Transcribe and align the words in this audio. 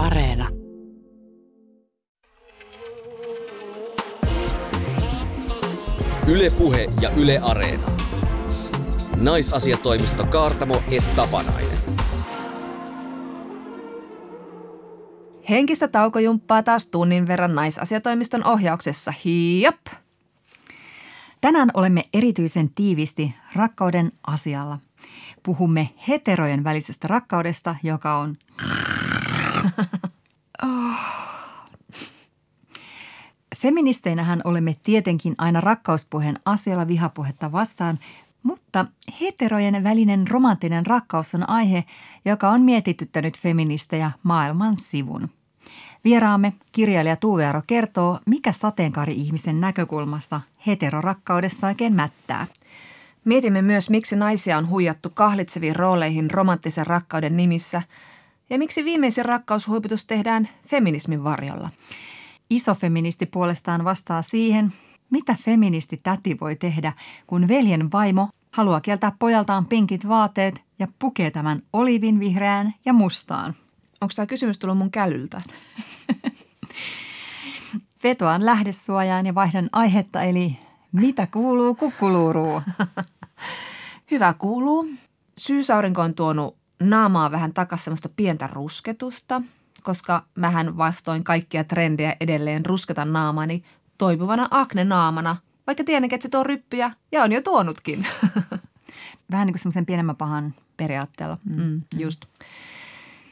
Areena. 0.00 0.48
Ylepuhe 6.26 6.88
ja 7.00 7.10
Yle 7.10 7.38
Areena. 7.42 7.86
Naisasiatoimisto 9.16 10.26
Kaartamo 10.26 10.82
et 10.90 11.14
Tapanainen. 11.16 11.78
Henkistä 15.50 15.88
taukojumppaa 15.88 16.62
taas 16.62 16.86
tunnin 16.86 17.26
verran 17.26 17.54
naisasiatoimiston 17.54 18.46
ohjauksessa. 18.46 19.12
Hiop! 19.24 19.86
Tänään 21.40 21.70
olemme 21.74 22.04
erityisen 22.14 22.70
tiivisti 22.74 23.34
rakkauden 23.56 24.12
asialla. 24.26 24.78
Puhumme 25.42 25.90
heterojen 26.08 26.64
välisestä 26.64 27.08
rakkaudesta, 27.08 27.76
joka 27.82 28.18
on... 28.18 28.36
Feministeinähän 33.56 34.40
olemme 34.44 34.76
tietenkin 34.82 35.34
aina 35.38 35.60
rakkauspuheen 35.60 36.38
asialla 36.44 36.88
vihapuhetta 36.88 37.52
vastaan, 37.52 37.98
mutta 38.42 38.86
heterojen 39.20 39.84
välinen 39.84 40.28
romanttinen 40.28 40.86
rakkaus 40.86 41.34
on 41.34 41.48
aihe, 41.48 41.84
joka 42.24 42.50
on 42.50 42.62
mietityttänyt 42.62 43.38
feministejä 43.38 44.10
maailman 44.22 44.76
sivun. 44.76 45.28
Vieraamme 46.04 46.52
kirjailija 46.72 47.16
Tuve 47.16 47.46
Aro 47.46 47.62
kertoo, 47.66 48.20
mikä 48.26 48.52
sateenkaari-ihmisen 48.52 49.60
näkökulmasta 49.60 50.40
heterorakkaudessa 50.66 51.66
oikein 51.66 51.92
mättää. 51.92 52.46
Mietimme 53.24 53.62
myös, 53.62 53.90
miksi 53.90 54.16
naisia 54.16 54.58
on 54.58 54.68
huijattu 54.68 55.10
kahlitseviin 55.14 55.76
rooleihin 55.76 56.30
romanttisen 56.30 56.86
rakkauden 56.86 57.36
nimissä 57.36 57.82
ja 58.50 58.58
miksi 58.58 58.84
viimeisin 58.84 59.24
rakkaushuiputus 59.24 60.04
tehdään 60.04 60.48
feminismin 60.66 61.24
varjolla. 61.24 61.70
Iso 62.50 62.74
feministi 62.74 63.26
puolestaan 63.26 63.84
vastaa 63.84 64.22
siihen, 64.22 64.72
mitä 65.10 65.36
feministi 65.44 65.96
täti 65.96 66.36
voi 66.40 66.56
tehdä, 66.56 66.92
kun 67.26 67.48
veljen 67.48 67.92
vaimo 67.92 68.28
haluaa 68.52 68.80
kieltää 68.80 69.12
pojaltaan 69.18 69.66
pinkit 69.66 70.08
vaatteet 70.08 70.62
ja 70.78 70.88
pukee 70.98 71.30
tämän 71.30 71.62
olivin 71.72 72.20
vihreään 72.20 72.74
ja 72.84 72.92
mustaan. 72.92 73.54
Onko 74.00 74.12
tämä 74.16 74.26
kysymys 74.26 74.58
tullut 74.58 74.78
mun 74.78 74.90
kälyltä? 74.90 75.42
Vetoan 78.04 78.46
lähdesuojaan 78.46 79.26
ja 79.26 79.34
vaihdan 79.34 79.68
aihetta, 79.72 80.22
eli 80.22 80.58
mitä 80.92 81.26
kuuluu 81.26 81.74
kukkuluuruu? 81.74 82.62
Hyvä 84.10 84.34
kuuluu. 84.38 84.88
Syysaurinko 85.38 86.02
on 86.02 86.14
tuonut 86.14 86.59
naamaa 86.80 87.30
vähän 87.30 87.54
takas 87.54 87.84
semmoista 87.84 88.08
pientä 88.16 88.46
rusketusta, 88.46 89.42
koska 89.82 90.24
mähän 90.34 90.76
vastoin 90.76 91.24
kaikkia 91.24 91.64
trendejä 91.64 92.16
edelleen 92.20 92.66
rusketan 92.66 93.12
naamani 93.12 93.62
toipuvana 93.98 94.48
akne-naamana, 94.50 95.36
vaikka 95.66 95.84
tiedänkin, 95.84 96.14
että 96.14 96.22
se 96.22 96.28
tuo 96.28 96.44
ryppyjä 96.44 96.92
ja 97.12 97.22
on 97.22 97.32
jo 97.32 97.42
tuonutkin. 97.42 98.06
Vähän 99.30 99.46
niin 99.46 99.52
kuin 99.52 99.60
semmoisen 99.60 99.86
pienemmän 99.86 100.16
pahan 100.16 100.54
periaatteella. 100.76 101.38
Mm, 101.44 101.62
mm. 101.62 101.82
Just. 101.98 102.24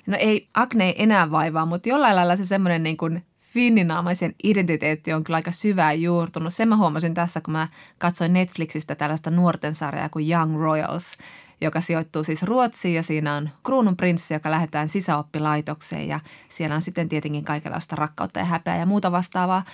No 0.06 0.16
ei 0.20 0.48
akne 0.54 0.84
ei 0.84 1.02
enää 1.02 1.30
vaivaa, 1.30 1.66
mutta 1.66 1.88
jollain 1.88 2.16
lailla 2.16 2.36
se 2.36 2.46
semmoinen 2.46 2.82
niin 2.82 2.96
kuin 2.96 3.24
finninaamaisen 3.58 4.34
identiteetti 4.44 5.12
on 5.12 5.24
kyllä 5.24 5.36
aika 5.36 5.50
syvään 5.50 6.02
juurtunut. 6.02 6.54
Sen 6.54 6.68
mä 6.68 6.76
huomasin 6.76 7.14
tässä, 7.14 7.40
kun 7.40 7.52
mä 7.52 7.68
katsoin 7.98 8.32
Netflixistä 8.32 8.94
tällaista 8.94 9.30
nuorten 9.30 9.74
sarjaa 9.74 10.08
kuin 10.08 10.30
Young 10.30 10.60
Royals, 10.60 11.16
joka 11.60 11.80
sijoittuu 11.80 12.24
siis 12.24 12.42
Ruotsiin 12.42 12.94
ja 12.94 13.02
siinä 13.02 13.34
on 13.34 13.50
kruunun 13.64 13.96
prinssi, 13.96 14.34
joka 14.34 14.50
lähdetään 14.50 14.88
sisäoppilaitokseen 14.88 16.08
ja 16.08 16.20
siellä 16.48 16.76
on 16.76 16.82
sitten 16.82 17.08
tietenkin 17.08 17.44
kaikenlaista 17.44 17.96
rakkautta 17.96 18.38
ja 18.38 18.44
häpeää 18.44 18.78
ja 18.78 18.86
muuta 18.86 19.12
vastaavaa. 19.12 19.64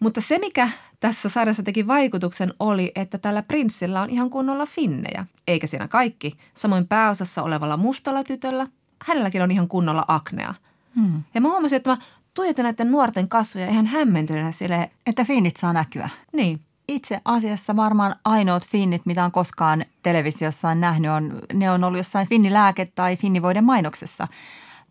Mutta 0.00 0.20
se, 0.20 0.38
mikä 0.38 0.68
tässä 1.00 1.28
sarjassa 1.28 1.62
teki 1.62 1.86
vaikutuksen, 1.86 2.54
oli, 2.60 2.92
että 2.94 3.18
tällä 3.18 3.42
prinssillä 3.42 4.02
on 4.02 4.10
ihan 4.10 4.30
kunnolla 4.30 4.66
finnejä. 4.66 5.26
Eikä 5.46 5.66
siinä 5.66 5.88
kaikki. 5.88 6.32
Samoin 6.54 6.88
pääosassa 6.88 7.42
olevalla 7.42 7.76
mustalla 7.76 8.24
tytöllä, 8.24 8.66
hänelläkin 9.04 9.42
on 9.42 9.50
ihan 9.50 9.68
kunnolla 9.68 10.04
aknea. 10.08 10.54
Hmm. 10.96 11.22
Ja 11.34 11.40
mä 11.40 11.48
huomasin, 11.48 11.76
että 11.76 11.90
mä 11.90 11.96
tuijotin 12.38 12.62
näiden 12.62 12.90
nuorten 12.90 13.28
kasvoja 13.28 13.68
ihan 13.68 13.86
hämmentyneenä 13.86 14.52
sille. 14.52 14.90
Että 15.06 15.24
finnit 15.24 15.56
saa 15.56 15.72
näkyä. 15.72 16.08
Niin. 16.32 16.60
Itse 16.88 17.20
asiassa 17.24 17.76
varmaan 17.76 18.14
ainoat 18.24 18.66
finnit, 18.66 19.06
mitä 19.06 19.24
on 19.24 19.32
koskaan 19.32 19.84
televisiossa 20.02 20.74
nähnyt, 20.74 21.10
on, 21.10 21.42
ne 21.52 21.70
on 21.70 21.84
ollut 21.84 21.98
jossain 21.98 22.26
finnilääke- 22.26 22.92
tai 22.94 23.16
finnivoiden 23.16 23.64
mainoksessa. 23.64 24.28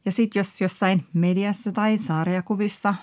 Ja 0.05 0.11
sitten 0.11 0.39
jos 0.39 0.61
jossain 0.61 1.05
mediassa 1.13 1.71
tai 1.71 1.97
sarjakuvissa 1.97 2.95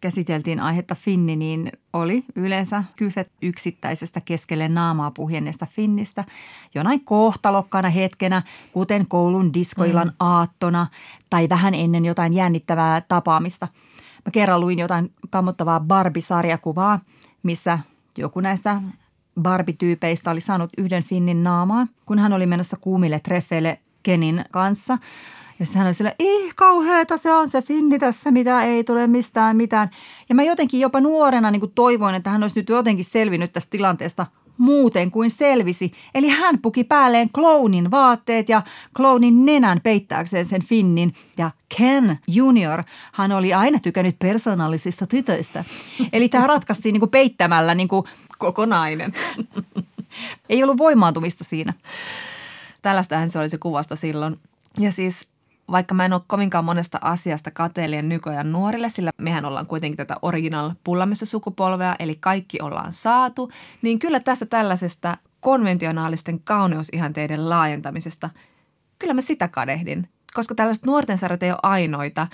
käsiteltiin 0.00 0.60
aihetta 0.60 0.94
finni, 0.94 1.36
niin 1.36 1.72
oli 1.92 2.24
yleensä 2.36 2.84
kyse 2.96 3.26
yksittäisestä 3.42 4.20
keskelle 4.20 4.68
naamaa 4.68 5.10
puhjenneesta 5.10 5.66
finnistä 5.66 6.24
jonain 6.74 7.04
kohtalokkaana 7.04 7.90
hetkenä, 7.90 8.42
kuten 8.72 9.06
koulun 9.08 9.54
diskoilan 9.54 10.08
mm. 10.08 10.14
aattona 10.20 10.86
tai 11.30 11.48
vähän 11.48 11.74
ennen 11.74 12.04
jotain 12.04 12.32
jännittävää 12.34 13.00
tapaamista. 13.00 13.68
Mä 14.24 14.30
kerran 14.32 14.60
luin 14.60 14.78
jotain 14.78 15.12
kammottavaa 15.30 15.80
Barbie-sarjakuvaa, 15.80 17.00
missä 17.42 17.78
joku 18.18 18.40
näistä 18.40 18.82
Barbie-tyypeistä 19.42 20.30
oli 20.30 20.40
saanut 20.40 20.70
yhden 20.78 21.02
finnin 21.02 21.42
naamaan, 21.42 21.88
kun 22.06 22.18
hän 22.18 22.32
oli 22.32 22.46
menossa 22.46 22.76
kuumille 22.80 23.20
treffeille 23.20 23.78
Kenin 24.02 24.44
kanssa– 24.50 24.98
ja 25.58 25.66
sitten 25.66 25.78
hän 25.78 25.86
oli 25.86 25.94
sille, 25.94 26.14
ih 26.18 26.54
kauheeta 26.56 27.16
se 27.16 27.32
on 27.32 27.48
se 27.48 27.62
finni 27.62 27.98
tässä, 27.98 28.30
mitä 28.30 28.62
ei 28.62 28.84
tule 28.84 29.06
mistään 29.06 29.56
mitään. 29.56 29.90
Ja 30.28 30.34
mä 30.34 30.42
jotenkin 30.42 30.80
jopa 30.80 31.00
nuorena 31.00 31.50
niin 31.50 31.72
toivoin, 31.74 32.14
että 32.14 32.30
hän 32.30 32.42
olisi 32.42 32.60
nyt 32.60 32.68
jotenkin 32.68 33.04
selvinnyt 33.04 33.52
tästä 33.52 33.70
tilanteesta 33.70 34.26
muuten 34.58 35.10
kuin 35.10 35.30
selvisi. 35.30 35.92
Eli 36.14 36.28
hän 36.28 36.58
puki 36.58 36.84
päälleen 36.84 37.30
clownin 37.30 37.90
vaatteet 37.90 38.48
ja 38.48 38.62
clownin 38.96 39.46
nenän 39.46 39.80
peittääkseen 39.82 40.44
sen 40.44 40.64
finnin. 40.64 41.12
Ja 41.38 41.50
Ken 41.76 42.18
Junior, 42.26 42.82
hän 43.12 43.32
oli 43.32 43.54
aina 43.54 43.78
tykännyt 43.78 44.18
persoonallisista 44.18 45.06
tytöistä. 45.06 45.64
Eli 46.12 46.28
tämä 46.28 46.46
ratkaistiin 46.46 46.92
niin 46.92 47.00
kuin 47.00 47.10
peittämällä 47.10 47.74
niin 47.74 47.88
kuin 47.88 48.04
kokonainen. 48.38 49.12
Ei 50.48 50.62
ollut 50.62 50.78
voimaantumista 50.78 51.44
siinä. 51.44 51.74
Tällaistähän 52.82 53.30
se 53.30 53.38
oli 53.38 53.48
se 53.48 53.58
kuvasto 53.58 53.96
silloin. 53.96 54.40
Ja 54.78 54.92
siis 54.92 55.28
vaikka 55.70 55.94
mä 55.94 56.04
en 56.04 56.12
ole 56.12 56.22
kovinkaan 56.26 56.64
monesta 56.64 56.98
asiasta 57.02 57.50
kateellinen 57.50 58.08
nykyajan 58.08 58.52
nuorille, 58.52 58.88
sillä 58.88 59.10
mehän 59.18 59.44
ollaan 59.44 59.66
kuitenkin 59.66 59.96
tätä 59.96 60.16
original 60.22 60.70
sukupolvea, 61.14 61.96
eli 61.98 62.16
kaikki 62.20 62.58
ollaan 62.62 62.92
saatu, 62.92 63.50
niin 63.82 63.98
kyllä 63.98 64.20
tässä 64.20 64.46
tällaisesta 64.46 65.16
konventionaalisten 65.40 66.40
kauneusihanteiden 66.40 67.50
laajentamisesta, 67.50 68.30
kyllä 68.98 69.14
mä 69.14 69.20
sitä 69.20 69.48
kadehdin. 69.48 70.08
Koska 70.34 70.54
tällaiset 70.54 70.84
nuorten 70.84 71.18
sarjat 71.18 71.42
ei 71.42 71.50
ole 71.50 71.58
ainoita. 71.62 72.26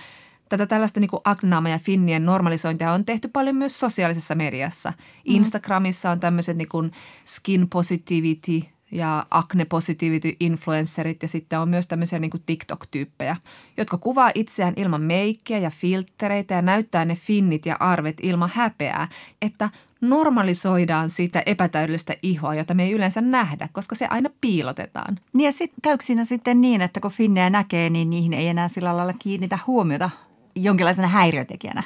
Tätä 0.48 0.66
tällaista 0.66 1.00
niin 1.00 1.10
Agnaama 1.24 1.68
ja 1.68 1.78
Finnien 1.78 2.26
normalisointia 2.26 2.92
on 2.92 3.04
tehty 3.04 3.28
paljon 3.28 3.56
myös 3.56 3.80
sosiaalisessa 3.80 4.34
mediassa. 4.34 4.90
Mm. 4.90 4.96
Instagramissa 5.24 6.10
on 6.10 6.20
tämmöiset 6.20 6.56
niin 6.56 6.92
skin 7.24 7.68
positivity– 7.68 8.62
ja 8.92 9.26
acne 9.30 9.64
positivity 9.64 10.36
influencerit 10.40 11.22
ja 11.22 11.28
sitten 11.28 11.60
on 11.60 11.68
myös 11.68 11.86
tämmöisiä 11.86 12.18
niin 12.18 12.30
kuin 12.30 12.42
TikTok-tyyppejä, 12.46 13.36
jotka 13.76 13.98
kuvaa 13.98 14.30
itseään 14.34 14.74
ilman 14.76 15.02
meikkiä 15.02 15.58
ja 15.58 15.70
filtreitä 15.70 16.54
ja 16.54 16.62
näyttää 16.62 17.04
ne 17.04 17.14
finnit 17.14 17.66
ja 17.66 17.76
arvet 17.80 18.16
ilman 18.22 18.50
häpeää, 18.54 19.08
että 19.42 19.70
normalisoidaan 20.00 21.10
sitä 21.10 21.42
epätäydellistä 21.46 22.16
ihoa, 22.22 22.54
jota 22.54 22.74
me 22.74 22.84
ei 22.84 22.92
yleensä 22.92 23.20
nähdä, 23.20 23.68
koska 23.72 23.94
se 23.94 24.06
aina 24.10 24.30
piilotetaan. 24.40 25.18
Niin 25.32 25.44
ja 25.44 25.52
sitten 25.52 25.82
käykö 25.82 26.04
siinä 26.04 26.24
sitten 26.24 26.60
niin, 26.60 26.82
että 26.82 27.00
kun 27.00 27.10
finnejä 27.10 27.50
näkee, 27.50 27.90
niin 27.90 28.10
niihin 28.10 28.32
ei 28.32 28.48
enää 28.48 28.68
sillä 28.68 28.96
lailla 28.96 29.14
kiinnitä 29.18 29.58
huomiota 29.66 30.10
jonkinlaisena 30.54 31.08
häiriötekijänä? 31.08 31.82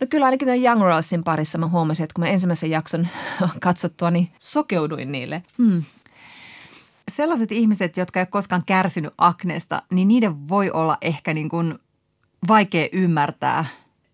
No 0.00 0.06
kyllä 0.10 0.24
ainakin 0.24 0.48
tuon 0.48 0.62
Young 0.62 0.82
Royalsin 0.82 1.24
parissa 1.24 1.58
mä 1.58 1.68
huomasin, 1.68 2.04
että 2.04 2.14
kun 2.14 2.24
mä 2.24 2.28
ensimmäisen 2.30 2.70
jakson 2.70 3.08
katsottua, 3.60 4.10
niin 4.10 4.28
sokeuduin 4.38 5.12
niille. 5.12 5.42
Hmm 5.58 5.82
sellaiset 7.08 7.52
ihmiset, 7.52 7.96
jotka 7.96 8.20
ei 8.20 8.22
ole 8.22 8.28
koskaan 8.30 8.62
kärsinyt 8.66 9.14
akneesta, 9.18 9.82
niin 9.90 10.08
niiden 10.08 10.48
voi 10.48 10.70
olla 10.70 10.98
ehkä 11.00 11.34
niin 11.34 11.48
kuin 11.48 11.78
vaikea 12.48 12.88
ymmärtää, 12.92 13.64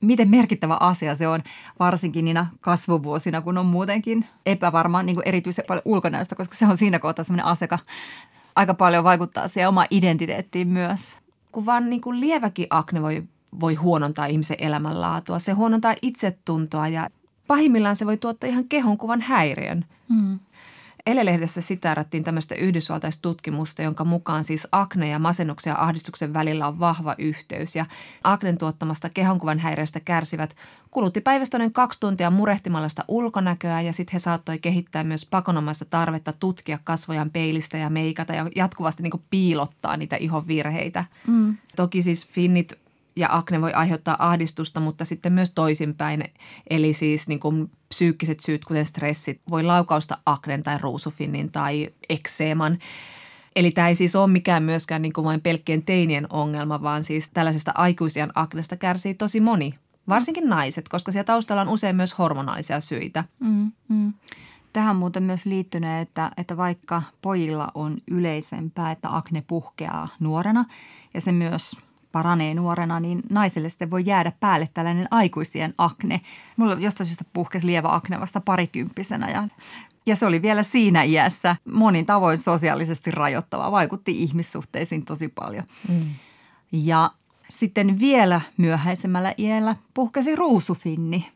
miten 0.01 0.31
merkittävä 0.31 0.77
asia 0.81 1.15
se 1.15 1.29
on, 1.29 1.43
varsinkin 1.79 2.25
niinä 2.25 2.47
kasvuvuosina, 2.61 3.41
kun 3.41 3.59
on 3.59 3.67
muutenkin 3.67 4.27
epävarma 4.47 5.03
niin 5.03 5.17
kuin 5.17 5.29
erityisen 5.29 5.65
paljon 5.69 5.83
ulkonäöstä, 5.85 6.35
koska 6.35 6.55
se 6.55 6.67
on 6.67 6.77
siinä 6.77 6.99
kohtaa 6.99 7.25
sellainen 7.25 7.47
aseka, 7.47 7.79
aika 8.57 8.75
paljon 8.75 9.05
vaikuttaa 9.05 9.49
siihen 9.49 9.69
omaan 9.69 9.87
identiteettiin 9.91 10.69
myös. 10.69 11.19
Kun 11.53 11.67
vaan 11.67 11.91
niin 11.91 12.01
kuin 12.01 12.21
lieväkin 12.21 12.67
akne 12.71 13.03
voi, 13.03 13.23
voi 13.61 13.75
huonontaa 13.75 14.27
ihmisen 14.27 14.57
elämänlaatua, 14.61 15.39
se 15.39 15.53
huonontaa 15.53 15.95
itsetuntoa 16.03 16.89
ja 16.89 17.11
pahimmillaan 17.47 17.97
se 17.97 18.07
voi 18.07 18.17
tuottaa 18.17 18.51
ihan 18.51 18.69
kehonkuvan 18.69 19.21
häiriön. 19.21 19.85
Hmm. 20.09 20.39
Elelehdessä 21.07 21.61
sitaarattiin 21.61 22.25
tämmöistä 22.25 22.55
yhdysvaltaistutkimusta, 22.55 23.83
jonka 23.83 24.05
mukaan 24.05 24.45
siis 24.45 24.69
akne 24.73 25.09
ja 25.09 25.19
masennuksen 25.19 25.71
ja 25.71 25.83
ahdistuksen 25.83 26.35
välillä 26.35 26.67
on 26.67 26.79
vahva 26.79 27.15
yhteys. 27.19 27.77
Ja 27.77 27.87
aknen 28.25 28.59
tuottamasta 28.59 29.09
kehonkuvan 29.15 29.59
häiriöstä 29.59 30.01
kärsivät 30.01 30.57
kulutti 30.91 31.21
päivästä 31.21 31.59
noin 31.59 31.73
kaksi 31.73 32.01
tuntia 32.01 32.31
murehtimalla 32.31 32.89
sitä 32.89 33.05
ulkonäköä 33.09 33.81
ja 33.81 33.93
sitten 33.93 34.13
he 34.13 34.19
saattoi 34.19 34.59
kehittää 34.59 35.05
myös 35.05 35.27
pakonomaista 35.27 35.85
tarvetta 35.85 36.33
tutkia 36.33 36.79
kasvojan 36.85 37.31
peilistä 37.31 37.79
ja 37.79 37.91
meikata 37.91 38.35
ja 38.35 38.47
jatkuvasti 38.57 39.03
niin 39.03 39.25
piilottaa 39.31 39.97
niitä 39.97 40.17
ihon 40.17 40.47
virheitä. 40.47 41.05
Mm. 41.27 41.57
Toki 41.77 42.03
siis 42.03 42.29
finnit 42.29 42.79
ja 43.17 43.29
akne 43.31 43.61
voi 43.61 43.73
aiheuttaa 43.73 44.17
ahdistusta, 44.19 44.81
mutta 44.81 45.05
sitten 45.05 45.33
myös 45.33 45.51
toisinpäin. 45.51 46.25
Eli 46.71 46.93
siis 46.93 47.29
niin 47.29 47.41
kuin 47.41 47.71
psyykkiset 47.89 48.41
syyt, 48.41 48.65
kuten 48.65 48.85
stressit, 48.85 49.41
voi 49.51 49.63
laukausta 49.63 50.19
aknen 50.27 50.63
tai 50.63 50.79
ruusufinnin 50.79 51.53
tai 51.53 51.91
ekseeman. 52.09 52.79
Eli 53.57 53.71
tämä 53.71 53.89
ei 53.89 53.95
siis 53.95 54.17
ole 54.17 54.27
mikään 54.31 54.63
myöskään 54.63 55.03
niin 55.03 55.13
kuin 55.13 55.25
vain 55.25 55.41
pelkkien 55.41 55.83
teinien 55.83 56.27
ongelma, 56.31 56.83
vaan 56.83 57.05
siis 57.05 57.31
tällaisesta 57.31 57.73
aikuisian 57.75 58.33
aknesta 58.35 58.77
kärsii 58.77 59.15
tosi 59.15 59.41
moni, 59.41 59.75
varsinkin 60.09 60.49
naiset, 60.49 60.89
koska 60.89 61.13
siellä 61.13 61.25
taustalla 61.25 61.63
on 61.63 61.69
usein 61.69 61.97
myös 61.97 62.19
hormonaalisia 62.19 62.81
syitä. 62.81 63.25
Mm, 63.41 63.73
mm. 63.89 64.13
Tähän 64.73 64.97
muuten 64.97 65.23
myös 65.23 65.47
liittynyt, 65.47 66.01
että, 66.01 66.31
että 66.37 66.57
vaikka 66.57 67.03
pojilla 67.23 67.69
on 67.75 67.99
yleisempää, 68.11 68.93
että 68.93 69.17
akne 69.17 69.45
puhkeaa 69.47 70.09
nuorena 70.21 70.65
ja 71.15 71.21
se 71.21 71.33
myös– 71.33 71.77
paranee 72.13 72.55
nuorena, 72.55 73.01
niin 73.01 73.23
naiselle 73.31 73.69
sitten 73.69 73.91
voi 73.91 74.03
jäädä 74.07 74.33
päälle 74.41 74.69
tällainen 74.75 75.09
aikuisien 75.11 75.75
akne. 75.79 76.21
Mulla 76.57 76.75
jostain 76.75 77.07
syystä 77.07 77.25
puhkesi 77.33 77.67
lievä 77.67 77.95
akne 77.95 78.21
vasta 78.21 78.41
parikymppisenä 78.41 79.31
ja 79.31 79.49
ja 80.07 80.17
se 80.17 80.27
oli 80.27 80.43
vielä 80.43 80.63
siinä 80.63 81.03
iässä 81.03 81.57
monin 81.65 82.07
tavoin 82.07 82.39
sosiaalisesti 82.39 83.11
rajoittava. 83.11 83.73
Vaikutti 83.73 84.23
ihmissuhteisiin 84.23 85.05
tosi 85.05 85.29
paljon. 85.29 85.65
Mm. 85.89 86.11
Ja 86.73 87.11
sitten 87.51 87.99
vielä 87.99 88.41
myöhäisemmällä 88.57 89.35
iällä 89.39 89.77
puhkesi 89.95 90.37
ruusufinni, 90.37 91.29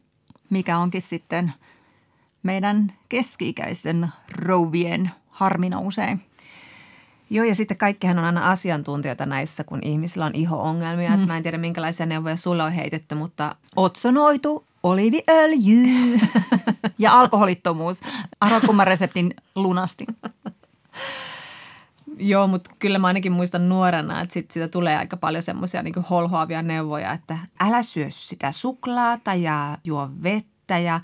mikä 0.50 0.78
onkin 0.78 1.02
sitten 1.02 1.52
meidän 2.42 2.92
keski-ikäisen 3.08 4.08
rouvien 4.32 5.10
harmina 5.28 5.80
usein. 5.80 6.22
Joo, 7.30 7.44
ja 7.44 7.54
sitten 7.54 7.76
kaikkihan 7.76 8.18
on 8.18 8.24
aina 8.24 8.50
asiantuntijoita 8.50 9.26
näissä, 9.26 9.64
kun 9.64 9.78
ihmisillä 9.82 10.26
on 10.26 10.34
iho-ongelmia. 10.34 11.16
Mm. 11.16 11.26
mä 11.26 11.36
en 11.36 11.42
tiedä, 11.42 11.58
minkälaisia 11.58 12.06
neuvoja 12.06 12.36
sulle 12.36 12.62
on 12.62 12.72
heitetty, 12.72 13.14
mutta... 13.14 13.56
Otsonoitu 13.76 14.64
oliiviöljy 14.82 16.20
ja 16.98 17.20
alkoholittomuus. 17.20 18.00
Arvo, 18.40 18.84
reseptin 18.84 19.34
lunasti. 19.54 20.06
Joo, 22.18 22.46
mutta 22.46 22.70
kyllä 22.78 22.98
mä 22.98 23.06
ainakin 23.06 23.32
muistan 23.32 23.68
nuorena, 23.68 24.20
että 24.20 24.32
sit 24.32 24.50
sitä 24.50 24.68
tulee 24.68 24.96
aika 24.96 25.16
paljon 25.16 25.42
semmoisia 25.42 25.82
niin 25.82 25.94
holhoavia 26.10 26.62
neuvoja, 26.62 27.12
että 27.12 27.38
älä 27.60 27.82
syö 27.82 28.06
sitä 28.08 28.52
suklaata 28.52 29.34
ja 29.34 29.78
juo 29.84 30.10
vettä 30.22 30.78
ja 30.78 31.00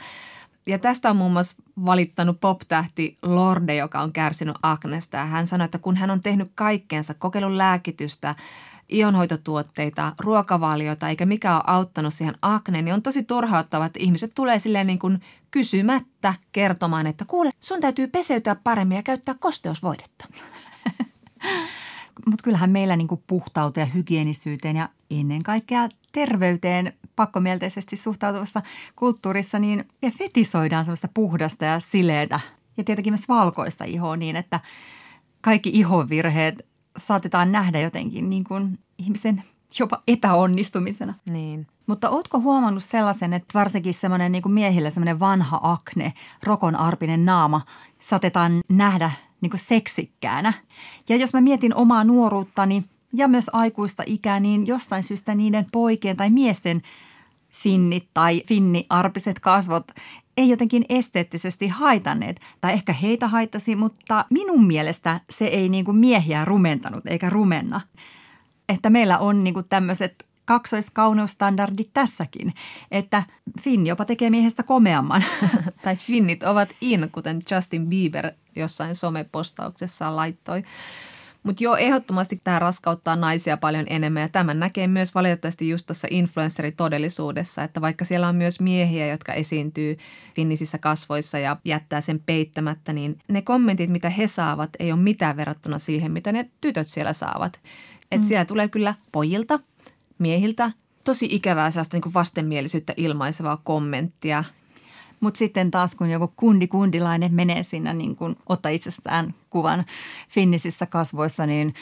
ja 0.67 0.79
tästä 0.79 1.11
on 1.11 1.17
muun 1.17 1.32
muassa 1.32 1.62
valittanut 1.85 2.41
pop-tähti 2.41 3.17
Lorde, 3.23 3.76
joka 3.76 4.00
on 4.00 4.12
kärsinyt 4.12 4.56
aknesta. 4.62 5.17
Ja 5.17 5.26
hän 5.26 5.47
sanoi, 5.47 5.64
että 5.64 5.79
kun 5.79 5.97
hän 5.97 6.11
on 6.11 6.20
tehnyt 6.20 6.53
kaikkeensa, 6.55 7.14
kokeillut 7.14 7.53
lääkitystä, 7.53 8.35
ionhoitotuotteita, 8.93 10.12
ruokavalioita, 10.20 11.09
eikä 11.09 11.26
mikä 11.26 11.55
ole 11.55 11.62
auttanut 11.67 12.14
siihen 12.14 12.35
akneen, 12.43 12.85
niin 12.85 12.94
on 12.94 13.03
tosi 13.03 13.23
turhauttava, 13.23 13.87
että 13.87 14.00
ihmiset 14.03 14.32
tulee 14.35 14.59
silleen 14.59 14.87
niin 14.87 14.99
kuin 14.99 15.20
kysymättä 15.50 16.35
kertomaan, 16.53 17.06
että 17.06 17.25
kuule, 17.25 17.50
sun 17.61 17.81
täytyy 17.81 18.06
peseytyä 18.06 18.56
paremmin 18.65 18.97
ja 18.97 19.03
käyttää 19.03 19.35
kosteusvoidetta. 19.38 20.29
Mutta 22.26 22.44
kyllähän 22.44 22.70
meillä 22.70 22.97
niin 22.97 23.08
puhtauteen 23.26 23.94
hygienisyyteen 23.94 24.76
ja 24.76 24.88
ennen 25.11 25.43
kaikkea 25.43 25.88
terveyteen 26.12 26.93
pakkomielteisesti 27.17 27.97
suhtautuvassa 27.97 28.62
kulttuurissa, 28.97 29.59
niin 29.59 29.85
ja 30.03 30.11
fetisoidaan 30.11 30.85
sellaista 30.85 31.09
puhdasta 31.14 31.64
ja 31.64 31.81
sileitä 31.81 32.41
ja 32.76 32.85
tietenkin 32.85 33.12
myös 33.12 33.29
valkoista 33.29 33.85
ihoa 33.85 34.17
niin, 34.17 34.37
että 34.37 34.61
kaikki 35.41 35.70
ihovirheet 35.75 36.67
saatetaan 36.97 37.53
nähdä 37.53 37.81
jotenkin 37.81 38.31
niin 38.31 38.44
kuin 38.44 38.79
ihmisen 38.99 39.43
jopa 39.79 40.03
epäonnistumisena. 40.09 41.14
Niin. 41.31 41.67
Mutta 41.87 42.11
ootko 42.11 42.41
huomannut 42.41 42.85
sellaisen, 42.85 43.32
että 43.32 43.58
varsinkin 43.58 43.94
semmoinen 43.94 44.32
niin 44.32 44.43
kuin 44.43 44.53
miehillä 44.53 44.91
semmoinen 44.91 45.20
vanha 45.20 45.61
akne, 45.62 46.12
rokon 46.43 46.76
arpinen 46.76 47.25
naama, 47.25 47.61
saatetaan 47.99 48.61
nähdä 48.69 49.11
niin 49.41 49.50
kuin 49.50 49.61
seksikkäänä. 49.61 50.53
Ja 51.08 51.17
jos 51.17 51.32
mä 51.32 51.41
mietin 51.41 51.75
omaa 51.75 52.05
nuoruuttani 52.05 52.85
ja 53.12 53.29
myös 53.29 53.50
aikuista 53.53 54.03
ikää, 54.06 54.41
niin 54.41 54.67
jostain 54.67 55.03
syystä 55.03 55.35
niiden 55.35 55.67
poikien 55.73 56.17
tai 56.17 56.31
miesten 56.31 56.82
finnit 57.50 58.09
tai 58.14 58.43
finniarpiset 58.47 59.41
kasvot 59.41 59.93
ei 60.37 60.49
jotenkin 60.49 60.85
esteettisesti 60.88 61.69
haitanneet. 61.69 62.41
Tai 62.61 62.73
ehkä 62.73 62.93
heitä 62.93 63.29
haittasi, 63.29 63.76
mutta 63.76 64.25
minun 64.31 64.67
mielestä 64.67 65.20
se 65.31 65.47
ei 65.47 65.69
niin 65.69 65.85
kuin 65.85 65.97
miehiä 65.97 66.44
rumentanut 66.44 67.06
eikä 67.06 67.31
rumenna. 67.31 67.81
Että 68.69 68.91
meillä 68.91 69.19
on 69.19 69.44
niin 69.44 69.55
kuin 69.55 69.67
tämmöiset 69.69 70.26
kaksoiskauneustandardit 70.44 71.91
tässäkin, 71.94 72.55
että 72.91 73.23
Finn 73.61 73.87
jopa 73.87 74.05
tekee 74.05 74.31
miehestä 74.31 74.62
komeamman. 74.62 75.25
tai 75.85 75.97
Finnit 75.97 76.43
ovat 76.43 76.69
in, 76.81 77.08
kuten 77.12 77.41
Justin 77.50 77.88
Bieber 77.88 78.32
jossain 78.56 78.94
somepostauksessaan 78.94 80.17
laittoi. 80.17 80.62
Mutta 81.43 81.65
joo, 81.65 81.77
ehdottomasti 81.77 82.41
tämä 82.44 82.59
raskauttaa 82.59 83.17
naisia 83.17 83.56
paljon 83.56 83.87
enemmän 83.91 84.23
ja 84.23 84.29
tämän 84.29 84.61
näkee 84.61 84.87
myös 84.87 85.15
valitettavasti 85.15 85.69
just 85.69 85.87
tuossa 85.87 86.09
influenceritodellisuudessa, 86.11 87.62
että 87.62 87.81
vaikka 87.81 88.05
siellä 88.05 88.29
on 88.29 88.37
myös 88.37 88.61
miehiä, 88.61 89.06
jotka 89.06 89.33
esiintyy 89.33 89.97
finnisissä 90.35 90.79
kasvoissa 90.79 91.39
ja 91.39 91.56
jättää 91.65 92.00
sen 92.00 92.21
peittämättä, 92.27 92.93
niin 92.93 93.19
ne 93.29 93.43
kommentit, 93.43 93.91
mitä 93.91 94.11
he 94.11 94.27
saavat, 94.27 94.71
ei 94.79 94.93
ole 94.93 95.00
mitään 95.00 95.37
verrattuna 95.37 95.79
siihen, 95.79 96.12
mitä 96.12 96.33
ne 96.33 96.50
tytöt 96.61 96.89
siellä 96.89 97.12
saavat. 97.12 97.61
Että 98.03 98.25
mm. 98.25 98.25
siellä 98.25 98.44
tulee 98.44 98.69
kyllä 98.69 98.94
pojilta, 99.12 99.61
miehiltä 100.19 100.71
tosi 101.05 101.29
ikävää 101.31 101.71
sellaista 101.71 101.97
niin 101.97 102.15
vastenmielisyyttä 102.15 102.94
ilmaisevaa 102.97 103.61
kommenttia 103.65 104.44
mutta 105.23 105.39
sitten 105.39 105.71
taas 105.71 105.94
kun 105.94 106.11
joku 106.11 106.33
kundi 106.37 106.67
kundilainen 106.69 107.35
menee 107.35 107.62
sinne 107.62 107.94
niin 107.94 108.17
kun 108.17 108.37
ottaa 108.49 108.71
itsestään 108.71 109.35
kuvan 109.53 109.85
finnisissä 110.29 110.87
kasvoissa, 110.87 111.47
niin 111.47 111.75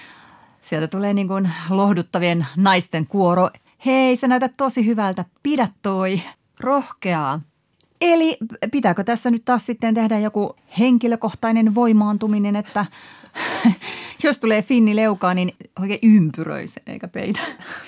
sieltä 0.61 0.89
tulee 0.89 1.15
niin 1.15 1.29
kuin 1.29 1.51
lohduttavien 1.71 2.47
naisten 2.57 3.07
kuoro. 3.07 3.51
Hei, 3.87 4.17
sä 4.17 4.29
näytät 4.29 4.53
tosi 4.57 4.87
hyvältä, 4.87 5.25
pidä 5.43 5.69
toi. 5.83 6.21
Rohkeaa. 6.61 7.41
Eli 8.00 8.37
pitääkö 8.73 9.05
tässä 9.05 9.31
nyt 9.31 9.45
taas 9.45 9.67
sitten 9.67 9.95
tehdä 9.95 10.19
joku 10.19 10.57
henkilökohtainen 10.79 11.75
voimaantuminen, 11.75 12.57
että 12.57 12.87
jos 14.25 14.39
tulee 14.39 14.62
finni 14.62 14.97
leukaa, 14.97 15.35
niin 15.35 15.55
oikein 15.81 16.00
ympyröi 16.03 16.67
sen 16.67 16.83
eikä 16.87 17.09
peitä. 17.09 17.41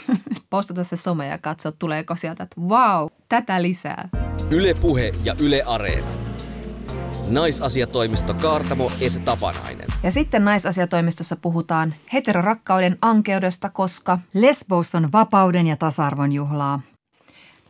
Postata 0.51 0.85
se 0.85 0.97
some 0.97 1.27
ja 1.27 1.39
katso, 1.39 1.73
tuleeko 1.73 2.17
sieltä, 2.17 2.43
että 2.43 2.61
wow, 2.61 3.07
tätä 3.29 3.62
lisää. 3.62 4.09
Yle 4.51 4.75
Puhe 4.75 5.15
ja 5.25 5.35
Yle 5.39 5.62
Areena. 5.62 6.22
Naisasiatoimisto 7.33 8.35
Kaartamo 8.35 8.93
et 9.01 9.25
Tapanainen. 9.25 9.87
Ja 10.03 10.11
sitten 10.11 10.45
naisasiatoimistossa 10.45 11.37
puhutaan 11.37 11.95
heterorakkauden 12.12 12.99
ankeudesta, 13.03 13.71
koska 13.71 14.19
Lesbos 14.35 14.95
on 14.95 15.12
vapauden 15.12 15.67
ja 15.67 15.77
tasa-arvon 15.77 16.33
juhlaa. 16.33 16.81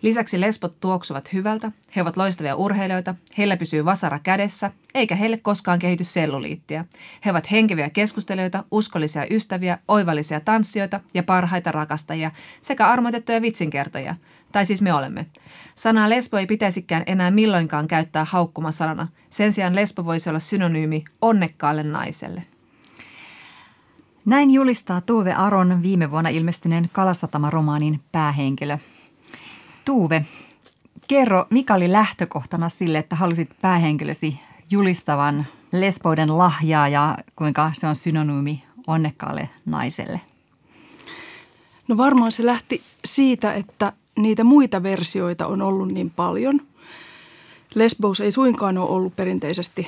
Lisäksi 0.03 0.41
lesbot 0.41 0.81
tuoksuvat 0.81 1.33
hyvältä, 1.33 1.73
he 1.97 2.03
ovat 2.03 2.17
loistavia 2.17 2.57
urheilijoita, 2.57 3.15
heillä 3.39 3.57
pysyy 3.57 3.85
vasara 3.85 4.19
kädessä, 4.19 4.71
eikä 4.95 5.15
heille 5.15 5.37
koskaan 5.37 5.79
kehity 5.79 6.05
selluliittiä. 6.05 6.85
He 7.25 7.31
ovat 7.31 7.51
henkeviä 7.51 7.91
keskustelijoita, 7.91 8.65
uskollisia 8.71 9.27
ystäviä, 9.31 9.79
oivallisia 9.89 10.41
tanssijoita 10.41 11.01
ja 11.15 11.23
parhaita 11.23 11.73
rakastajia 11.73 12.31
sekä 12.61 12.87
armoitettuja 12.87 13.43
vitsinkertoja. 13.43 14.15
Tai 14.53 14.67
siis 14.67 14.83
me 14.83 14.95
olemme. 14.95 15.27
Sanaa 15.75 16.11
lesbo 16.11 16.37
ei 16.37 16.47
pitäisikään 16.47 17.03
enää 17.07 17.31
milloinkaan 17.31 17.89
käyttää 17.89 18.25
haukkumasanana. 18.25 19.09
Sen 19.31 19.53
sijaan 19.53 19.75
lesbo 19.75 20.05
voisi 20.05 20.29
olla 20.29 20.39
synonyymi 20.39 21.05
onnekkaalle 21.21 21.83
naiselle. 21.83 22.45
Näin 24.25 24.51
julistaa 24.51 25.01
Tuve 25.01 25.33
Aron 25.33 25.83
viime 25.83 26.11
vuonna 26.11 26.31
ilmestyneen 26.31 26.91
Kalasatama-romaanin 26.93 28.01
päähenkilö– 28.13 28.79
Tuuve, 29.85 30.25
kerro, 31.09 31.47
mikä 31.51 31.75
oli 31.75 31.93
lähtökohtana 31.93 32.69
sille, 32.69 32.99
että 32.99 33.17
halusit 33.17 33.51
päähenkilösi 33.61 34.41
julistavan 34.71 35.47
lesboiden 35.73 36.39
lahjaa 36.39 36.89
ja 36.89 37.19
kuinka 37.37 37.71
se 37.75 37.87
on 37.87 37.97
synonyymi 37.97 38.65
onnekkaalle 38.87 39.49
naiselle? 39.67 40.21
No 41.89 41.97
varmaan 41.97 42.33
se 42.33 42.47
lähti 42.47 42.83
siitä, 43.05 43.55
että 43.55 43.93
niitä 44.19 44.45
muita 44.45 44.83
versioita 44.83 45.47
on 45.47 45.63
ollut 45.63 45.89
niin 45.89 46.11
paljon. 46.11 46.61
Lesbos 47.75 48.21
ei 48.21 48.33
suinkaan 48.33 48.79
ole 48.79 48.91
ollut 48.91 49.17
perinteisesti 49.17 49.87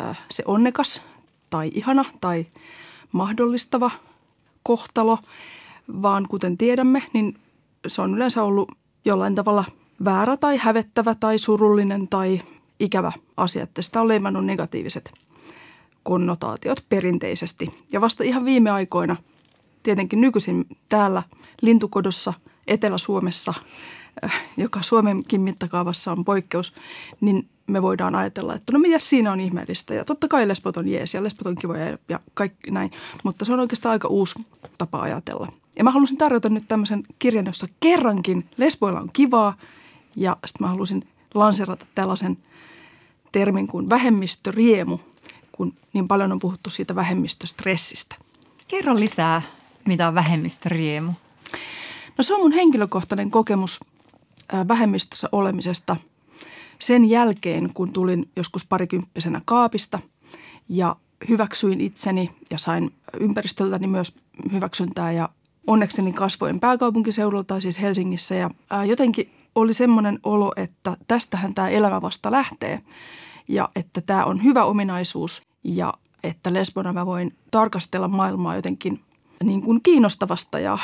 äh, 0.00 0.18
se 0.30 0.42
onnekas 0.46 1.02
tai 1.50 1.70
ihana 1.74 2.04
tai 2.20 2.46
mahdollistava 3.12 3.90
kohtalo, 4.62 5.18
vaan 6.02 6.26
kuten 6.28 6.58
tiedämme, 6.58 7.02
niin 7.12 7.38
se 7.86 8.02
on 8.02 8.14
yleensä 8.14 8.42
ollut 8.42 8.72
jollain 9.04 9.34
tavalla 9.34 9.64
väärä 10.04 10.36
tai 10.36 10.56
hävettävä 10.56 11.14
tai 11.14 11.38
surullinen 11.38 12.08
tai 12.08 12.40
ikävä 12.80 13.12
asia, 13.36 13.62
että 13.62 13.82
sitä 13.82 14.00
on 14.00 14.08
leimannut 14.08 14.46
negatiiviset 14.46 15.12
konnotaatiot 16.02 16.84
perinteisesti. 16.88 17.84
Ja 17.92 18.00
vasta 18.00 18.24
ihan 18.24 18.44
viime 18.44 18.70
aikoina, 18.70 19.16
tietenkin 19.82 20.20
nykyisin 20.20 20.66
täällä 20.88 21.22
lintukodossa 21.62 22.32
Etelä-Suomessa, 22.66 23.54
äh, 24.24 24.42
joka 24.56 24.82
Suomenkin 24.82 25.40
mittakaavassa 25.40 26.12
on 26.12 26.24
poikkeus, 26.24 26.74
niin 27.20 27.48
me 27.66 27.82
voidaan 27.82 28.14
ajatella, 28.14 28.54
että 28.54 28.72
no 28.72 28.78
mitä 28.78 28.98
siinä 28.98 29.32
on 29.32 29.40
ihmeellistä. 29.40 29.94
Ja 29.94 30.04
totta 30.04 30.28
kai 30.28 30.48
lesbot 30.48 30.76
on 30.76 30.88
jees 30.88 31.14
ja 31.14 31.22
lesbot 31.22 31.46
on 31.46 31.54
kivoja 31.54 31.98
ja 32.08 32.20
kaikki 32.34 32.70
näin, 32.70 32.90
mutta 33.24 33.44
se 33.44 33.52
on 33.52 33.60
oikeastaan 33.60 33.90
aika 33.92 34.08
uusi 34.08 34.46
tapa 34.78 35.00
ajatella. 35.00 35.48
Ja 35.76 35.84
mä 35.84 35.90
halusin 35.90 36.16
tarjota 36.16 36.48
nyt 36.48 36.64
tämmöisen 36.68 37.02
kirjan, 37.18 37.46
jossa 37.46 37.68
kerrankin 37.80 38.48
lesboilla 38.56 39.00
on 39.00 39.10
kivaa 39.12 39.56
ja 40.16 40.36
sitten 40.46 40.64
mä 40.64 40.68
halusin 40.68 41.08
lanserata 41.34 41.86
tällaisen 41.94 42.38
termin 43.32 43.66
kuin 43.66 43.90
vähemmistöriemu, 43.90 44.98
kun 45.52 45.72
niin 45.92 46.08
paljon 46.08 46.32
on 46.32 46.38
puhuttu 46.38 46.70
siitä 46.70 46.94
vähemmistöstressistä. 46.94 48.16
Kerro 48.68 48.94
lisää, 48.94 49.42
mitä 49.86 50.08
on 50.08 50.14
vähemmistöriemu. 50.14 51.12
No 52.18 52.24
se 52.24 52.34
on 52.34 52.40
mun 52.40 52.52
henkilökohtainen 52.52 53.30
kokemus 53.30 53.80
vähemmistössä 54.68 55.28
olemisesta– 55.32 55.96
sen 56.78 57.10
jälkeen, 57.10 57.70
kun 57.74 57.92
tulin 57.92 58.30
joskus 58.36 58.66
parikymppisenä 58.66 59.40
kaapista 59.44 59.98
ja 60.68 60.96
hyväksyin 61.28 61.80
itseni 61.80 62.30
ja 62.50 62.58
sain 62.58 62.90
ympäristöltäni 63.20 63.86
myös 63.86 64.16
hyväksyntää 64.52 65.12
ja 65.12 65.28
onnekseni 65.66 66.12
kasvoin 66.12 66.60
pääkaupunkiseudulta, 66.60 67.60
siis 67.60 67.80
Helsingissä. 67.80 68.34
Ja 68.34 68.50
jotenkin 68.86 69.30
oli 69.54 69.74
semmoinen 69.74 70.18
olo, 70.22 70.52
että 70.56 70.96
tästähän 71.06 71.54
tämä 71.54 71.68
elämä 71.68 72.02
vasta 72.02 72.30
lähtee 72.30 72.80
ja 73.48 73.68
että 73.76 74.00
tämä 74.00 74.24
on 74.24 74.44
hyvä 74.44 74.64
ominaisuus 74.64 75.42
ja 75.64 75.94
että 76.22 76.52
lesbona 76.52 76.92
mä 76.92 77.06
voin 77.06 77.36
tarkastella 77.50 78.08
maailmaa 78.08 78.56
jotenkin 78.56 79.00
niin 79.42 79.62
kuin 79.62 79.82
kiinnostavasta 79.82 80.58
ja 80.58 80.78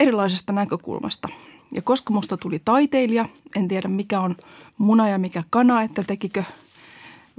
erilaisesta 0.00 0.52
näkökulmasta– 0.52 1.28
ja 1.72 1.82
koska 1.82 2.12
musta 2.12 2.36
tuli 2.36 2.58
taiteilija, 2.64 3.28
en 3.56 3.68
tiedä 3.68 3.88
mikä 3.88 4.20
on 4.20 4.36
muna 4.78 5.08
ja 5.08 5.18
mikä 5.18 5.42
kana, 5.50 5.82
että 5.82 6.04
tekikö 6.04 6.44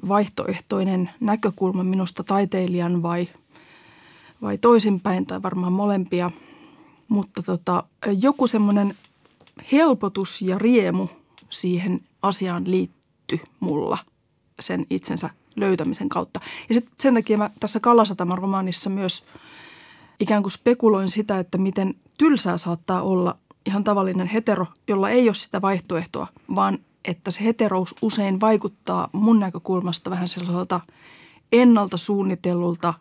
vaihtoehtoinen 0.07 1.09
näkökulma 1.19 1.83
minusta 1.83 2.23
taiteilijan 2.23 3.03
vai, 3.03 3.27
vai 4.41 4.57
toisinpäin 4.57 5.25
tai 5.25 5.41
varmaan 5.41 5.73
molempia. 5.73 6.31
Mutta 7.07 7.43
tota, 7.43 7.83
joku 8.21 8.47
semmoinen 8.47 8.97
helpotus 9.71 10.41
ja 10.41 10.57
riemu 10.57 11.07
siihen 11.49 12.01
asiaan 12.21 12.71
liitty 12.71 13.39
mulla 13.59 13.97
sen 14.59 14.85
itsensä 14.89 15.29
löytämisen 15.55 16.09
kautta. 16.09 16.39
Ja 16.69 16.73
sit 16.73 16.87
sen 16.99 17.13
takia 17.13 17.37
mä 17.37 17.49
tässä 17.59 17.79
Kalasataman 17.79 18.37
romaanissa 18.37 18.89
myös 18.89 19.25
ikään 20.19 20.43
kuin 20.43 20.51
spekuloin 20.51 21.11
sitä, 21.11 21.39
että 21.39 21.57
miten 21.57 21.95
tylsää 22.17 22.57
saattaa 22.57 23.01
olla 23.01 23.37
ihan 23.65 23.83
tavallinen 23.83 24.27
hetero, 24.27 24.65
jolla 24.87 25.09
ei 25.09 25.29
ole 25.29 25.35
sitä 25.35 25.61
vaihtoehtoa, 25.61 26.27
vaan 26.55 26.79
että 27.05 27.31
se 27.31 27.43
heterous 27.43 27.95
usein 28.01 28.39
vaikuttaa 28.39 29.09
mun 29.13 29.39
näkökulmasta 29.39 30.09
vähän 30.09 30.27
sellaiselta 30.27 30.81
ennalta 31.51 31.97
suunnitellulta 31.97 32.93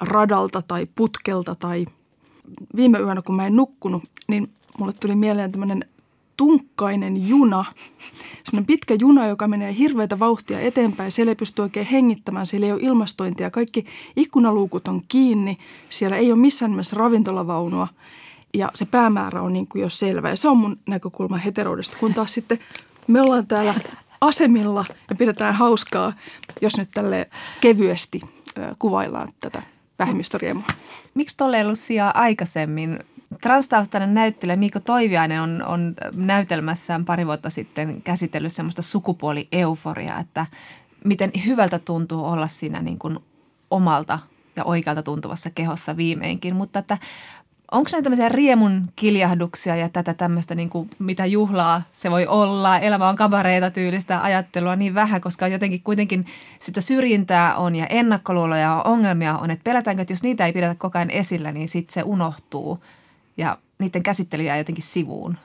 radalta 0.00 0.62
tai 0.62 0.86
putkelta 0.94 1.54
tai 1.54 1.86
viime 2.76 2.98
yönä, 2.98 3.22
kun 3.22 3.36
mä 3.36 3.46
en 3.46 3.56
nukkunut, 3.56 4.02
niin 4.28 4.52
mulle 4.78 4.92
tuli 4.92 5.14
mieleen 5.14 5.52
tämmöinen 5.52 5.84
tunkkainen 6.36 7.28
juna, 7.28 7.64
semmoinen 8.44 8.66
pitkä 8.66 8.94
juna, 9.00 9.26
joka 9.26 9.48
menee 9.48 9.76
hirveätä 9.78 10.18
vauhtia 10.18 10.60
eteenpäin. 10.60 11.12
Siellä 11.12 11.30
ei 11.30 11.36
pysty 11.36 11.62
oikein 11.62 11.86
hengittämään, 11.86 12.46
siellä 12.46 12.66
ei 12.66 12.72
ole 12.72 12.80
ilmastointia. 12.82 13.50
Kaikki 13.50 13.86
ikkunaluukut 14.16 14.88
on 14.88 15.02
kiinni, 15.08 15.58
siellä 15.90 16.16
ei 16.16 16.32
ole 16.32 16.40
missään 16.40 16.70
nimessä 16.70 16.96
ravintolavaunua 16.96 17.88
ja 18.54 18.70
se 18.74 18.84
päämäärä 18.84 19.42
on 19.42 19.52
niin 19.52 19.66
kuin 19.66 19.82
jo 19.82 19.88
selvä. 19.88 20.30
Ja 20.30 20.36
se 20.36 20.48
on 20.48 20.56
mun 20.56 20.78
näkökulma 20.88 21.36
heteroudesta, 21.36 21.96
kun 22.00 22.14
taas 22.14 22.34
sitten 22.34 22.58
me 23.06 23.20
ollaan 23.20 23.46
täällä 23.46 23.74
asemilla 24.20 24.84
ja 25.10 25.16
pidetään 25.16 25.54
hauskaa, 25.54 26.12
jos 26.60 26.76
nyt 26.78 26.90
tälle 26.90 27.30
kevyesti 27.60 28.20
kuvaillaan 28.78 29.28
tätä 29.40 29.62
vähemmistöriemua. 29.98 30.66
Miksi 31.14 31.36
tuolle 31.36 31.56
ei 31.56 31.64
ollut 31.64 31.78
sijaa 31.78 32.20
aikaisemmin? 32.20 32.98
Transtaustainen 33.42 34.14
näyttelijä 34.14 34.56
Miiko 34.56 34.80
Toiviainen 34.80 35.42
on, 35.42 35.62
on 35.66 35.94
näytelmässään 36.12 37.04
pari 37.04 37.26
vuotta 37.26 37.50
sitten 37.50 38.02
käsitellyt 38.02 38.52
semmoista 38.52 38.82
sukupuolieuforiaa, 38.82 40.20
että 40.20 40.46
miten 41.04 41.30
hyvältä 41.46 41.78
tuntuu 41.78 42.24
olla 42.24 42.48
siinä 42.48 42.82
niin 42.82 42.98
kuin 42.98 43.18
omalta 43.70 44.18
ja 44.56 44.64
oikealta 44.64 45.02
tuntuvassa 45.02 45.50
kehossa 45.50 45.96
viimeinkin, 45.96 46.56
mutta 46.56 46.78
että 46.78 46.98
Onko 47.70 47.90
ne 47.92 48.02
tämmöisiä 48.02 48.28
riemun 48.28 48.88
kiljahduksia 48.96 49.76
ja 49.76 49.88
tätä 49.88 50.14
tämmöistä, 50.14 50.54
niin 50.54 50.70
kuin, 50.70 50.90
mitä 50.98 51.26
juhlaa 51.26 51.82
se 51.92 52.10
voi 52.10 52.26
olla? 52.26 52.78
Elämä 52.78 53.08
on 53.08 53.16
kabareita 53.16 53.70
tyylistä 53.70 54.22
ajattelua 54.22 54.76
niin 54.76 54.94
vähän, 54.94 55.20
koska 55.20 55.48
jotenkin 55.48 55.82
kuitenkin 55.82 56.26
sitä 56.58 56.80
syrjintää 56.80 57.56
on 57.56 57.74
ja 57.74 57.86
ennakkoluuloja 57.86 58.60
ja 58.60 58.82
ongelmia 58.82 59.38
on. 59.38 59.50
Että 59.50 59.64
pelätäänkö, 59.64 60.02
että 60.02 60.12
jos 60.12 60.22
niitä 60.22 60.46
ei 60.46 60.52
pidetä 60.52 60.74
koko 60.74 60.98
ajan 60.98 61.10
esillä, 61.10 61.52
niin 61.52 61.68
sitten 61.68 61.94
se 61.94 62.02
unohtuu 62.02 62.84
ja 63.36 63.58
niiden 63.78 64.02
käsittely 64.02 64.42
jää 64.42 64.58
jotenkin 64.58 64.84
sivuun. 64.84 65.36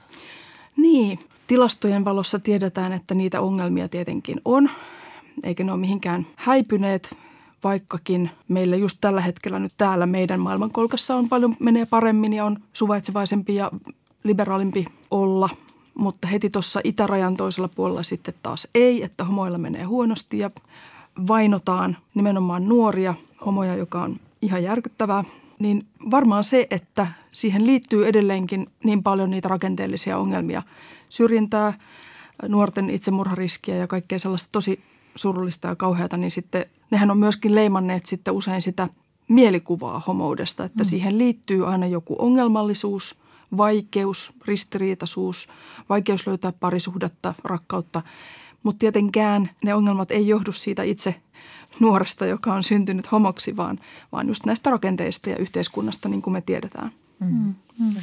Niin, 0.78 1.20
tilastojen 1.48 2.06
valossa 2.06 2.40
tiedetään, 2.40 2.94
että 2.94 3.16
niitä 3.16 3.42
ongelmia 3.42 3.90
tietenkin 3.90 4.42
on, 4.46 4.70
eikä 5.44 5.64
ne 5.64 5.72
ole 5.72 5.80
mihinkään 5.80 6.28
häipyneet 6.36 7.18
vaikkakin 7.66 8.30
meillä 8.48 8.76
just 8.76 8.98
tällä 9.02 9.22
hetkellä 9.22 9.60
nyt 9.60 9.72
täällä 9.78 10.06
meidän 10.06 10.40
maailmankolkassa 10.40 11.16
on 11.16 11.30
paljon 11.30 11.56
menee 11.60 11.86
paremmin 11.86 12.34
ja 12.34 12.46
on 12.46 12.58
suvaitsevaisempi 12.74 13.56
ja 13.56 13.72
liberaalimpi 14.24 14.86
olla. 15.12 15.50
Mutta 15.96 16.28
heti 16.28 16.50
tuossa 16.50 16.82
itärajan 16.84 17.38
toisella 17.38 17.68
puolella 17.68 18.04
sitten 18.04 18.34
taas 18.44 18.68
ei, 18.76 19.04
että 19.04 19.24
homoilla 19.24 19.58
menee 19.58 19.84
huonosti 19.84 20.40
ja 20.40 20.52
vainotaan 21.28 21.98
nimenomaan 22.16 22.68
nuoria 22.68 23.14
homoja, 23.46 23.76
joka 23.76 24.02
on 24.02 24.20
ihan 24.42 24.64
järkyttävää. 24.64 25.24
Niin 25.60 25.86
varmaan 26.12 26.44
se, 26.44 26.68
että 26.72 27.08
siihen 27.32 27.66
liittyy 27.66 28.08
edelleenkin 28.08 28.68
niin 28.84 29.04
paljon 29.04 29.30
niitä 29.30 29.48
rakenteellisia 29.48 30.18
ongelmia, 30.18 30.64
syrjintää, 31.10 31.74
nuorten 32.48 32.90
itsemurhariskiä 32.90 33.76
ja 33.76 33.88
kaikkea 33.88 34.20
sellaista 34.20 34.50
tosi 34.52 34.80
surullista 35.16 35.68
ja 35.68 35.76
kauheata, 35.76 36.18
niin 36.18 36.32
sitten 36.32 36.66
nehän 36.92 37.12
on 37.12 37.18
myöskin 37.18 37.56
leimanneet 37.56 38.06
sitten 38.06 38.34
usein 38.34 38.62
sitä 38.62 38.90
mielikuvaa 39.28 40.04
homoudesta, 40.08 40.64
että 40.64 40.84
mm. 40.84 40.88
siihen 40.88 41.18
liittyy 41.18 41.68
aina 41.68 41.86
joku 41.86 42.16
ongelmallisuus, 42.20 43.20
vaikeus, 43.58 44.34
ristiriitaisuus, 44.46 45.48
vaikeus 45.90 46.28
löytää 46.28 46.52
parisuhdetta, 46.52 47.34
rakkautta. 47.44 48.02
Mutta 48.64 48.80
tietenkään 48.80 49.50
ne 49.64 49.74
ongelmat 49.74 50.12
ei 50.12 50.28
johdu 50.28 50.52
siitä 50.52 50.84
itse 50.84 51.16
nuoresta, 51.80 52.26
joka 52.26 52.54
on 52.54 52.64
syntynyt 52.64 53.12
homoksi, 53.12 53.58
vaan, 53.58 53.80
vaan 54.12 54.28
just 54.28 54.46
näistä 54.46 54.70
rakenteista 54.70 55.30
ja 55.30 55.38
yhteiskunnasta, 55.38 56.10
niin 56.10 56.22
kuin 56.22 56.32
me 56.34 56.42
tiedetään. 56.42 56.92
Mm. 57.20 57.54
Mm. 57.80 57.96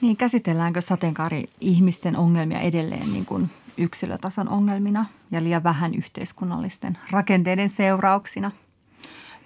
Niin, 0.00 0.16
käsitelläänkö 0.16 0.80
sateenkaari 0.80 1.44
ihmisten 1.60 2.16
ongelmia 2.16 2.60
edelleen 2.60 3.12
niin 3.12 3.26
kuin 3.26 3.50
yksilötason 3.76 4.48
ongelmina 4.48 5.06
ja 5.30 5.42
liian 5.42 5.62
vähän 5.62 5.94
yhteiskunnallisten 5.94 6.98
rakenteiden 7.10 7.68
seurauksina? 7.68 8.50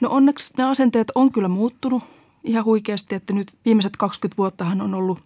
No 0.00 0.08
onneksi 0.11 0.54
ne 0.58 0.64
asenteet 0.64 1.12
on 1.14 1.32
kyllä 1.32 1.49
muuttunut 1.49 2.04
ihan 2.44 2.64
huikeasti, 2.64 3.14
että 3.14 3.32
nyt 3.32 3.52
viimeiset 3.64 3.97
20 3.97 4.37
vuottahan 4.38 4.80
on 4.80 4.94
ollut 4.94 5.20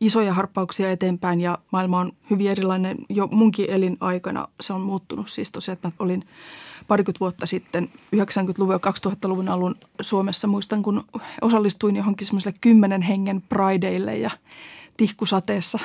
isoja 0.00 0.34
harppauksia 0.34 0.90
eteenpäin 0.90 1.40
ja 1.40 1.58
maailma 1.72 2.00
on 2.00 2.12
hyvin 2.30 2.50
erilainen 2.50 2.96
jo 3.08 3.26
munkin 3.26 3.70
elinaikana. 3.70 4.48
Se 4.60 4.72
on 4.72 4.80
muuttunut 4.80 5.28
siis 5.28 5.52
tosiaan, 5.52 5.74
että 5.74 5.88
mä 5.88 5.94
olin 5.98 6.24
parikymmentä 6.88 7.20
vuotta 7.20 7.46
sitten 7.46 7.88
90-luvun 8.16 8.74
ja 8.74 8.80
2000-luvun 9.08 9.48
alun 9.48 9.74
Suomessa. 10.00 10.46
Muistan, 10.48 10.82
kun 10.82 11.04
osallistuin 11.42 11.96
johonkin 11.96 12.26
semmoiselle 12.26 12.58
kymmenen 12.60 13.02
hengen 13.02 13.42
prideille 13.42 14.16
ja 14.16 14.30
tihkusateessa 14.96 15.78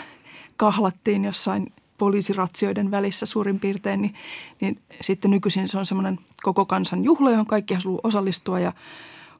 kahlattiin 0.58 1.26
jossain 1.26 1.74
poliisiratsioiden 2.00 2.92
välissä 2.92 3.26
suurin 3.26 3.60
piirtein, 3.60 4.02
niin, 4.02 4.14
niin 4.62 4.80
sitten 5.02 5.32
nykyisin 5.32 5.68
se 5.68 5.78
on 5.78 5.86
semmoinen 5.86 6.20
koko 6.44 6.66
kansan 6.66 7.04
juhla, 7.04 7.32
johon 7.32 7.46
kaikki 7.46 7.74
haluaa 7.74 8.00
osallistua 8.04 8.60
ja 8.60 8.74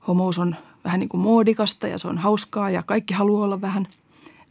homous 0.08 0.40
on 0.40 0.56
vähän 0.84 1.00
niin 1.00 1.10
kuin 1.10 1.22
muodikasta 1.22 1.88
ja 1.88 1.98
se 1.98 2.08
on 2.08 2.18
hauskaa 2.18 2.70
ja 2.70 2.84
kaikki 2.84 3.14
haluaa 3.14 3.46
olla 3.46 3.62
vähän 3.62 3.88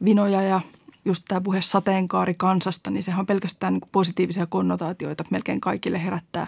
vinoja 0.04 0.42
ja 0.42 0.60
just 1.04 1.24
tämä 1.28 1.40
puhe 1.40 1.62
sateenkaari 1.62 2.34
kansasta, 2.34 2.90
niin 2.90 3.02
sehän 3.02 3.20
on 3.20 3.26
pelkästään 3.26 3.72
niin 3.72 3.80
kuin 3.80 3.90
positiivisia 3.92 4.46
konnotaatioita 4.46 5.24
melkein 5.30 5.60
kaikille 5.60 6.04
herättää. 6.04 6.46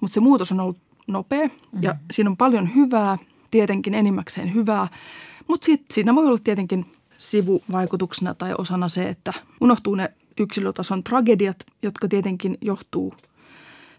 Mutta 0.00 0.14
se 0.14 0.20
muutos 0.20 0.52
on 0.52 0.60
ollut 0.60 0.78
nopea 1.06 1.48
ja 1.80 1.92
mm. 1.92 1.98
siinä 2.10 2.30
on 2.30 2.36
paljon 2.36 2.74
hyvää, 2.74 3.18
tietenkin 3.50 3.94
enimmäkseen 3.94 4.54
hyvää, 4.54 4.88
mutta 5.48 5.66
siinä 5.90 6.14
voi 6.14 6.26
olla 6.26 6.38
tietenkin 6.44 6.86
sivuvaikutuksena 7.18 8.34
tai 8.34 8.54
osana 8.58 8.88
se, 8.88 9.08
että 9.08 9.32
unohtuu 9.60 9.94
ne 9.94 10.12
yksilötason 10.40 11.04
tragediat, 11.04 11.56
jotka 11.82 12.08
tietenkin 12.08 12.58
johtuu 12.60 13.14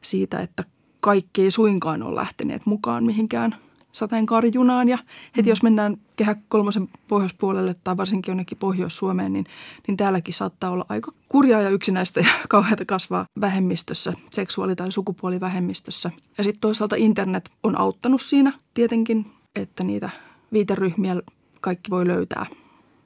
siitä, 0.01 0.39
että 0.39 0.63
kaikki 0.99 1.41
ei 1.41 1.51
suinkaan 1.51 2.03
ole 2.03 2.15
lähteneet 2.15 2.65
mukaan 2.65 3.03
mihinkään 3.05 3.55
sateenkaarijunaan. 3.91 4.89
Ja 4.89 4.97
heti 5.37 5.49
jos 5.49 5.63
mennään 5.63 5.97
kehä 6.15 6.35
kolmosen 6.47 6.89
pohjoispuolelle 7.07 7.75
tai 7.83 7.97
varsinkin 7.97 8.31
jonnekin 8.31 8.57
Pohjois-Suomeen, 8.57 9.33
niin, 9.33 9.45
niin 9.87 9.97
täälläkin 9.97 10.33
saattaa 10.33 10.71
olla 10.71 10.85
aika 10.89 11.11
kurjaa 11.29 11.61
ja 11.61 11.69
yksinäistä 11.69 12.19
ja 12.19 12.29
kauheata 12.49 12.85
kasvaa 12.85 13.25
vähemmistössä, 13.41 14.13
seksuaali- 14.31 14.75
tai 14.75 14.91
sukupuolivähemmistössä. 14.91 16.11
Ja 16.37 16.43
sitten 16.43 16.61
toisaalta 16.61 16.95
internet 16.95 17.51
on 17.63 17.79
auttanut 17.79 18.21
siinä 18.21 18.53
tietenkin, 18.73 19.31
että 19.55 19.83
niitä 19.83 20.09
viiteryhmiä 20.53 21.21
kaikki 21.61 21.89
voi 21.89 22.07
löytää. 22.07 22.45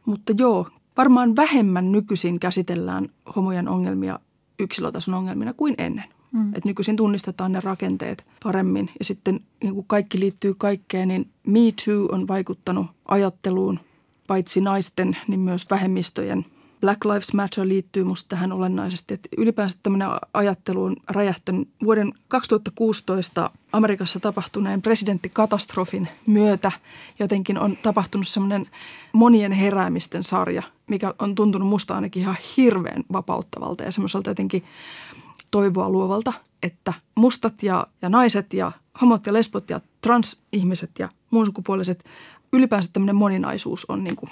Mutta 0.05 0.33
joo, 0.37 0.67
varmaan 0.97 1.35
vähemmän 1.35 1.91
nykyisin 1.91 2.39
käsitellään 2.39 3.09
homojen 3.35 3.67
ongelmia 3.67 4.19
yksilötason 4.59 5.13
ongelmina 5.13 5.53
kuin 5.53 5.75
ennen. 5.77 6.05
Mm. 6.31 6.55
Et 6.55 6.65
nykyisin 6.65 6.95
tunnistetaan 6.95 7.51
ne 7.51 7.59
rakenteet 7.59 8.25
paremmin 8.43 8.89
ja 8.99 9.05
sitten 9.05 9.39
niin 9.63 9.73
kuin 9.73 9.87
kaikki 9.87 10.19
liittyy 10.19 10.53
kaikkeen, 10.57 11.07
niin 11.07 11.29
Me 11.47 11.59
Too 11.85 12.05
on 12.11 12.27
vaikuttanut 12.27 12.87
ajatteluun 13.05 13.79
paitsi 14.27 14.61
naisten, 14.61 15.17
niin 15.27 15.39
myös 15.39 15.65
vähemmistöjen. 15.69 16.45
Black 16.81 17.05
Lives 17.05 17.33
Matter 17.33 17.67
liittyy 17.67 18.03
musta 18.03 18.29
tähän 18.29 18.51
olennaisesti, 18.51 19.13
että 19.13 19.29
ylipäänsä 19.37 19.77
tämmöinen 19.83 20.07
ajattelu 20.33 20.83
on 20.83 20.95
räjähtänyt 21.09 21.69
vuoden 21.83 22.13
2016 22.27 23.51
Amerikassa 23.71 24.19
tapahtuneen 24.19 24.81
presidenttikatastrofin 24.81 26.07
myötä. 26.27 26.71
Jotenkin 27.19 27.59
on 27.59 27.77
tapahtunut 27.77 28.27
semmoinen 28.27 28.69
monien 29.13 29.51
heräämisten 29.51 30.23
sarja, 30.23 30.63
mikä 30.87 31.13
on 31.19 31.35
tuntunut 31.35 31.67
musta 31.67 31.95
ainakin 31.95 32.21
ihan 32.21 32.35
hirveän 32.57 33.03
vapauttavalta 33.13 33.83
ja 33.83 33.91
semmoiselta 33.91 34.29
jotenkin 34.29 34.63
toivoa 35.51 35.89
luovalta, 35.89 36.33
että 36.63 36.93
mustat 37.15 37.63
ja, 37.63 37.87
ja 38.01 38.09
naiset 38.09 38.53
ja 38.53 38.71
homot 39.01 39.25
ja 39.25 39.33
lesbot 39.33 39.69
ja 39.69 39.81
transihmiset 40.01 40.91
ja 40.99 41.09
muunsukupuoliset, 41.31 42.05
ylipäänsä 42.53 42.89
tämmöinen 42.93 43.15
moninaisuus 43.15 43.85
on 43.85 44.03
niin 44.03 44.15
kuin 44.15 44.29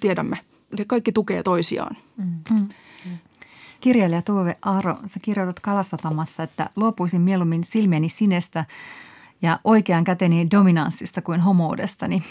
tiedämme. 0.00 0.51
Ne 0.78 0.84
kaikki 0.84 1.12
tukee 1.12 1.42
toisiaan. 1.42 1.96
Mm. 2.50 2.68
Kirjailija 3.80 4.22
Tuove 4.22 4.56
Aaro, 4.64 4.98
sä 5.06 5.20
kirjoitat 5.22 5.60
Kalastatamassa, 5.60 6.42
että 6.42 6.70
luopuisin 6.76 7.20
mieluummin 7.20 7.64
silmieni 7.64 8.08
sinestä 8.08 8.64
ja 9.42 9.60
oikean 9.64 10.04
käteni 10.04 10.50
dominanssista 10.50 11.22
kuin 11.22 11.40
homoudestani. 11.40 12.22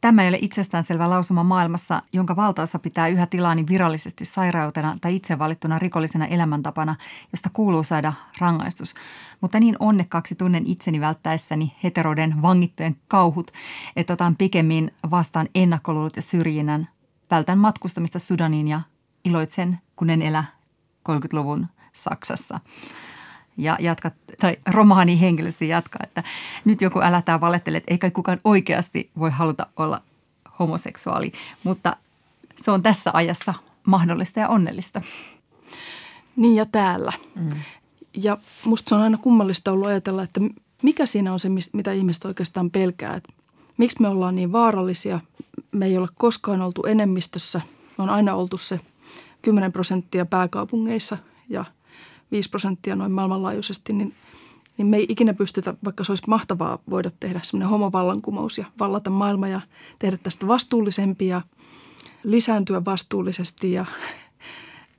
Tämä 0.00 0.22
ei 0.22 0.28
ole 0.28 0.38
itsestäänselvä 0.40 1.10
lausuma 1.10 1.44
maailmassa, 1.44 2.02
jonka 2.12 2.36
valtaosa 2.36 2.78
pitää 2.78 3.08
yhä 3.08 3.26
tilaani 3.26 3.66
virallisesti 3.68 4.24
sairautena 4.24 4.94
tai 5.00 5.14
itse 5.14 5.38
valittuna 5.38 5.78
rikollisena 5.78 6.26
elämäntapana, 6.26 6.96
josta 7.32 7.50
kuuluu 7.52 7.82
saada 7.82 8.12
rangaistus. 8.38 8.94
Mutta 9.40 9.60
niin 9.60 9.76
onnekkaaksi 9.78 10.34
tunnen 10.34 10.66
itseni 10.66 11.00
välttäessäni 11.00 11.72
heteroiden 11.84 12.42
vangittujen 12.42 12.96
kauhut, 13.08 13.50
että 13.96 14.12
otan 14.12 14.36
pikemmin 14.36 14.90
vastaan 15.10 15.48
ennakkoluulut 15.54 16.16
ja 16.16 16.22
syrjinnän. 16.22 16.88
Vältän 17.30 17.58
matkustamista 17.58 18.18
Sudaniin 18.18 18.68
ja 18.68 18.80
iloitsen, 19.24 19.78
kun 19.96 20.10
en 20.10 20.22
elä 20.22 20.44
30-luvun 21.08 21.66
Saksassa 21.92 22.60
ja 23.56 23.76
jatkat, 23.80 24.14
tai 24.40 24.56
romaani 24.66 25.20
henkilösti 25.20 25.68
jatkaa, 25.68 26.00
että 26.04 26.22
nyt 26.64 26.82
joku 26.82 27.00
älätää 27.00 27.40
valettelee, 27.40 27.78
että 27.78 27.90
ei 27.90 27.98
kai 27.98 28.10
kukaan 28.10 28.40
oikeasti 28.44 29.10
voi 29.18 29.30
haluta 29.30 29.66
olla 29.76 30.02
homoseksuaali, 30.58 31.32
mutta 31.64 31.96
se 32.56 32.70
on 32.70 32.82
tässä 32.82 33.10
ajassa 33.14 33.54
mahdollista 33.86 34.40
ja 34.40 34.48
onnellista. 34.48 35.02
Niin 36.36 36.56
ja 36.56 36.66
täällä. 36.66 37.12
Mm. 37.34 37.50
Ja 38.16 38.38
musta 38.64 38.88
se 38.88 38.94
on 38.94 39.00
aina 39.00 39.18
kummallista 39.18 39.72
ollut 39.72 39.88
ajatella, 39.88 40.22
että 40.22 40.40
mikä 40.82 41.06
siinä 41.06 41.32
on 41.32 41.38
se, 41.38 41.48
mitä 41.72 41.92
ihmiset 41.92 42.24
oikeastaan 42.24 42.70
pelkää. 42.70 43.14
Että 43.14 43.32
miksi 43.76 44.02
me 44.02 44.08
ollaan 44.08 44.36
niin 44.36 44.52
vaarallisia? 44.52 45.20
Me 45.72 45.86
ei 45.86 45.98
ole 45.98 46.08
koskaan 46.14 46.62
oltu 46.62 46.82
enemmistössä. 46.86 47.60
Me 47.98 48.04
on 48.04 48.10
aina 48.10 48.34
oltu 48.34 48.56
se 48.56 48.80
10 49.42 49.72
prosenttia 49.72 50.26
pääkaupungeissa 50.26 51.18
ja– 51.48 51.64
5 52.32 52.50
prosenttia 52.50 52.96
noin 52.96 53.12
maailmanlaajuisesti, 53.12 53.92
niin, 53.92 54.14
niin 54.76 54.86
me 54.86 54.96
ei 54.96 55.06
ikinä 55.08 55.34
pystytä, 55.34 55.74
vaikka 55.84 56.04
se 56.04 56.12
olisi 56.12 56.22
mahtavaa 56.26 56.78
voida 56.90 57.10
tehdä 57.20 57.40
semmoinen 57.42 57.68
homovallankumous 57.68 58.58
ja 58.58 58.64
vallata 58.78 59.10
maailma 59.10 59.48
ja 59.48 59.60
tehdä 59.98 60.18
tästä 60.22 60.46
vastuullisempia, 60.46 61.42
lisääntyä 62.24 62.84
vastuullisesti 62.84 63.72
ja 63.72 63.86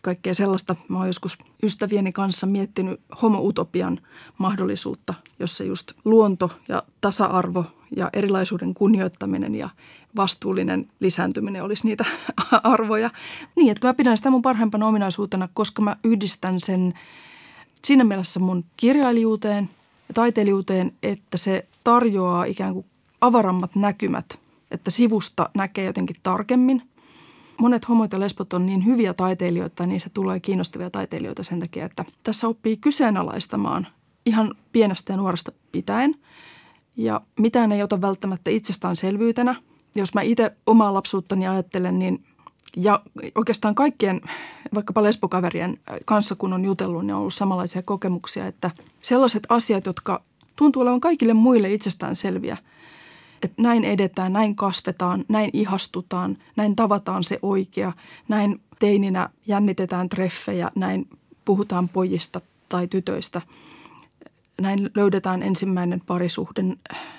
kaikkea 0.01 0.33
sellaista. 0.33 0.75
Mä 0.87 0.97
oon 0.97 1.07
joskus 1.07 1.37
ystävieni 1.63 2.11
kanssa 2.11 2.47
miettinyt 2.47 3.01
homoutopian 3.21 3.99
mahdollisuutta, 4.37 5.13
jossa 5.39 5.63
just 5.63 5.91
luonto 6.05 6.51
ja 6.67 6.83
tasa-arvo 7.01 7.65
ja 7.95 8.09
erilaisuuden 8.13 8.73
kunnioittaminen 8.73 9.55
ja 9.55 9.69
vastuullinen 10.15 10.87
lisääntyminen 10.99 11.63
olisi 11.63 11.87
niitä 11.87 12.05
arvoja. 12.63 13.09
Niin, 13.55 13.71
että 13.71 13.87
mä 13.87 13.93
pidän 13.93 14.17
sitä 14.17 14.29
mun 14.29 14.41
parhaimpana 14.41 14.87
ominaisuutena, 14.87 15.49
koska 15.53 15.81
mä 15.81 15.95
yhdistän 16.03 16.59
sen 16.59 16.93
siinä 17.85 18.03
mielessä 18.03 18.39
mun 18.39 18.65
kirjailijuuteen 18.77 19.69
ja 20.07 20.13
taiteilijuuteen, 20.13 20.91
että 21.03 21.37
se 21.37 21.67
tarjoaa 21.83 22.43
ikään 22.43 22.73
kuin 22.73 22.85
avarammat 23.21 23.75
näkymät, 23.75 24.39
että 24.71 24.91
sivusta 24.91 25.49
näkee 25.53 25.85
jotenkin 25.85 26.15
tarkemmin. 26.23 26.81
Monet 27.57 27.89
homoit 27.89 28.13
ja 28.13 28.19
lesbot 28.19 28.53
on 28.53 28.65
niin 28.65 28.85
hyviä 28.85 29.13
taiteilijoita, 29.13 29.85
niin 29.85 29.99
se 29.99 30.09
tulee 30.09 30.39
kiinnostavia 30.39 30.89
taiteilijoita 30.89 31.43
sen 31.43 31.59
takia, 31.59 31.85
että 31.85 32.05
tässä 32.23 32.47
oppii 32.47 32.77
kyseenalaistamaan 32.77 33.87
ihan 34.25 34.55
pienestä 34.71 35.13
ja 35.13 35.17
nuoresta 35.17 35.51
pitäen. 35.71 36.15
Ja 36.97 37.21
mitään 37.39 37.71
ei 37.71 37.83
ota 37.83 38.01
välttämättä 38.01 38.49
itsestäänselvyytenä– 38.49 39.55
jos 39.95 40.13
mä 40.13 40.21
itse 40.21 40.51
omaa 40.65 40.93
lapsuuttani 40.93 41.47
ajattelen, 41.47 41.99
niin 41.99 42.23
ja 42.77 43.03
oikeastaan 43.35 43.75
kaikkien, 43.75 44.21
vaikkapa 44.73 45.03
lesbokaverien 45.03 45.77
kanssa 46.05 46.35
kun 46.35 46.53
on 46.53 46.65
jutellut, 46.65 47.05
niin 47.05 47.13
on 47.13 47.19
ollut 47.19 47.33
samanlaisia 47.33 47.81
kokemuksia, 47.81 48.47
että 48.47 48.71
sellaiset 49.01 49.43
asiat, 49.49 49.85
jotka 49.85 50.23
tuntuu 50.55 50.81
olevan 50.81 50.99
kaikille 50.99 51.33
muille 51.33 51.73
itsestään 51.73 52.15
selviä, 52.15 52.57
että 53.43 53.61
näin 53.61 53.83
edetään, 53.83 54.33
näin 54.33 54.55
kasvetaan, 54.55 55.25
näin 55.29 55.49
ihastutaan, 55.53 56.37
näin 56.55 56.75
tavataan 56.75 57.23
se 57.23 57.39
oikea, 57.41 57.91
näin 58.27 58.61
teininä 58.79 59.29
jännitetään 59.47 60.09
treffejä, 60.09 60.71
näin 60.75 61.09
puhutaan 61.45 61.89
pojista 61.89 62.41
tai 62.69 62.87
tytöistä– 62.87 63.41
näin 64.61 64.89
löydetään 64.95 65.43
ensimmäinen 65.43 66.01
parisuhde, 66.05 66.63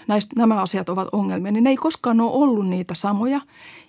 näistä, 0.08 0.36
nämä 0.36 0.62
asiat 0.62 0.88
ovat 0.88 1.08
ongelmia, 1.12 1.52
niin 1.52 1.64
ne 1.64 1.70
ei 1.70 1.76
koskaan 1.76 2.20
ole 2.20 2.32
ollut 2.32 2.68
niitä 2.68 2.94
samoja. 2.94 3.40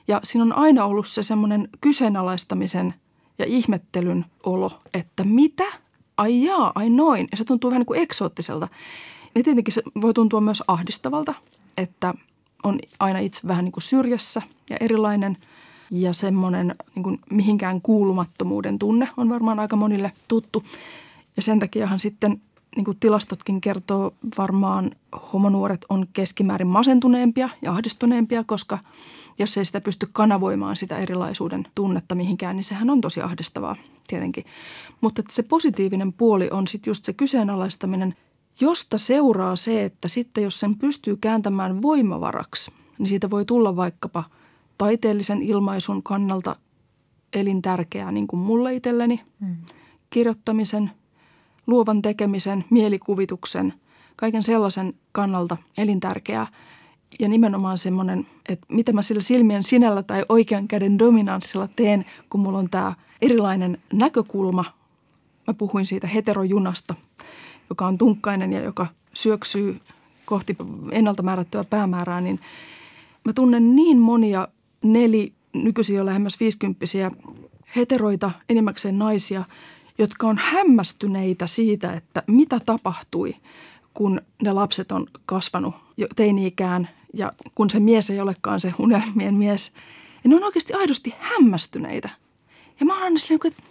Ja 0.08 0.20
siinä 0.24 0.44
on 0.44 0.58
aina 0.58 0.86
ollut 0.86 1.08
se 1.08 1.24
semmoinen 1.24 1.70
kyseenalaistamisen 1.82 2.94
ja 3.40 3.46
ihmettelyn 3.46 4.26
olo, 4.44 4.82
että 4.94 5.24
mitä? 5.24 5.66
Ai 6.18 6.44
jaa, 6.44 6.72
ai 6.76 6.90
noin. 6.90 7.28
Ja 7.32 7.38
se 7.38 7.46
tuntuu 7.46 7.70
vähän 7.70 7.80
niin 7.80 7.86
kuin 7.86 8.00
eksoottiselta. 8.00 8.68
Ja 9.36 9.44
tietenkin 9.44 9.74
se 9.74 9.84
voi 10.02 10.14
tuntua 10.14 10.42
myös 10.42 10.64
ahdistavalta, 10.68 11.34
että 11.78 12.14
on 12.64 12.80
aina 13.00 13.20
itse 13.20 13.48
vähän 13.48 13.66
niin 13.66 13.72
kuin 13.72 13.84
syrjässä 13.84 14.42
ja 14.70 14.78
erilainen. 14.80 15.38
Ja 15.92 16.14
semmoinen 16.14 16.76
niin 16.96 17.04
kuin 17.04 17.20
mihinkään 17.30 17.82
kuulumattomuuden 17.82 18.80
tunne 18.80 19.10
on 19.18 19.30
varmaan 19.30 19.60
aika 19.60 19.76
monille 19.76 20.12
tuttu. 20.28 20.64
Ja 21.36 21.42
sen 21.42 21.60
takiahan 21.60 22.00
sitten 22.00 22.42
niin 22.76 22.86
kuin 22.86 22.98
tilastotkin 23.00 23.62
kertoo, 23.62 24.14
varmaan 24.38 24.92
homonuoret 25.34 25.86
on 25.90 26.08
keskimäärin 26.14 26.68
masentuneempia 26.68 27.50
ja 27.62 27.72
ahdistuneempia, 27.72 28.44
koska 28.44 28.80
jos 29.40 29.58
ei 29.58 29.66
sitä 29.66 29.82
pysty 29.82 30.10
kanavoimaan 30.14 30.78
sitä 30.78 30.98
erilaisuuden 30.98 31.68
tunnetta 31.76 32.16
mihinkään, 32.16 32.56
niin 32.56 32.64
sehän 32.64 32.90
on 32.90 33.02
tosi 33.02 33.22
ahdistavaa 33.22 33.76
tietenkin. 34.08 34.46
Mutta 35.02 35.22
se 35.30 35.44
positiivinen 35.44 36.14
puoli 36.14 36.50
on 36.52 36.68
sitten 36.68 36.92
just 36.92 37.06
se 37.06 37.14
kyseenalaistaminen, 37.14 38.16
josta 38.60 38.98
seuraa 38.98 39.56
se, 39.56 39.84
että 39.84 40.08
sitten 40.08 40.44
jos 40.44 40.60
sen 40.60 40.78
pystyy 40.78 41.18
kääntämään 41.18 41.82
voimavaraksi, 41.82 42.72
niin 42.98 43.08
siitä 43.08 43.30
voi 43.30 43.46
tulla 43.46 43.76
vaikkapa 43.76 44.24
taiteellisen 44.78 45.42
ilmaisun 45.42 46.04
kannalta 46.04 46.56
elintärkeää, 47.34 48.12
niin 48.12 48.28
kuin 48.28 48.40
mulle 48.40 48.74
itselleni, 48.74 49.22
hmm. 49.40 49.56
kirjoittamisen– 50.10 50.92
luovan 51.68 52.02
tekemisen, 52.02 52.66
mielikuvituksen, 52.70 53.74
kaiken 54.16 54.44
sellaisen 54.44 54.94
kannalta 55.12 55.58
elintärkeää. 55.78 56.48
ja 57.20 57.30
nimenomaan 57.30 57.78
semmoinen, 57.78 58.28
että 58.50 58.66
mitä 58.70 58.94
mä 58.94 59.02
sillä 59.02 59.22
silmien 59.22 59.64
sinällä 59.64 60.04
tai 60.04 60.26
oikean 60.30 60.68
käden 60.68 61.00
dominanssilla 61.00 61.68
teen, 61.76 62.06
kun 62.30 62.42
mulla 62.42 62.58
on 62.58 62.70
tämä 62.70 62.94
erilainen 63.22 63.78
näkökulma. 63.94 64.66
Mä 65.48 65.54
puhuin 65.54 65.86
siitä 65.86 66.08
heterojunasta, 66.08 66.96
joka 67.70 67.88
on 67.88 67.98
tunkkainen 67.98 68.54
ja 68.54 68.62
joka 68.62 68.88
syöksyy 69.14 69.80
kohti 70.26 70.58
ennalta 70.92 71.24
määrättyä 71.24 71.64
päämäärää, 71.64 72.22
niin 72.22 72.40
mä 73.26 73.34
tunnen 73.34 73.76
niin 73.76 73.98
monia 73.98 74.48
neli, 74.84 75.34
nykyisin 75.54 75.96
jo 75.96 76.06
lähemmäs 76.06 76.40
viisikymppisiä 76.40 77.12
heteroita, 77.76 78.32
enimmäkseen 78.50 79.00
naisia, 79.00 79.44
jotka 79.98 80.28
on 80.28 80.38
hämmästyneitä 80.38 81.48
siitä, 81.48 81.94
että 81.94 82.24
mitä 82.28 82.60
tapahtui, 82.60 83.36
kun 83.94 84.22
ne 84.44 84.54
lapset 84.54 84.92
on 84.92 85.08
kasvanut 85.26 85.76
jo 85.98 86.08
teini-ikään 86.16 86.90
ja 87.14 87.34
kun 87.56 87.70
se 87.70 87.80
mies 87.80 88.10
ei 88.10 88.20
olekaan 88.20 88.60
se 88.60 88.74
unelmien 88.80 89.36
mies. 89.36 89.72
Ja 90.24 90.30
ne 90.30 90.36
on 90.36 90.44
oikeasti 90.44 90.74
aidosti 90.74 91.14
hämmästyneitä. 91.20 92.10
Ja 92.80 92.86
mä 92.86 93.04
oon 93.04 93.20
silleen, 93.20 93.40
että 93.46 93.64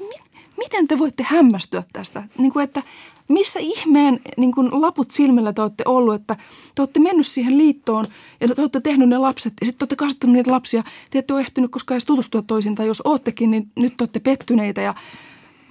miten 0.56 0.88
te 0.88 0.98
voitte 0.98 1.22
hämmästyä 1.22 1.82
tästä? 1.92 2.22
Niin 2.38 2.52
kuin, 2.52 2.64
että 2.64 2.82
missä 3.28 3.61
ihmeen 3.61 4.20
niin 4.37 4.52
kuin 4.52 4.82
laput 4.82 5.11
silmillä 5.11 5.52
te 5.52 5.62
olette 5.62 5.85
ollut, 5.87 6.14
että 6.14 6.37
te 6.74 6.82
olette 6.82 7.00
mennyt 7.00 7.26
siihen 7.26 7.58
liittoon 7.58 8.08
ja 8.40 8.48
te 8.48 8.61
olette 8.61 8.80
tehnyt 8.80 9.08
ne 9.08 9.18
lapset 9.18 9.52
ja 9.61 9.66
sitten 9.66 9.78
te 9.78 9.82
olette 9.82 9.96
kasvattanut 9.96 10.35
niitä 10.35 10.50
lapsia. 10.50 10.82
Te 11.11 11.18
ette 11.18 11.32
ole 11.32 11.40
ehtinyt 11.40 11.70
koskaan 11.70 11.96
edes 11.96 12.06
tutustua 12.06 12.42
toisiin 12.42 12.74
tai 12.74 12.87
jos 12.87 13.02
oottekin, 13.04 13.50
niin 13.50 13.70
nyt 13.76 13.96
te 13.96 14.02
olette 14.02 14.20
pettyneitä 14.20 14.80
ja 14.80 14.94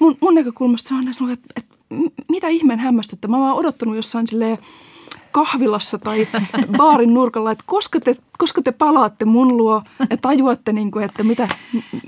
mun, 0.01 0.17
mun 0.21 0.35
näkökulmasta 0.35 0.87
se 0.87 1.23
on, 1.23 1.31
että, 1.31 1.47
että 1.55 1.75
mitä 2.29 2.47
ihmeen 2.47 2.79
hämmästyttä. 2.79 3.27
Mä 3.27 3.37
oon 3.37 3.59
odottanut 3.59 3.95
jossain 3.95 4.27
silleen 4.27 4.57
kahvilassa 5.31 5.97
tai 5.97 6.27
baarin 6.77 7.13
nurkalla, 7.13 7.51
että 7.51 7.63
koska 7.67 7.99
te, 7.99 8.15
koska 8.37 8.61
te 8.61 8.71
palaatte 8.71 9.25
mun 9.25 9.57
luo 9.57 9.83
ja 10.09 10.17
tajuatte, 10.17 10.73
niin 10.73 10.91
kuin, 10.91 11.05
että 11.05 11.23
mitä, 11.23 11.47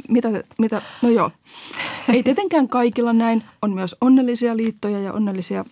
mitä, 0.10 0.44
mitä, 0.58 0.82
no 1.02 1.10
joo. 1.10 1.32
Ei 2.14 2.24
tietenkään 2.24 2.70
kaikilla 2.70 3.14
näin. 3.14 3.44
On 3.62 3.74
myös 3.74 3.96
onnellisia 4.02 4.58
liittoja 4.58 5.00
ja 5.00 5.14
onnellisia 5.14 5.66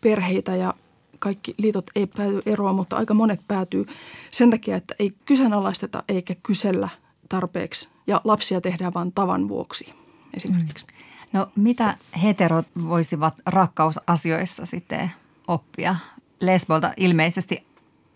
perheitä 0.00 0.56
ja 0.56 0.74
kaikki 1.18 1.54
liitot 1.58 1.90
ei 1.96 2.06
pääty 2.06 2.42
eroon, 2.46 2.74
mutta 2.74 2.96
aika 2.96 3.14
monet 3.14 3.40
päätyy 3.48 3.86
sen 4.30 4.50
takia, 4.50 4.76
että 4.76 4.94
ei 4.98 5.12
kyseenalaisteta 5.24 6.02
eikä 6.08 6.34
kysellä 6.42 6.88
tarpeeksi 7.28 7.88
ja 8.06 8.20
lapsia 8.24 8.60
tehdään 8.60 8.94
vain 8.94 9.12
tavan 9.12 9.48
vuoksi 9.48 9.94
esimerkiksi. 10.34 10.86
No 11.34 11.48
mitä 11.56 11.96
heterot 12.22 12.66
voisivat 12.88 13.34
rakkausasioissa 13.46 14.66
sitten 14.66 15.10
oppia 15.48 15.96
lesbolta 16.40 16.92
ilmeisesti 16.96 17.66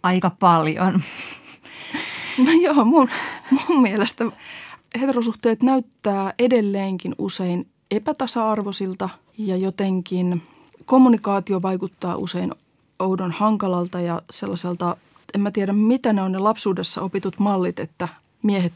aika 0.03 0.31
paljon. 0.31 1.01
No 2.47 2.53
joo, 2.53 2.85
mun, 2.85 3.09
mun 3.69 3.83
mielestä 3.83 4.25
heterosuhteet 5.01 5.63
näyttää 5.63 6.33
edelleenkin 6.39 7.15
usein 7.19 7.67
epätasa-arvoisilta 7.91 9.09
ja 9.39 9.57
jotenkin 9.57 10.43
kommunikaatio 10.85 11.63
vaikuttaa 11.63 12.17
usein 12.17 12.53
oudon 12.99 13.33
hankalalta 13.33 14.01
ja 14.01 14.23
sellaiselta, 14.31 14.97
en 15.35 15.41
mä 15.41 15.51
tiedä 15.51 15.73
mitä 15.73 16.13
ne 16.13 16.23
on 16.23 16.33
ne 16.33 16.39
lapsuudessa 16.39 17.03
opitut 17.03 17.39
mallit, 17.39 17.79
että 17.79 18.09
miehet 18.43 18.73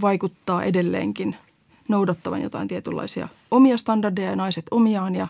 vaikuttaa 0.00 0.64
edelleenkin 0.64 1.36
noudattavan 1.88 2.42
jotain 2.42 2.68
tietynlaisia 2.68 3.28
omia 3.50 3.76
standardeja 3.76 4.30
ja 4.30 4.36
naiset 4.36 4.66
omiaan 4.70 5.14
ja 5.14 5.28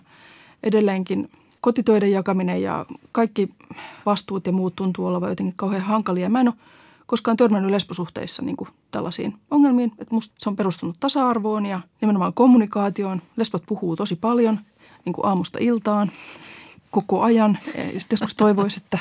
edelleenkin– 0.62 1.28
kotitöiden 1.62 2.10
jakaminen 2.10 2.62
ja 2.62 2.86
kaikki 3.12 3.48
vastuut 4.06 4.46
ja 4.46 4.52
muut 4.52 4.76
tuntuu 4.76 5.06
olevan 5.06 5.28
jotenkin 5.28 5.56
kauhean 5.56 5.82
hankalia. 5.82 6.28
Mä 6.28 6.40
en 6.40 6.48
ole 6.48 6.54
koskaan 7.06 7.36
törmännyt 7.36 7.70
lesbosuhteissa 7.70 8.42
niin 8.42 8.56
kuin 8.56 8.68
tällaisiin 8.90 9.34
ongelmiin. 9.50 9.92
Että 9.98 10.14
musta 10.14 10.34
se 10.38 10.48
on 10.48 10.56
perustunut 10.56 10.96
tasa-arvoon 11.00 11.66
ja 11.66 11.80
nimenomaan 12.00 12.32
kommunikaatioon. 12.32 13.22
Lesbot 13.36 13.62
puhuu 13.66 13.96
tosi 13.96 14.16
paljon 14.16 14.60
niin 15.04 15.12
kuin 15.12 15.26
aamusta 15.26 15.58
iltaan 15.60 16.10
koko 16.90 17.22
ajan. 17.22 17.58
Ja 17.74 18.00
sitten 18.00 18.14
joskus 18.14 18.34
toivoisi, 18.34 18.80
että 18.84 18.98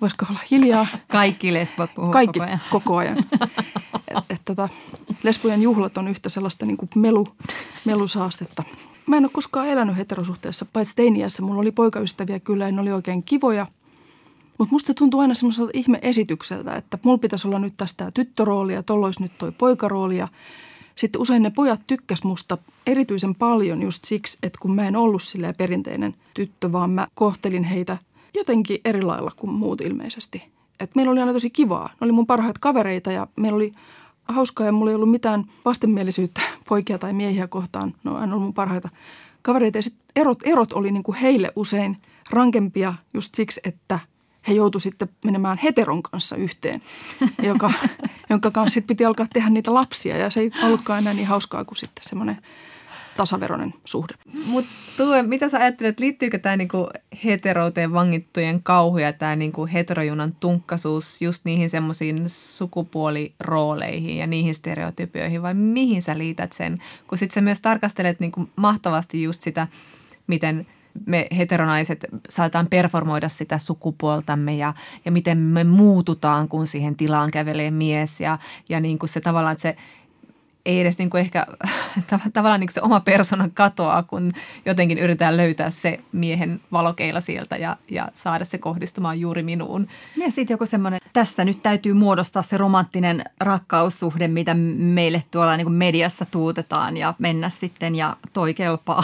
voisiko 0.00 0.26
olla 0.30 0.40
hiljaa. 0.50 0.86
Kaikki 1.08 1.52
lesbot 1.52 1.94
puhuu 1.94 2.12
Kaikki 2.12 2.38
koko 2.38 2.48
ajan. 2.48 2.60
koko 2.70 2.96
ajan. 2.96 3.18
Et, 4.08 4.24
et, 4.30 4.40
tota, 4.44 4.68
lesbojen 5.22 5.62
juhlat 5.62 5.98
on 5.98 6.08
yhtä 6.08 6.28
sellaista 6.28 6.66
niin 6.66 6.76
kuin 6.76 6.90
melu, 6.94 7.26
melusaastetta– 7.84 8.62
Mä 9.06 9.16
en 9.16 9.24
ole 9.24 9.30
koskaan 9.34 9.68
elänyt 9.68 9.96
heterosuhteessa, 9.96 10.66
paitsi 10.72 10.96
teiniässä. 10.96 11.42
Mulla 11.42 11.60
oli 11.60 11.72
poikaystäviä 11.72 12.40
kyllä 12.40 12.64
ja 12.64 12.72
ne 12.72 12.80
oli 12.80 12.92
oikein 12.92 13.22
kivoja. 13.22 13.66
Mutta 14.58 14.74
musta 14.74 14.86
se 14.86 14.94
tuntuu 14.94 15.20
aina 15.20 15.34
semmoiselta 15.34 15.70
ihme-esitykseltä, 15.74 16.74
että 16.74 16.98
mulla 17.02 17.18
pitäisi 17.18 17.48
olla 17.48 17.58
nyt 17.58 17.76
tästä 17.76 18.10
tyttörooli 18.14 18.74
ja 18.74 18.82
tollois 18.82 19.20
nyt 19.20 19.32
toi 19.38 19.52
poikarooli. 19.52 20.16
Ja 20.16 20.28
sitten 20.96 21.20
usein 21.20 21.42
ne 21.42 21.50
pojat 21.50 21.80
tykkäs 21.86 22.24
musta 22.24 22.58
erityisen 22.86 23.34
paljon 23.34 23.82
just 23.82 24.04
siksi, 24.04 24.38
että 24.42 24.58
kun 24.62 24.74
mä 24.74 24.86
en 24.86 24.96
ollut 24.96 25.22
silleen 25.22 25.54
perinteinen 25.56 26.14
tyttö, 26.34 26.72
vaan 26.72 26.90
mä 26.90 27.06
kohtelin 27.14 27.64
heitä 27.64 27.96
jotenkin 28.34 28.80
eri 28.84 29.02
lailla 29.02 29.30
kuin 29.36 29.52
muut 29.52 29.80
ilmeisesti. 29.80 30.52
Et 30.80 30.94
meillä 30.94 31.12
oli 31.12 31.20
aina 31.20 31.32
tosi 31.32 31.50
kivaa. 31.50 31.88
Ne 31.92 32.04
oli 32.04 32.12
mun 32.12 32.26
parhaat 32.26 32.58
kavereita 32.58 33.12
ja 33.12 33.26
meillä 33.36 33.56
oli 33.56 33.72
hauskaa 34.24 34.66
ja 34.66 34.72
mulla 34.72 34.90
ei 34.90 34.94
ollut 34.94 35.10
mitään 35.10 35.44
vastenmielisyyttä 35.64 36.40
poikia 36.68 36.98
tai 36.98 37.12
miehiä 37.12 37.46
kohtaan. 37.46 37.94
No 38.04 38.14
aina 38.16 38.32
ollut 38.32 38.44
mun 38.44 38.54
parhaita 38.54 38.88
kavereita. 39.42 39.78
Ja 39.78 39.82
sitten 39.82 40.02
erot, 40.16 40.38
erot 40.44 40.72
oli 40.72 40.90
niin 40.90 41.02
kuin 41.02 41.16
heille 41.16 41.52
usein 41.56 41.96
rankempia 42.30 42.94
just 43.14 43.34
siksi, 43.34 43.60
että 43.64 43.98
he 44.48 44.52
joutu 44.52 44.78
sitten 44.78 45.08
menemään 45.24 45.58
heteron 45.58 46.02
kanssa 46.02 46.36
yhteen, 46.36 46.82
joka, 47.42 47.72
jonka 48.30 48.50
kanssa 48.50 48.74
sitten 48.74 48.96
piti 48.96 49.04
alkaa 49.04 49.26
tehdä 49.32 49.50
niitä 49.50 49.74
lapsia. 49.74 50.16
Ja 50.16 50.30
se 50.30 50.40
ei 50.40 50.50
ollutkaan 50.62 50.98
enää 50.98 51.14
niin 51.14 51.26
hauskaa 51.26 51.64
kuin 51.64 51.78
sitten 51.78 52.04
semmoinen– 52.04 52.38
tasaveroinen 53.16 53.74
suhde. 53.84 54.14
Mutta 54.46 54.72
Tue, 54.96 55.22
mitä 55.22 55.48
sä 55.48 55.58
ajattelet, 55.58 56.00
liittyykö 56.00 56.38
tämä 56.38 56.56
niinku 56.56 56.88
heterouteen 57.24 57.92
vangittujen 57.92 58.62
kauhu 58.62 58.98
ja 58.98 59.12
tämä 59.12 59.36
niinku 59.36 59.68
heterojunan 59.72 60.34
tunkkasuus 60.40 61.22
just 61.22 61.44
niihin 61.44 61.70
semmoisiin 61.70 62.24
sukupuolirooleihin 62.26 64.16
ja 64.16 64.26
niihin 64.26 64.54
stereotypioihin 64.54 65.42
vai 65.42 65.54
mihin 65.54 66.02
sä 66.02 66.18
liität 66.18 66.52
sen? 66.52 66.78
Kun 67.06 67.18
sitten 67.18 67.34
sä 67.34 67.40
myös 67.40 67.60
tarkastelet 67.60 68.20
niinku 68.20 68.48
mahtavasti 68.56 69.22
just 69.22 69.42
sitä, 69.42 69.66
miten 70.26 70.66
me 71.06 71.26
heteronaiset 71.36 72.06
saataan 72.28 72.66
performoida 72.66 73.28
sitä 73.28 73.58
sukupuoltamme 73.58 74.54
ja, 74.54 74.74
ja 75.04 75.12
miten 75.12 75.38
me 75.38 75.64
muututaan, 75.64 76.48
kun 76.48 76.66
siihen 76.66 76.96
tilaan 76.96 77.30
kävelee 77.30 77.70
mies 77.70 78.20
ja, 78.20 78.38
ja 78.68 78.80
niin 78.80 78.98
kuin 78.98 79.08
se 79.08 79.20
tavallaan, 79.20 79.58
se– 79.58 79.74
ei 80.66 80.80
edes 80.80 80.98
niin 80.98 81.10
kuin 81.10 81.20
ehkä 81.20 81.46
tavallaan 82.32 82.60
niin 82.60 82.68
kuin 82.68 82.74
se 82.74 82.80
oma 82.82 83.00
persona 83.00 83.48
katoaa, 83.54 84.02
kun 84.02 84.32
jotenkin 84.66 84.98
yritetään 84.98 85.36
löytää 85.36 85.70
se 85.70 86.00
miehen 86.12 86.60
valokeila 86.72 87.20
sieltä 87.20 87.56
ja, 87.56 87.76
ja 87.90 88.08
saada 88.14 88.44
se 88.44 88.58
kohdistumaan 88.58 89.20
juuri 89.20 89.42
minuun. 89.42 89.88
Ja 90.16 90.30
sitten 90.30 90.54
joku 90.54 90.66
semmoinen, 90.66 91.00
tästä 91.12 91.44
nyt 91.44 91.62
täytyy 91.62 91.92
muodostaa 91.92 92.42
se 92.42 92.56
romanttinen 92.56 93.24
rakkaussuhde, 93.40 94.28
mitä 94.28 94.54
meille 94.54 95.22
tuolla 95.30 95.56
niin 95.56 95.64
kuin 95.64 95.74
mediassa 95.74 96.26
tuutetaan 96.30 96.96
ja 96.96 97.14
mennä 97.18 97.48
sitten 97.48 97.94
ja 97.94 98.16
toi 98.32 98.54
kelpaa, 98.54 99.02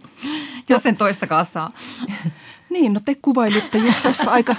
jos 0.68 0.82
sen 0.82 0.96
toista 0.96 1.44
saa. 1.44 1.72
Niin, 2.70 2.92
no 2.92 3.00
te 3.04 3.14
kuvailitte 3.22 3.78
just 3.78 4.02
tässä 4.02 4.30
aika 4.30 4.56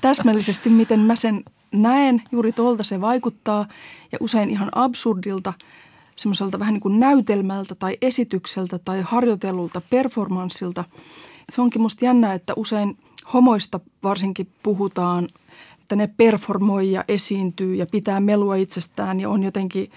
täsmällisesti, 0.00 0.70
miten 0.70 1.00
mä 1.00 1.16
sen 1.16 1.42
näen. 1.82 2.22
Juuri 2.32 2.52
tuolta 2.52 2.84
se 2.84 3.00
vaikuttaa 3.00 3.66
ja 4.12 4.18
usein 4.20 4.50
ihan 4.50 4.68
absurdilta, 4.74 5.52
semmoiselta 6.16 6.58
vähän 6.58 6.74
niin 6.74 6.80
kuin 6.80 7.00
näytelmältä 7.00 7.74
tai 7.74 7.96
esitykseltä 8.02 8.78
tai 8.78 9.02
harjoitellulta 9.02 9.82
performanssilta. 9.90 10.84
Se 11.52 11.62
onkin 11.62 11.82
musta 11.82 12.04
jännä, 12.04 12.34
että 12.34 12.52
usein 12.56 12.98
homoista 13.32 13.80
varsinkin 14.02 14.48
puhutaan, 14.62 15.28
että 15.80 15.96
ne 15.96 16.10
performoi 16.16 16.92
ja 16.92 17.04
esiintyy 17.08 17.74
ja 17.74 17.86
pitää 17.90 18.20
melua 18.20 18.56
itsestään 18.56 19.20
ja 19.20 19.28
on 19.28 19.42
jotenkin, 19.42 19.90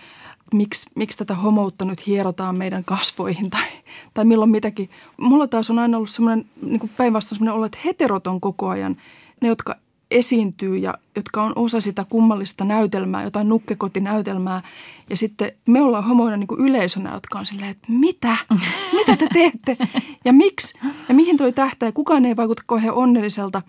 miksi, 0.53 0.89
miksi 0.95 1.17
tätä 1.17 1.35
homoutta 1.35 1.85
nyt 1.85 2.07
hierotaan 2.07 2.55
meidän 2.55 2.83
kasvoihin 2.83 3.49
tai, 3.49 3.67
tai 4.13 4.25
milloin 4.25 4.51
mitäkin. 4.51 4.89
Mulla 5.17 5.47
taas 5.47 5.69
on 5.69 5.79
aina 5.79 5.97
ollut 5.97 6.09
semmoinen 6.09 6.45
niin 6.61 6.91
päinvastoin 6.97 7.37
semmoinen 7.37 7.55
olo, 7.55 7.65
että 7.65 7.77
heterot 7.85 8.27
on 8.27 8.41
koko 8.41 8.69
ajan 8.69 8.97
ne, 9.41 9.47
jotka 9.47 9.75
esiintyy 10.11 10.77
ja 10.77 10.93
jotka 11.15 11.43
on 11.43 11.53
osa 11.55 11.81
sitä 11.81 12.05
kummallista 12.09 12.63
näytelmää, 12.63 13.23
jotain 13.23 13.49
nukkekotinäytelmää. 13.49 14.61
Ja 15.09 15.17
sitten 15.17 15.51
me 15.67 15.81
ollaan 15.81 16.03
homoina 16.03 16.37
niin 16.37 16.47
kuin 16.47 16.61
yleisönä, 16.61 17.13
jotka 17.13 17.39
on 17.39 17.45
silleen, 17.45 17.71
että 17.71 17.91
mitä? 17.91 18.37
Mitä 18.97 19.15
te 19.15 19.27
teette? 19.33 19.77
Ja 20.25 20.33
miksi? 20.33 20.79
Ja 21.09 21.15
mihin 21.15 21.37
toi 21.37 21.51
tähtää? 21.51 21.91
Kukaan 21.91 22.25
ei 22.25 22.35
vaikuta 22.35 22.63
kauhean 22.65 22.95
onnelliselta. 22.95 23.61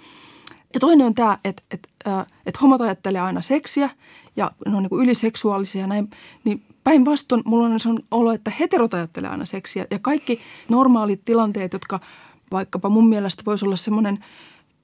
Ja 0.75 0.81
toinen 0.81 1.07
on 1.07 1.15
tämä, 1.15 1.39
että, 1.45 1.63
että, 1.71 1.89
että 2.47 2.59
homot 2.63 2.81
ajattelee 2.81 3.21
aina 3.21 3.43
seksiä 3.43 3.91
ja 4.37 4.51
ne 4.67 4.77
on 4.77 4.83
niin 4.83 4.91
kuin 4.91 5.03
yliseksuaalisia 5.03 5.81
ja 5.81 5.87
näin. 5.87 6.11
Niin 6.45 6.63
päinvastoin 6.85 7.43
mulla 7.45 7.67
on 7.67 7.81
sellainen 7.81 8.07
olo, 8.11 8.33
että 8.33 8.53
heterot 8.61 8.95
ajattelee 8.95 9.31
aina 9.31 9.45
seksiä. 9.45 9.87
Ja 9.91 9.99
kaikki 9.99 10.41
normaalit 10.69 11.25
tilanteet, 11.25 11.73
jotka 11.73 12.01
vaikkapa 12.53 12.89
mun 12.89 13.09
mielestä 13.09 13.43
voisi 13.47 13.65
olla 13.65 13.77
semmoinen– 13.77 14.25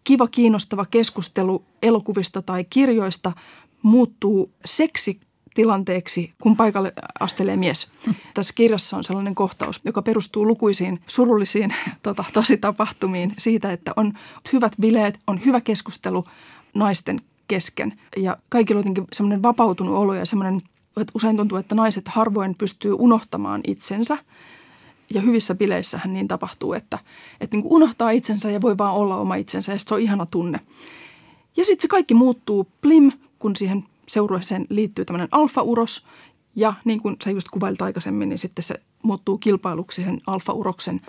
kiva, 0.07 0.29
kiinnostava 0.29 0.87
keskustelu 0.87 1.65
elokuvista 1.83 2.43
tai 2.43 2.65
kirjoista 2.65 3.33
muuttuu 3.83 4.53
seksi 4.65 5.21
tilanteeksi, 5.55 6.33
kun 6.43 6.57
paikalle 6.57 6.93
astelee 7.21 7.57
mies. 7.57 7.89
Tässä 8.35 8.53
kirjassa 8.57 8.97
on 8.97 9.05
sellainen 9.05 9.35
kohtaus, 9.35 9.81
joka 9.85 10.03
perustuu 10.03 10.47
lukuisiin 10.47 11.01
surullisiin 11.07 11.75
tota, 12.03 12.25
tositapahtumiin 12.33 13.35
siitä, 13.39 13.73
että 13.73 13.93
on 13.97 14.13
hyvät 14.53 14.73
bileet, 14.81 15.19
on 15.27 15.45
hyvä 15.45 15.61
keskustelu 15.61 16.25
naisten 16.75 17.21
kesken. 17.49 18.01
Ja 18.17 18.37
kaikilla 18.49 18.79
on 18.79 18.83
jotenkin 18.83 19.05
semmoinen 19.13 19.43
vapautunut 19.43 19.97
olo 19.97 20.15
ja 20.15 20.27
semmoinen, 20.27 20.57
että 20.97 21.13
usein 21.15 21.37
tuntuu, 21.37 21.59
että 21.59 21.75
naiset 21.75 22.09
harvoin 22.09 22.55
pystyy 22.55 22.93
unohtamaan 22.99 23.61
itsensä. 23.67 24.19
Ja 25.15 25.21
hyvissä 25.21 25.55
bileissähän 25.55 26.15
niin 26.15 26.29
tapahtuu, 26.29 26.73
että, 26.73 26.99
että 27.41 27.57
niin 27.57 27.63
kuin 27.63 27.73
unohtaa 27.73 28.11
itsensä 28.11 28.51
ja 28.51 28.61
voi 28.61 28.79
vaan 28.79 28.95
olla 28.95 29.17
oma 29.17 29.35
itsensä 29.35 29.73
ja 29.73 29.79
se 29.79 29.95
on 29.95 30.01
ihana 30.01 30.27
tunne. 30.27 30.61
Ja 31.57 31.65
sitten 31.65 31.83
se 31.83 31.89
kaikki 31.89 32.15
muuttuu 32.15 32.69
plim, 32.81 33.13
kun 33.39 33.57
siihen 33.57 33.85
seurueeseen 34.09 34.67
liittyy 34.69 35.05
tämmöinen 35.05 35.29
alfa-uros. 35.31 36.07
Ja 36.57 36.75
niin 36.85 37.01
kuin 37.01 37.17
sä 37.25 37.31
just 37.31 37.49
kuvailit 37.49 37.83
aikaisemmin, 37.83 38.29
niin 38.29 38.39
sitten 38.39 38.63
se 38.63 38.81
muuttuu 39.03 39.39
kilpailuksi 39.39 40.03
sen 40.03 40.21
alfa-uroksen 40.27 41.01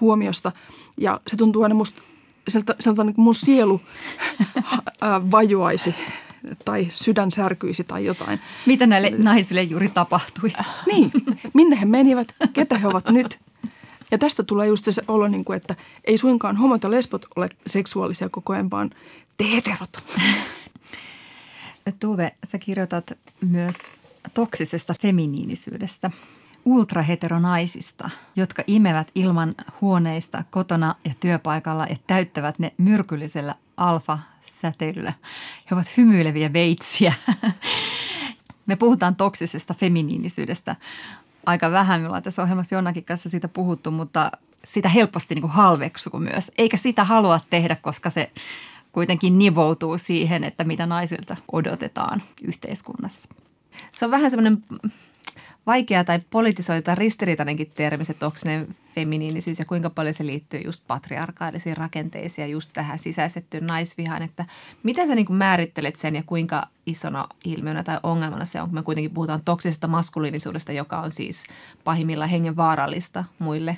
huomiosta. 0.00 0.52
Ja 0.98 1.20
se 1.26 1.36
tuntuu 1.36 1.62
aina 1.62 1.74
musta, 1.74 2.02
sieltä, 2.48 2.76
sieltä 2.80 3.04
niin 3.04 3.14
kuin 3.14 3.24
mun 3.24 3.34
sielu 3.34 3.80
vajoaisi 5.32 5.94
tai 6.64 6.88
sydän 6.90 7.30
särkyisi 7.30 7.84
tai 7.84 8.04
jotain. 8.04 8.40
Mitä 8.66 8.86
näille 8.86 9.10
se, 9.10 9.16
naisille 9.18 9.62
juuri 9.62 9.88
tapahtui? 9.88 10.52
Niin, 10.92 11.12
minne 11.54 11.80
he 11.80 11.84
menivät, 11.84 12.34
ketä 12.52 12.78
he 12.78 12.88
ovat 12.88 13.08
nyt. 13.10 13.38
Ja 14.10 14.18
tästä 14.18 14.42
tulee 14.42 14.66
just 14.66 14.84
se 14.90 15.02
olo, 15.08 15.28
niin 15.28 15.44
kuin, 15.44 15.56
että 15.56 15.76
ei 16.04 16.18
suinkaan 16.18 16.56
homot 16.56 16.82
ja 16.82 16.90
lesbot 16.90 17.26
ole 17.36 17.48
seksuaalisia 17.66 18.28
koko 18.28 18.52
ajan, 18.52 18.70
vaan 18.70 18.90
te 19.36 19.44
heterot. 19.50 20.04
Tuve, 22.00 22.32
sä 22.44 22.58
kirjoitat 22.58 23.12
myös 23.40 23.76
toksisesta 24.34 24.94
feminiinisyydestä, 25.02 26.10
ultraheteronaisista, 26.64 28.10
jotka 28.36 28.62
imevät 28.66 29.10
ilman 29.14 29.54
huoneista 29.80 30.44
kotona 30.50 30.94
ja 31.04 31.14
työpaikalla 31.20 31.86
ja 31.86 31.96
täyttävät 32.06 32.58
ne 32.58 32.72
myrkyllisellä 32.78 33.54
alfa-säteilyllä. 34.44 35.12
He 35.70 35.74
ovat 35.74 35.96
hymyileviä 35.96 36.52
veitsiä. 36.52 37.12
Me 38.66 38.76
puhutaan 38.76 39.16
toksisesta 39.16 39.74
feminiinisyydestä 39.74 40.76
aika 41.46 41.70
vähän. 41.70 42.00
Me 42.00 42.06
ollaan 42.06 42.22
tässä 42.22 42.42
ohjelmassa 42.42 42.74
Jonnakin 42.74 43.04
kanssa 43.04 43.30
siitä 43.30 43.48
puhuttu, 43.48 43.90
mutta 43.90 44.32
sitä 44.64 44.88
helposti 44.88 45.34
niin 45.34 45.42
kuin 45.42 45.52
halveksuu 45.52 46.20
myös. 46.20 46.50
Eikä 46.58 46.76
sitä 46.76 47.04
halua 47.04 47.40
tehdä, 47.50 47.76
koska 47.76 48.10
se 48.10 48.30
kuitenkin 48.92 49.38
nivoutuu 49.38 49.98
siihen, 49.98 50.44
että 50.44 50.64
mitä 50.64 50.86
naisilta 50.86 51.36
odotetaan 51.52 52.22
yhteiskunnassa. 52.42 53.28
Se 53.92 54.04
on 54.04 54.10
vähän 54.10 54.30
semmoinen 54.30 54.64
vaikea 55.66 56.04
tai 56.04 56.20
politisoitu 56.30 56.84
tai 56.84 56.94
ristiriitainenkin 56.94 57.72
termi, 57.74 58.04
se 58.04 58.14
toksinen 58.14 58.76
feminiinisyys 58.94 59.58
ja 59.58 59.64
kuinka 59.64 59.90
paljon 59.90 60.14
se 60.14 60.26
liittyy 60.26 60.60
just 60.60 60.84
patriarkaalisiin 60.86 61.76
rakenteisiin 61.76 62.42
ja 62.42 62.48
just 62.52 62.70
tähän 62.72 62.98
sisäisettyyn 62.98 63.66
naisvihaan, 63.66 64.22
että 64.22 64.44
miten 64.82 65.08
sä 65.08 65.14
niin 65.14 65.26
kuin 65.26 65.36
määrittelet 65.36 65.96
sen 65.96 66.14
ja 66.14 66.22
kuinka 66.26 66.68
isona 66.86 67.28
ilmiönä 67.44 67.82
tai 67.82 67.98
ongelmana 68.02 68.44
se 68.44 68.60
on, 68.60 68.66
kun 68.66 68.74
me 68.74 68.82
kuitenkin 68.82 69.14
puhutaan 69.14 69.40
toksisesta 69.44 69.88
maskuliinisuudesta, 69.88 70.72
joka 70.72 71.00
on 71.00 71.10
siis 71.10 71.44
pahimmillaan 71.84 72.30
hengen 72.30 72.56
vaarallista 72.56 73.24
muille 73.38 73.76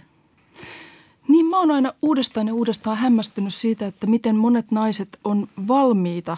niin 1.28 1.46
mä 1.46 1.58
oon 1.58 1.70
aina 1.70 1.92
uudestaan 2.02 2.46
ja 2.46 2.54
uudestaan 2.54 2.96
hämmästynyt 2.96 3.54
siitä, 3.54 3.86
että 3.86 4.06
miten 4.06 4.36
monet 4.36 4.70
naiset 4.70 5.18
on 5.24 5.48
valmiita 5.68 6.36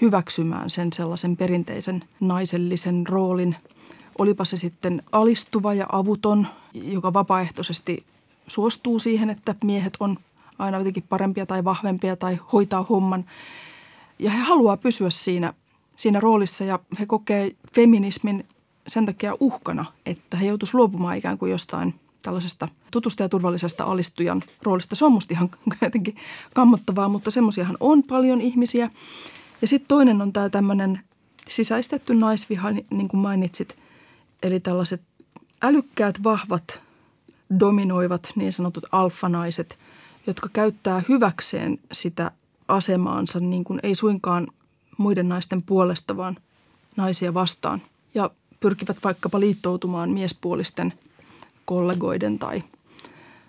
hyväksymään 0.00 0.70
sen 0.70 0.92
sellaisen 0.92 1.36
perinteisen 1.36 2.04
naisellisen 2.20 3.06
roolin. 3.06 3.56
Olipa 4.18 4.44
se 4.44 4.56
sitten 4.56 5.02
alistuva 5.12 5.74
ja 5.74 5.86
avuton, 5.92 6.46
joka 6.74 7.12
vapaaehtoisesti 7.12 8.06
suostuu 8.48 8.98
siihen, 8.98 9.30
että 9.30 9.54
miehet 9.64 9.96
on 10.00 10.16
aina 10.58 10.78
jotenkin 10.78 11.04
parempia 11.08 11.46
tai 11.46 11.64
vahvempia 11.64 12.16
tai 12.16 12.38
hoitaa 12.52 12.86
homman. 12.88 13.24
Ja 14.18 14.30
he 14.30 14.38
haluaa 14.38 14.76
pysyä 14.76 15.10
siinä, 15.10 15.52
siinä 15.96 16.20
roolissa 16.20 16.64
ja 16.64 16.78
he 16.98 17.06
kokee 17.06 17.50
feminismin 17.74 18.44
sen 18.88 19.06
takia 19.06 19.36
uhkana, 19.40 19.84
että 20.06 20.36
he 20.36 20.46
joutuisivat 20.46 20.78
luopumaan 20.78 21.16
ikään 21.16 21.38
kuin 21.38 21.50
jostain– 21.50 21.94
tällaisesta 22.22 22.68
tutusta 22.90 23.22
ja 23.22 23.28
turvallisesta 23.28 23.84
alistujan 23.84 24.42
roolista. 24.62 24.94
Se 24.94 25.04
on 25.04 25.12
musta 25.12 25.34
ihan 25.34 25.50
jotenkin 25.82 26.16
kammottavaa, 26.54 27.08
mutta 27.08 27.30
semmoisiahan 27.30 27.76
on 27.80 28.02
paljon 28.02 28.40
ihmisiä. 28.40 28.90
Ja 29.62 29.68
sitten 29.68 29.88
toinen 29.88 30.22
on 30.22 30.32
tämä 30.32 30.48
tämmöinen 30.48 31.00
sisäistetty 31.48 32.14
naisviha, 32.14 32.70
niin 32.70 33.08
kuin 33.08 33.20
mainitsit. 33.20 33.76
Eli 34.42 34.60
tällaiset 34.60 35.02
älykkäät, 35.62 36.22
vahvat, 36.24 36.80
dominoivat 37.60 38.32
niin 38.36 38.52
sanotut 38.52 38.84
alfanaiset, 38.92 39.78
jotka 40.26 40.48
käyttää 40.52 41.02
hyväkseen 41.08 41.78
sitä 41.92 42.30
asemaansa 42.68 43.40
niin 43.40 43.64
kuin 43.64 43.80
ei 43.82 43.94
suinkaan 43.94 44.46
muiden 44.98 45.28
naisten 45.28 45.62
puolesta, 45.62 46.16
vaan 46.16 46.36
naisia 46.96 47.34
vastaan. 47.34 47.82
Ja 48.14 48.30
pyrkivät 48.60 48.96
vaikkapa 49.04 49.40
liittoutumaan 49.40 50.10
miespuolisten– 50.10 50.92
kollegoiden 51.68 52.38
tai 52.38 52.62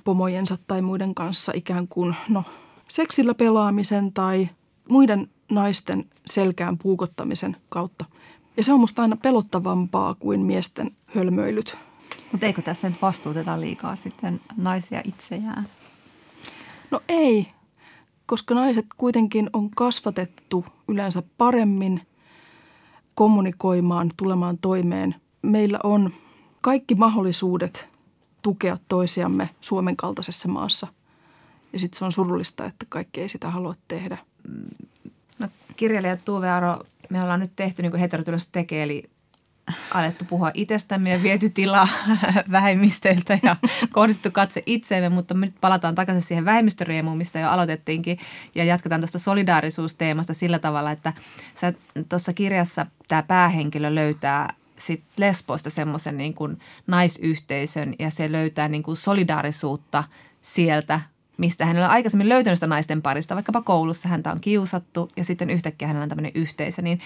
pomojensa 0.04 0.58
tai 0.68 0.82
muiden 0.82 1.16
kanssa 1.16 1.52
ikään 1.56 1.88
kuin 1.88 2.16
no, 2.30 2.44
seksillä 2.88 3.34
pelaamisen 3.34 4.14
tai 4.14 4.50
muiden 4.90 5.30
naisten 5.52 6.06
selkään 6.26 6.78
puukottamisen 6.78 7.58
kautta. 7.70 8.06
Ja 8.60 8.64
se 8.64 8.74
on 8.74 8.80
musta 8.80 9.02
aina 9.02 9.18
pelottavampaa 9.18 10.16
kuin 10.16 10.40
miesten 10.40 10.92
hölmöilyt. 11.06 11.78
Mutta 12.32 12.46
eikö 12.46 12.62
tässä 12.62 12.90
nyt 12.90 13.02
vastuuteta 13.02 13.62
liikaa 13.62 13.96
sitten 13.96 14.42
naisia 14.58 15.02
itseään? 15.06 15.66
No 16.92 17.02
ei, 17.10 17.48
koska 18.26 18.56
naiset 18.56 18.86
kuitenkin 18.98 19.50
on 19.54 19.70
kasvatettu 19.70 20.66
yleensä 20.88 21.24
paremmin 21.38 22.02
kommunikoimaan, 23.14 24.12
tulemaan 24.18 24.58
toimeen. 24.58 25.16
Meillä 25.42 25.80
on 25.84 26.14
kaikki 26.62 26.96
mahdollisuudet 26.96 27.90
tukea 28.42 28.78
toisiamme 28.88 29.50
Suomen 29.62 29.96
kaltaisessa 29.98 30.48
maassa. 30.48 30.88
Ja 31.74 31.80
sitten 31.80 32.00
se 32.00 32.06
on 32.06 32.12
surullista, 32.12 32.66
että 32.66 32.86
kaikki 32.90 33.22
ei 33.22 33.30
sitä 33.30 33.50
halua 33.50 33.76
tehdä. 33.88 34.18
No, 35.40 35.48
kirjailija 35.76 36.18
Tuve 36.18 36.50
Aro, 36.50 36.84
me 37.10 37.24
ollaan 37.24 37.40
nyt 37.40 37.56
tehty 37.56 37.82
niin 37.82 37.92
kuin 37.92 38.02
heterotyössä 38.02 38.50
tekee, 38.52 38.84
eli 38.84 39.10
alettu 39.92 40.26
puhua 40.26 40.52
itsestämme 40.54 41.10
ja 41.10 41.24
viety 41.24 41.50
tilaa 41.50 41.88
vähemmistöiltä 42.52 43.40
ja 43.44 43.56
kohdistettu 43.92 44.32
katse 44.32 44.64
itseemme, 44.66 45.10
mutta 45.10 45.34
me 45.34 45.46
nyt 45.46 45.56
palataan 45.62 45.96
takaisin 45.96 46.22
siihen 46.22 46.46
vähemmistöriemuun, 46.46 47.18
mistä 47.18 47.40
jo 47.40 47.50
aloitettiinkin 47.50 48.20
ja 48.56 48.64
jatketaan 48.64 49.02
tuosta 49.02 49.20
solidaarisuusteemasta 49.20 50.34
sillä 50.34 50.60
tavalla, 50.60 50.92
että 50.92 51.14
tuossa 52.10 52.34
kirjassa 52.34 52.86
tämä 53.08 53.24
päähenkilö 53.24 53.96
löytää 53.96 54.54
sit 54.76 55.04
Lesboista 55.18 55.70
semmoisen 55.70 56.18
niin 56.18 56.34
kuin 56.34 56.60
naisyhteisön 56.88 57.94
ja 58.00 58.10
se 58.10 58.32
löytää 58.32 58.68
niin 58.68 58.84
kuin 58.84 58.98
solidaarisuutta 58.98 60.04
sieltä, 60.42 61.02
mistä 61.40 61.66
hän 61.66 61.78
on 61.78 61.84
aikaisemmin 61.84 62.30
löytänyt 62.30 62.58
sitä 62.58 62.68
naisten 62.68 63.02
parista. 63.02 63.36
Vaikkapa 63.36 63.62
koulussa 63.62 64.10
häntä 64.10 64.32
on 64.32 64.42
kiusattu 64.42 65.12
ja 65.18 65.24
sitten 65.24 65.50
yhtäkkiä 65.50 65.88
hänellä 65.88 66.04
on 66.04 66.10
tämmöinen 66.10 66.32
yhteisö. 66.36 66.82
Niin 66.82 67.00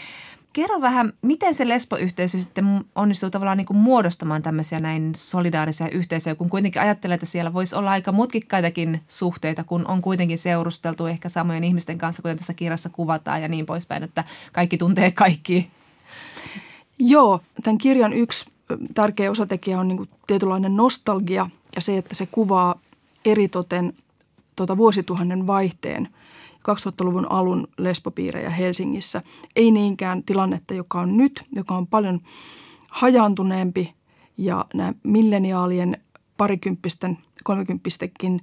kerro 0.54 0.82
vähän, 0.82 1.13
miten 1.22 1.54
se 1.54 1.67
lesboyhteisö 1.67 2.39
sitten 2.39 2.86
onnistuu 2.96 3.30
tavallaan 3.30 3.58
niin 3.58 3.65
kuin 3.65 3.78
muodostamaan 3.78 4.41
tämmöisiä 4.41 4.80
näin 4.80 5.12
solidaarisia 5.15 5.89
yhteisöjä, 5.89 6.36
kun 6.36 6.50
kuitenkin 6.50 6.82
ajattelee, 6.82 7.15
että 7.15 7.26
siellä 7.26 7.54
voisi 7.54 7.76
olla 7.76 7.91
aika 7.91 8.12
mutkikkaitakin 8.12 9.02
suhteita, 9.08 9.63
kun 9.63 9.88
on 9.88 10.02
kuitenkin 10.02 10.39
seurusteltu 10.39 11.06
ehkä 11.06 11.30
samojen 11.30 11.63
ihmisten 11.63 11.98
kanssa, 11.98 12.22
kuten 12.22 12.38
tässä 12.38 12.54
kirjassa 12.54 12.89
kuvataan 12.89 13.41
ja 13.41 13.48
niin 13.48 13.65
poispäin, 13.65 14.04
että 14.04 14.24
kaikki 14.52 14.78
tuntee 14.78 15.12
kaikki 15.12 15.72
Joo, 17.00 17.39
tämän 17.63 17.78
kirjan 17.78 18.13
yksi 18.13 18.46
tärkeä 18.93 19.32
osatekijä 19.32 19.80
on 19.80 19.88
niin 19.88 19.98
kuin 19.98 20.10
tietynlainen 20.28 20.76
nostalgia 20.76 21.50
ja 21.76 21.82
se, 21.82 21.98
että 21.98 22.15
se 22.15 22.26
kuvaa 22.26 22.80
eritoten 23.26 23.93
tuota 24.56 24.78
vuosituhannen 24.78 25.48
vaihteen 25.48 26.08
2000-luvun 26.72 27.32
alun 27.32 27.68
lesbopiirejä 27.78 28.50
Helsingissä. 28.50 29.22
Ei 29.56 29.72
niinkään 29.72 30.24
tilannetta, 30.24 30.74
joka 30.74 31.02
on 31.02 31.18
nyt, 31.18 31.46
joka 31.56 31.76
on 31.76 31.88
paljon 31.88 32.20
hajaantuneempi 32.89 33.94
ja 34.38 34.66
nämä 34.74 34.94
milleniaalien 35.04 35.98
parikymppisten, 36.38 37.18
kolmekymppistenkin 37.44 38.42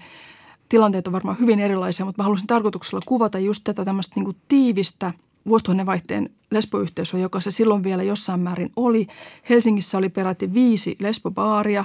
tilanteet 0.69 1.07
on 1.07 1.13
varmaan 1.13 1.39
hyvin 1.39 1.61
erilaisia, 1.61 2.07
mutta 2.07 2.23
mä 2.23 2.25
haluaisin 2.25 2.47
tarkoituksella 2.47 3.03
kuvata 3.07 3.39
just 3.39 3.65
tätä 3.65 3.85
tämmöistä 3.85 4.21
niin 4.21 4.37
tiivistä– 4.49 5.13
vuosituhannen 5.49 5.87
vaihteen 5.87 6.31
lesboyhteisö, 6.51 7.19
joka 7.19 7.41
se 7.41 7.51
silloin 7.51 7.83
vielä 7.83 8.03
jossain 8.03 8.41
määrin 8.41 8.73
oli. 8.77 9.07
Helsingissä 9.49 9.99
oli 9.99 10.09
peräti 10.09 10.55
viisi 10.55 10.97
lesbobaaria, 11.01 11.85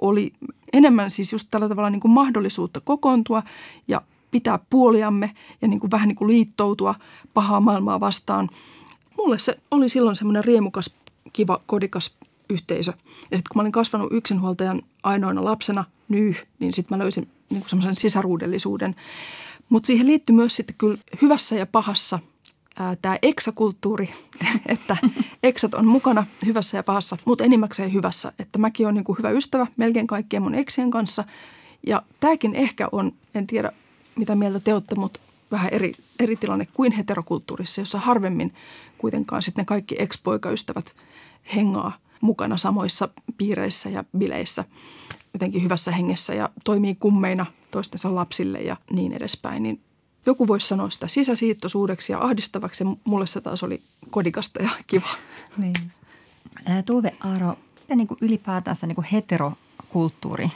oli 0.00 0.32
enemmän 0.72 1.10
siis 1.10 1.32
just 1.32 1.48
tällä 1.50 1.68
tavalla 1.68 1.90
niin 1.90 2.00
kuin 2.00 2.12
mahdollisuutta 2.12 2.80
kokoontua 2.80 3.42
ja 3.88 4.02
pitää 4.30 4.58
puoliamme 4.70 5.30
ja 5.62 5.68
niin 5.68 5.80
kuin 5.80 5.90
vähän 5.90 6.08
niin 6.08 6.16
kuin 6.16 6.28
liittoutua 6.28 6.94
pahaa 7.34 7.60
maailmaa 7.60 8.00
vastaan. 8.00 8.48
Mulle 9.18 9.38
se 9.38 9.58
oli 9.70 9.88
silloin 9.88 10.16
semmoinen 10.16 10.44
riemukas, 10.44 10.94
kiva, 11.32 11.60
kodikas 11.66 12.16
yhteisö. 12.50 12.92
Ja 13.30 13.36
sitten 13.36 13.50
kun 13.50 13.56
mä 13.56 13.60
olin 13.60 13.72
kasvanut 13.72 14.12
yksinhuoltajan 14.12 14.82
ainoana 15.02 15.44
lapsena, 15.44 15.84
nyh, 16.08 16.46
niin 16.58 16.72
sitten 16.72 16.98
mä 16.98 17.02
löysin 17.02 17.28
niin 17.50 17.62
semmoisen 17.66 17.96
sisaruudellisuuden. 17.96 18.94
Mutta 19.68 19.86
siihen 19.86 20.06
liittyy 20.06 20.36
myös 20.36 20.56
sitten 20.56 20.76
kyllä 20.78 20.98
hyvässä 21.22 21.56
ja 21.56 21.66
pahassa 21.66 22.18
tämä 23.02 23.18
eksakulttuuri, 23.22 24.14
että 24.66 24.96
eksat 25.42 25.74
on 25.74 25.86
mukana 25.86 26.26
hyvässä 26.46 26.76
ja 26.76 26.82
pahassa, 26.82 27.16
mutta 27.24 27.44
enimmäkseen 27.44 27.92
hyvässä. 27.92 28.32
Että 28.38 28.58
mäkin 28.58 28.86
olen 28.86 28.94
niin 28.94 29.18
hyvä 29.18 29.30
ystävä 29.30 29.66
melkein 29.76 30.06
kaikkien 30.06 30.42
mun 30.42 30.54
eksien 30.54 30.90
kanssa. 30.90 31.24
Ja 31.86 32.02
tämäkin 32.20 32.54
ehkä 32.54 32.88
on, 32.92 33.12
en 33.34 33.46
tiedä 33.46 33.72
mitä 34.16 34.34
mieltä 34.34 34.60
te 34.60 34.74
olette, 34.74 34.94
mutta 34.94 35.20
vähän 35.50 35.68
eri, 35.72 35.94
eri 36.18 36.36
tilanne 36.36 36.66
kuin 36.74 36.92
heterokulttuurissa, 36.92 37.80
jossa 37.80 37.98
harvemmin 37.98 38.54
kuitenkaan 38.98 39.42
sitten 39.42 39.66
kaikki 39.66 39.96
ex-poikaystävät 39.98 40.94
hengaa 41.56 41.92
mukana 42.20 42.56
samoissa 42.56 43.08
piireissä 43.38 43.88
ja 43.88 44.04
bileissä 44.18 44.64
jotenkin 45.34 45.62
hyvässä 45.62 45.92
hengessä 45.92 46.34
ja 46.34 46.50
toimii 46.64 46.94
kummeina 46.94 47.46
toistensa 47.70 48.14
lapsille 48.14 48.58
ja 48.58 48.76
niin 48.92 49.12
edespäin. 49.12 49.62
Niin 49.62 49.80
joku 50.26 50.48
voisi 50.48 50.68
sanoa 50.68 50.90
sitä 50.90 51.08
sisäsiittoisuudeksi 51.08 52.12
ja 52.12 52.18
ahdistavaksi. 52.20 52.84
Mulle 53.04 53.26
se 53.26 53.40
taas 53.40 53.62
oli 53.62 53.82
kodikasta 54.10 54.62
ja 54.62 54.70
kiva. 54.86 55.08
Niin. 55.56 55.74
Tuve 56.86 57.14
Aaro, 57.20 57.58
miten 57.80 57.98
niin 57.98 58.08
ylipäätänsä 58.20 58.86
niin 58.86 59.04
heterokulttuuri 59.12 60.50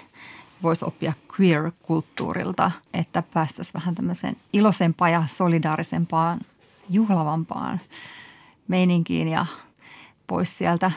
voisi 0.62 0.84
oppia 0.84 1.12
queer-kulttuurilta, 1.40 2.70
että 2.94 3.22
päästäisiin 3.22 3.74
vähän 3.74 3.94
tämmöiseen 3.94 4.36
iloisempaan 4.52 5.12
ja 5.12 5.24
solidaarisempaan, 5.26 6.40
juhlavampaan 6.90 7.80
meininkiin 8.68 9.28
ja 9.28 9.46
pois 10.26 10.58
sieltä 10.58 10.90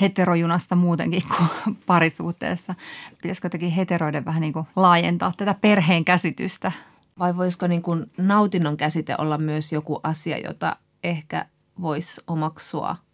heterojunasta 0.00 0.76
muutenkin 0.76 1.22
kuin 1.28 1.76
parisuhteessa. 1.86 2.74
Pitäisikö 3.22 3.46
jotenkin 3.46 3.70
heteroiden 3.70 4.24
vähän 4.24 4.40
niin 4.40 4.52
kuin 4.52 4.66
laajentaa 4.76 5.32
tätä 5.36 5.54
perheen 5.54 6.04
käsitystä? 6.04 6.72
Vai 7.18 7.36
voisiko 7.36 7.66
niin 7.66 7.82
kuin 7.82 8.10
nautinnon 8.18 8.76
käsite 8.76 9.14
olla 9.18 9.38
myös 9.38 9.72
joku 9.72 10.00
asia, 10.02 10.38
jota 10.38 10.76
ehkä 11.04 11.46
voisi 11.80 12.20
omaksua– 12.26 12.96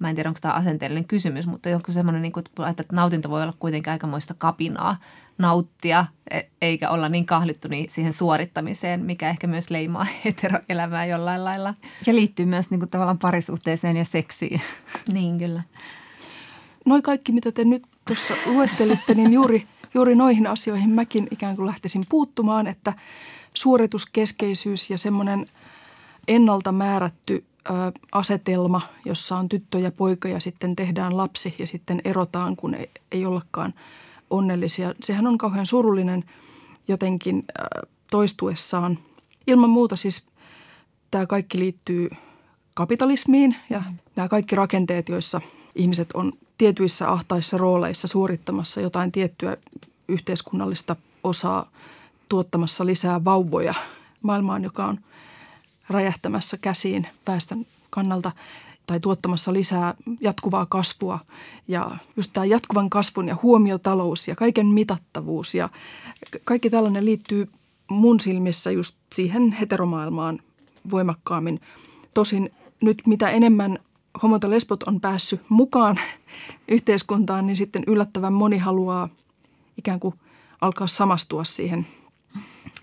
mä 0.00 0.08
en 0.08 0.14
tiedä, 0.14 0.30
onko 0.30 0.40
tämä 0.42 0.54
asenteellinen 0.54 1.04
kysymys, 1.04 1.46
mutta 1.46 1.68
joku 1.68 1.92
semmoinen, 1.92 2.22
niin 2.22 2.32
kuin, 2.32 2.44
että 2.70 2.84
nautinto 2.92 3.30
voi 3.30 3.42
olla 3.42 3.54
kuitenkin 3.58 3.90
aikamoista 3.90 4.34
kapinaa 4.34 4.96
nauttia, 5.38 6.06
e- 6.30 6.40
eikä 6.62 6.90
olla 6.90 7.08
niin 7.08 7.26
kahlittu 7.26 7.68
niin 7.68 7.90
siihen 7.90 8.12
suorittamiseen, 8.12 9.04
mikä 9.04 9.30
ehkä 9.30 9.46
myös 9.46 9.70
leimaa 9.70 10.06
heteroelämää 10.24 11.06
jollain 11.06 11.44
lailla. 11.44 11.74
Ja 12.06 12.14
liittyy 12.14 12.46
myös 12.46 12.70
niin 12.70 12.80
kuin, 12.80 12.90
tavallaan 12.90 13.18
parisuhteeseen 13.18 13.96
ja 13.96 14.04
seksiin. 14.04 14.60
Niin, 15.12 15.38
kyllä. 15.38 15.62
Noin 16.86 17.02
kaikki, 17.02 17.32
mitä 17.32 17.52
te 17.52 17.64
nyt 17.64 17.82
tuossa 18.06 18.34
luettelitte, 18.46 19.14
niin 19.14 19.32
juuri, 19.32 19.66
juuri 19.94 20.14
noihin 20.14 20.46
asioihin 20.46 20.90
mäkin 20.90 21.28
ikään 21.30 21.56
kuin 21.56 21.66
lähtisin 21.66 22.04
puuttumaan, 22.08 22.66
että 22.66 22.92
suorituskeskeisyys 23.54 24.90
ja 24.90 24.98
semmoinen 24.98 25.46
ennalta 26.28 26.72
määrätty 26.72 27.44
asetelma, 28.12 28.80
jossa 29.04 29.36
on 29.36 29.48
tyttö 29.48 29.78
ja 29.78 29.90
poika 29.90 30.28
ja 30.28 30.40
sitten 30.40 30.76
tehdään 30.76 31.16
lapsi 31.16 31.54
ja 31.58 31.66
sitten 31.66 32.00
erotaan, 32.04 32.56
kun 32.56 32.74
ei, 32.74 32.90
ei 33.12 33.26
ollakaan 33.26 33.74
onnellisia. 34.30 34.94
Sehän 35.02 35.26
on 35.26 35.38
kauhean 35.38 35.66
surullinen 35.66 36.24
jotenkin 36.88 37.44
toistuessaan. 38.10 38.98
Ilman 39.46 39.70
muuta 39.70 39.96
siis 39.96 40.26
tämä 41.10 41.26
kaikki 41.26 41.58
liittyy 41.58 42.10
kapitalismiin 42.74 43.56
ja 43.70 43.82
nämä 44.16 44.28
kaikki 44.28 44.56
rakenteet, 44.56 45.08
joissa 45.08 45.40
ihmiset 45.74 46.12
on 46.12 46.32
tietyissä 46.58 47.08
ahtaissa 47.12 47.58
rooleissa 47.58 48.08
suorittamassa 48.08 48.80
jotain 48.80 49.12
tiettyä 49.12 49.56
yhteiskunnallista 50.08 50.96
osaa 51.24 51.70
tuottamassa 52.30 52.86
lisää 52.86 53.24
vauvoja 53.24 53.74
maailmaan, 54.22 54.64
joka 54.64 54.86
on 54.86 54.98
räjähtämässä 55.88 56.56
käsiin 56.56 57.06
väestön 57.26 57.66
kannalta 57.90 58.32
tai 58.86 59.00
tuottamassa 59.00 59.52
lisää 59.52 59.94
jatkuvaa 60.20 60.66
kasvua. 60.66 61.18
Ja 61.68 61.96
just 62.16 62.30
tämä 62.32 62.44
jatkuvan 62.44 62.90
kasvun 62.90 63.28
ja 63.28 63.36
huomiotalous 63.42 64.28
ja 64.28 64.36
kaiken 64.36 64.66
mitattavuus 64.66 65.54
ja 65.54 65.68
kaikki 66.44 66.70
tällainen 66.70 67.04
liittyy 67.04 67.48
mun 67.88 68.20
silmissä 68.20 68.70
just 68.70 68.96
siihen 69.12 69.52
heteromaailmaan 69.52 70.40
voimakkaammin. 70.90 71.60
Tosin 72.14 72.50
nyt 72.80 73.02
mitä 73.06 73.30
enemmän 73.30 73.78
homot 74.22 74.42
ja 74.42 74.50
lesbot 74.50 74.82
on 74.82 75.00
päässyt 75.00 75.40
mukaan 75.48 75.96
yhteiskuntaan, 76.68 77.46
niin 77.46 77.56
sitten 77.56 77.84
yllättävän 77.86 78.32
moni 78.32 78.58
haluaa 78.58 79.08
ikään 79.78 80.00
kuin 80.00 80.14
alkaa 80.60 80.86
samastua 80.86 81.44
siihen, 81.44 81.86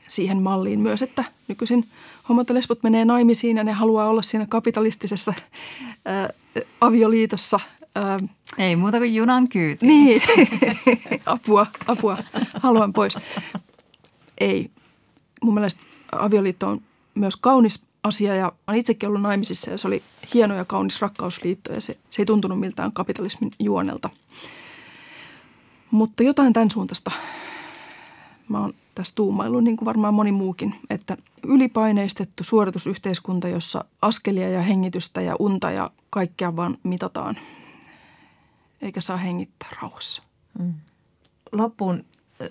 siihen 0.07 0.41
malliin 0.41 0.79
myös, 0.79 1.01
että 1.01 1.23
nykyisin– 1.47 1.87
homot 2.29 2.49
ja 2.49 2.55
lesbot 2.55 2.83
menee 2.83 3.05
naimisiin 3.05 3.57
ja 3.57 3.63
ne 3.63 3.71
haluaa 3.71 4.09
olla 4.09 4.21
siinä 4.21 4.45
kapitalistisessa 4.49 5.33
ää, 6.05 6.29
avioliitossa. 6.81 7.59
Ää, 7.95 8.17
Ei 8.57 8.75
muuta 8.75 8.97
kuin 8.97 9.15
junan 9.15 9.47
kyyti. 9.47 9.87
Niin, 9.87 10.21
apua, 11.25 11.65
apua, 11.87 12.17
haluan 12.59 12.93
pois. 12.93 13.17
Ei, 14.37 14.71
mun 15.41 15.53
mielestä 15.53 15.81
avioliitto 16.11 16.67
on 16.67 16.81
myös 17.15 17.35
kaunis 17.35 17.81
asia 18.03 18.35
ja 18.35 18.51
olen 18.67 18.79
itsekin 18.79 19.09
ollut 19.09 19.21
naimisissa 19.21 19.71
ja 19.71 19.77
se 19.77 19.87
oli 19.87 20.03
hieno 20.33 20.55
ja 20.55 20.65
kaunis 20.65 21.01
rakkausliitto 21.01 21.73
ja 21.73 21.81
se, 21.81 21.97
se 22.09 22.21
ei 22.21 22.25
tuntunut 22.25 22.59
miltään 22.59 22.91
kapitalismin 22.91 23.51
juonelta. 23.59 24.09
Mutta 25.91 26.23
jotain 26.23 26.53
tämän 26.53 26.71
suuntaista 26.71 27.11
mä 28.49 28.59
oon 28.59 28.73
tässä 28.95 29.15
tuumailu, 29.15 29.59
niin 29.59 29.77
kuin 29.77 29.85
varmaan 29.85 30.13
moni 30.13 30.31
muukin, 30.31 30.75
että 30.89 31.17
ylipaineistettu 31.43 32.43
suoritusyhteiskunta, 32.43 33.47
jossa 33.47 33.85
askelia 34.01 34.49
ja 34.49 34.61
hengitystä 34.61 35.21
ja 35.21 35.35
unta 35.39 35.71
ja 35.71 35.91
kaikkea 36.09 36.55
vaan 36.55 36.77
mitataan, 36.83 37.37
eikä 38.81 39.01
saa 39.01 39.17
hengittää 39.17 39.69
rauhassa. 39.81 40.23
Mm. 40.59 40.73
Loppuun 41.51 42.05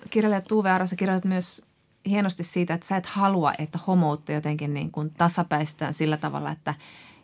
kirjailija 0.09 0.41
Tuve 0.41 0.71
Arasa 0.71 0.95
kirjoitat 0.95 1.25
myös 1.25 1.61
hienosti 2.05 2.43
siitä, 2.43 2.73
että 2.73 2.87
sä 2.87 2.97
et 2.97 3.05
halua, 3.05 3.53
että 3.57 3.79
homoutta 3.87 4.31
jotenkin 4.31 4.73
niin 4.73 4.91
kuin 4.91 5.11
tasapäistetään 5.17 5.93
sillä 5.93 6.17
tavalla, 6.17 6.51
että 6.51 6.75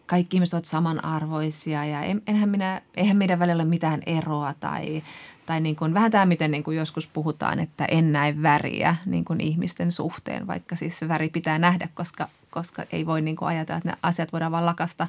kaikki 0.05 0.37
ihmiset 0.37 0.53
ovat 0.53 0.65
samanarvoisia 0.65 1.85
ja 1.85 1.99
enhän 2.27 2.49
minä, 2.49 2.81
eihän 2.95 3.17
meidän 3.17 3.39
välillä 3.39 3.61
ole 3.61 3.69
mitään 3.69 4.01
eroa 4.05 4.53
tai 4.53 5.03
tai 5.45 5.61
niin 5.61 5.75
kuin, 5.75 5.93
vähän 5.93 6.11
tämä, 6.11 6.25
miten 6.25 6.51
niin 6.51 6.63
kuin 6.63 6.77
joskus 6.77 7.07
puhutaan, 7.07 7.59
että 7.59 7.85
en 7.85 8.11
näe 8.11 8.41
väriä 8.41 8.95
niin 9.05 9.25
kuin 9.25 9.41
ihmisten 9.41 9.91
suhteen, 9.91 10.47
vaikka 10.47 10.75
siis 10.75 11.07
väri 11.07 11.29
pitää 11.29 11.59
nähdä, 11.59 11.89
koska, 11.93 12.27
koska 12.51 12.83
ei 12.91 13.05
voi 13.05 13.21
niin 13.21 13.35
kuin 13.35 13.49
ajatella, 13.49 13.77
että 13.77 13.89
ne 13.89 13.97
asiat 14.03 14.33
voidaan 14.33 14.51
vaan 14.51 14.65
lakasta 14.65 15.07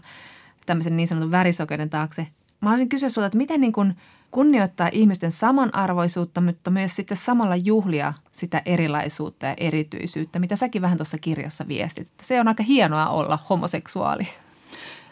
tämmöisen 0.66 0.96
niin 0.96 1.08
sanotun 1.08 1.30
värisokeuden 1.30 1.90
taakse. 1.90 2.26
Mä 2.60 2.68
haluaisin 2.68 2.88
kysyä 2.88 3.08
sinulta, 3.08 3.26
että 3.26 3.38
miten 3.38 3.60
niin 3.60 3.72
kuin 3.72 3.96
kunnioittaa 4.30 4.88
ihmisten 4.92 5.32
samanarvoisuutta, 5.32 6.40
mutta 6.40 6.70
myös 6.70 6.96
sitten 6.96 7.16
samalla 7.16 7.56
juhlia 7.56 8.12
sitä 8.32 8.62
erilaisuutta 8.66 9.46
ja 9.46 9.54
erityisyyttä, 9.56 10.38
mitä 10.38 10.56
säkin 10.56 10.82
vähän 10.82 10.98
tuossa 10.98 11.18
kirjassa 11.18 11.68
viestit. 11.68 12.08
Se 12.22 12.40
on 12.40 12.48
aika 12.48 12.62
hienoa 12.62 13.08
olla 13.08 13.38
homoseksuaali. 13.50 14.28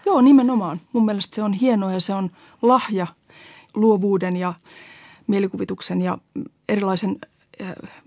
Joo, 0.07 0.21
nimenomaan. 0.21 0.81
Mun 0.93 1.05
mielestä 1.05 1.35
se 1.35 1.43
on 1.43 1.53
hienoa 1.53 1.93
ja 1.93 2.01
se 2.01 2.15
on 2.15 2.31
lahja 2.63 3.07
luovuuden 3.75 4.37
ja 4.37 4.55
mielikuvituksen 5.33 6.03
ja 6.03 6.19
erilaisen 6.69 7.17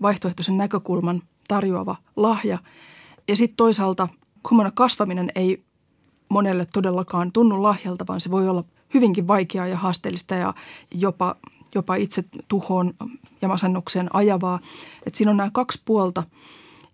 vaihtoehtoisen 0.02 0.58
näkökulman 0.58 1.22
tarjoava 1.48 1.96
lahja. 2.16 2.58
Ja 3.28 3.36
sitten 3.36 3.56
toisaalta 3.56 4.08
homona 4.50 4.70
kasvaminen 4.70 5.30
ei 5.34 5.64
monelle 6.28 6.66
todellakaan 6.72 7.32
tunnu 7.32 7.62
lahjalta, 7.62 8.06
vaan 8.08 8.20
se 8.20 8.30
voi 8.30 8.48
olla 8.48 8.64
hyvinkin 8.94 9.28
vaikeaa 9.28 9.66
ja 9.66 9.76
haasteellista 9.76 10.34
ja 10.34 10.54
jopa, 10.94 11.36
jopa 11.74 11.94
itse 11.94 12.24
tuhoon 12.48 12.94
ja 13.42 13.48
masennukseen 13.48 14.14
ajavaa. 14.14 14.58
Et 15.06 15.14
siinä 15.14 15.30
on 15.30 15.36
nämä 15.36 15.50
kaksi 15.52 15.82
puolta 15.84 16.22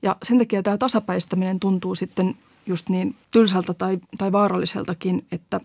ja 0.03 0.16
sen 0.23 0.38
takia 0.38 0.62
tämä 0.62 0.79
tasapäistäminen 0.79 1.61
tuntuu 1.61 1.95
sitten 1.95 2.35
just 2.66 2.88
niin 2.88 3.17
tylsältä 3.31 3.75
tai, 3.75 3.98
tai 4.19 4.33
vaaralliseltakin, 4.33 5.27
että 5.33 5.61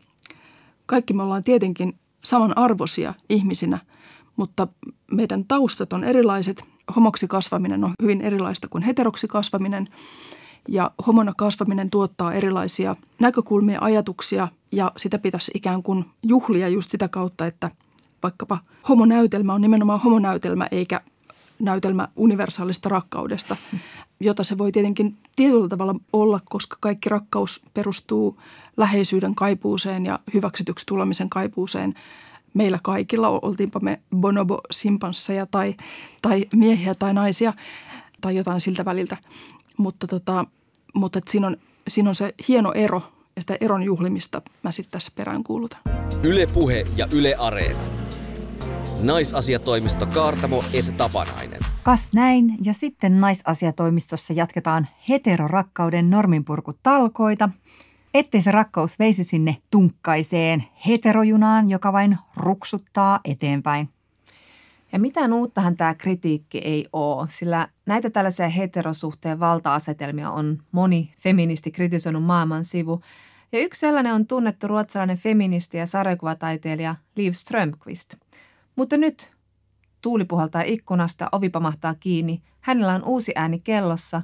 kaikki 0.86 1.14
me 1.14 1.24
ollaan 1.24 1.44
tietenkin 1.44 1.96
samanarvoisia 2.24 3.14
ihmisinä– 3.30 3.80
mutta 4.38 4.68
meidän 5.12 5.46
taustat 5.48 5.94
on 5.94 6.04
erilaiset. 6.04 6.64
Homoksi 6.96 7.28
kasvaminen 7.28 7.84
on 7.84 7.94
hyvin 8.02 8.22
erilaista 8.22 8.68
kuin 8.68 8.84
heteroksi 8.84 9.28
kasvaminen 9.28 9.88
ja 10.68 10.92
homona 11.08 11.34
kasvaminen 11.38 11.90
tuottaa 11.90 12.34
erilaisia 12.34 12.96
näkökulmia, 13.20 13.80
ajatuksia 13.82 14.48
ja 14.72 14.92
sitä 14.98 15.20
pitäisi 15.20 15.52
ikään 15.56 15.84
kuin 15.84 16.06
juhlia 16.24 16.70
just 16.70 16.92
sitä 16.92 17.08
kautta, 17.08 17.46
että 17.46 17.72
vaikkapa 18.24 18.60
homonäytelmä 18.90 19.54
on 19.54 19.62
nimenomaan 19.62 20.02
homonäytelmä 20.02 20.68
eikä 20.72 21.02
näytelmä 21.60 22.08
universaalista 22.16 22.90
rakkaudesta, 22.90 23.56
jota 24.20 24.44
se 24.44 24.58
voi 24.58 24.72
tietenkin 24.72 25.16
tietyllä 25.36 25.68
tavalla 25.68 25.96
olla, 26.14 26.40
koska 26.46 26.78
kaikki 26.80 27.10
rakkaus 27.10 27.66
perustuu 27.74 28.38
läheisyyden 28.78 29.36
kaipuuseen 29.36 30.06
ja 30.06 30.20
hyväksytyksi 30.34 30.86
tulemisen 30.86 31.30
kaipuuseen 31.30 31.94
meillä 32.54 32.80
kaikilla, 32.84 33.30
oltiinpa 33.30 33.80
me 33.80 34.02
bonobo 34.16 34.62
simpansseja 34.72 35.46
tai, 35.46 35.76
tai 36.22 36.46
miehiä 36.56 36.96
tai 36.96 37.14
naisia 37.14 37.54
tai 38.22 38.36
jotain 38.36 38.62
siltä 38.62 38.86
väliltä. 38.86 39.18
Mutta, 39.78 40.08
tota, 40.08 40.46
mutta 40.94 41.20
siinä, 41.28 41.48
on, 41.48 41.58
siinä 41.88 42.10
on 42.10 42.16
se 42.16 42.34
hieno 42.48 42.72
ero 42.72 43.02
ja 43.36 43.42
sitä 43.42 43.58
eron 43.62 43.84
juhlimista 43.84 44.42
mä 44.64 44.72
sitten 44.72 44.92
tässä 44.92 45.12
perään 45.16 45.44
kuulutan. 45.44 45.80
Yle 46.24 46.48
Puhe 46.48 46.88
ja 46.98 47.08
Yle 47.12 47.36
Areena. 47.36 47.80
Naisasiatoimisto 49.02 50.06
Kaartamo 50.06 50.64
et 50.74 50.98
Tapanainen. 50.98 51.60
Kas 51.84 52.14
näin, 52.14 52.58
ja 52.64 52.74
sitten 52.74 53.22
naisasiatoimistossa 53.22 54.34
jatketaan 54.34 54.88
heterorakkauden 55.10 56.10
norminpurkutalkoita, 56.10 57.50
ettei 58.14 58.42
se 58.42 58.52
rakkaus 58.52 59.00
veisi 59.00 59.24
sinne 59.24 59.58
tunkkaiseen 59.72 60.64
heterojunaan, 60.88 61.70
joka 61.70 61.94
vain 61.94 62.18
ruksuttaa 62.36 63.20
eteenpäin. 63.26 63.90
Ja 64.92 65.00
mitään 65.00 65.34
uuttahan 65.34 65.78
tämä 65.78 65.96
kritiikki 65.96 66.58
ei 66.58 66.86
ole, 66.94 67.28
sillä 67.28 67.68
näitä 67.86 68.10
tällaisia 68.10 68.50
heterosuhteen 68.50 69.40
valta-asetelmia 69.40 70.32
on 70.32 70.64
moni 70.72 71.14
feministi 71.20 71.72
kritisoinut 71.72 72.24
maailman 72.24 72.64
sivu. 72.64 73.02
Ja 73.52 73.60
yksi 73.60 73.80
sellainen 73.80 74.14
on 74.14 74.28
tunnettu 74.28 74.68
ruotsalainen 74.68 75.18
feministi 75.18 75.78
ja 75.78 75.86
sarjakuvataiteilija 75.86 76.96
Liv 77.16 77.32
Strömqvist. 77.32 78.16
Mutta 78.76 78.98
nyt 78.98 79.32
tuuli 80.02 80.26
puhaltaa 80.26 80.62
ikkunasta, 80.62 81.30
ovi 81.32 81.50
pamahtaa 81.50 81.94
kiinni, 81.96 82.42
hänellä 82.62 82.94
on 82.94 83.04
uusi 83.04 83.32
ääni 83.36 83.60
kellossa, 83.60 84.22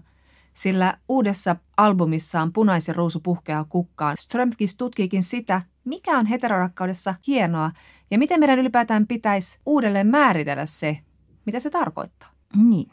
sillä 0.53 0.97
uudessa 1.09 1.55
albumissaan 1.77 2.53
Punaisen 2.53 2.95
ruusu 2.95 3.19
puhkeaa 3.19 3.65
kukkaan 3.69 4.17
Strömqvist 4.17 4.77
tutkiikin 4.77 5.23
sitä, 5.23 5.61
mikä 5.85 6.17
on 6.19 6.25
heterorakkaudessa 6.25 7.15
hienoa 7.27 7.71
ja 8.11 8.17
miten 8.17 8.39
meidän 8.39 8.59
ylipäätään 8.59 9.07
pitäisi 9.07 9.59
uudelleen 9.65 10.07
määritellä 10.07 10.65
se, 10.65 10.99
mitä 11.45 11.59
se 11.59 11.69
tarkoittaa. 11.69 12.29
Niin. 12.55 12.91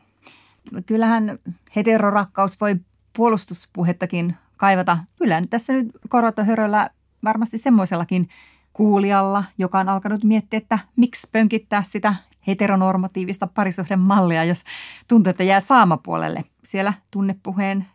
Kyllähän 0.87 1.39
heterorakkaus 1.77 2.61
voi 2.61 2.77
puolustuspuhettakin 3.17 4.37
kaivata. 4.57 4.99
Kyllä 5.17 5.43
tässä 5.51 5.73
nyt 5.73 5.89
korotohöröllä 6.09 6.91
varmasti 7.25 7.59
semmoisellakin 7.59 8.29
kuulijalla, 8.73 9.45
joka 9.59 9.79
on 9.79 9.89
alkanut 9.89 10.25
miettiä, 10.25 10.57
että 10.57 10.79
miksi 10.97 11.29
pönkittää 11.33 11.83
sitä 11.83 12.15
heteronormatiivista 12.47 13.47
parisuhdemallia, 13.47 14.45
jos 14.45 14.65
tuntuu, 15.09 15.31
että 15.31 15.45
jää 15.45 15.61
saamapuolelle 15.61 16.45
siellä 16.65 16.93
tunnepuheen 17.11 17.87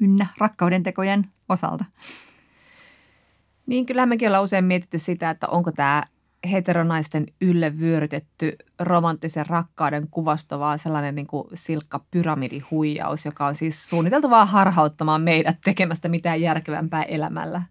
ynnä 0.00 0.26
rakkaudentekojen 0.38 1.26
osalta. 1.48 1.84
Niin, 3.66 3.86
kyllähän 3.86 4.08
mekin 4.08 4.28
ollaan 4.28 4.44
usein 4.44 4.64
mietitty 4.64 4.98
sitä, 4.98 5.30
että 5.30 5.46
onko 5.46 5.72
tämä 5.72 6.02
heteronaisten 6.50 7.26
ylle 7.40 7.78
vyörytetty 7.78 8.56
romanttisen 8.80 9.46
rakkauden 9.46 10.08
kuvasto 10.10 10.58
vaan 10.58 10.78
sellainen 10.78 11.14
niin 11.14 11.26
kuin 11.26 11.48
silkka 11.54 12.00
pyramidihuijaus, 12.10 13.24
joka 13.24 13.46
on 13.46 13.54
siis 13.54 13.88
suunniteltu 13.88 14.30
vaan 14.30 14.48
harhauttamaan 14.48 15.22
meidät 15.22 15.58
tekemästä 15.64 16.08
mitään 16.08 16.40
järkevämpää 16.40 17.02
elämällä. 17.02 17.62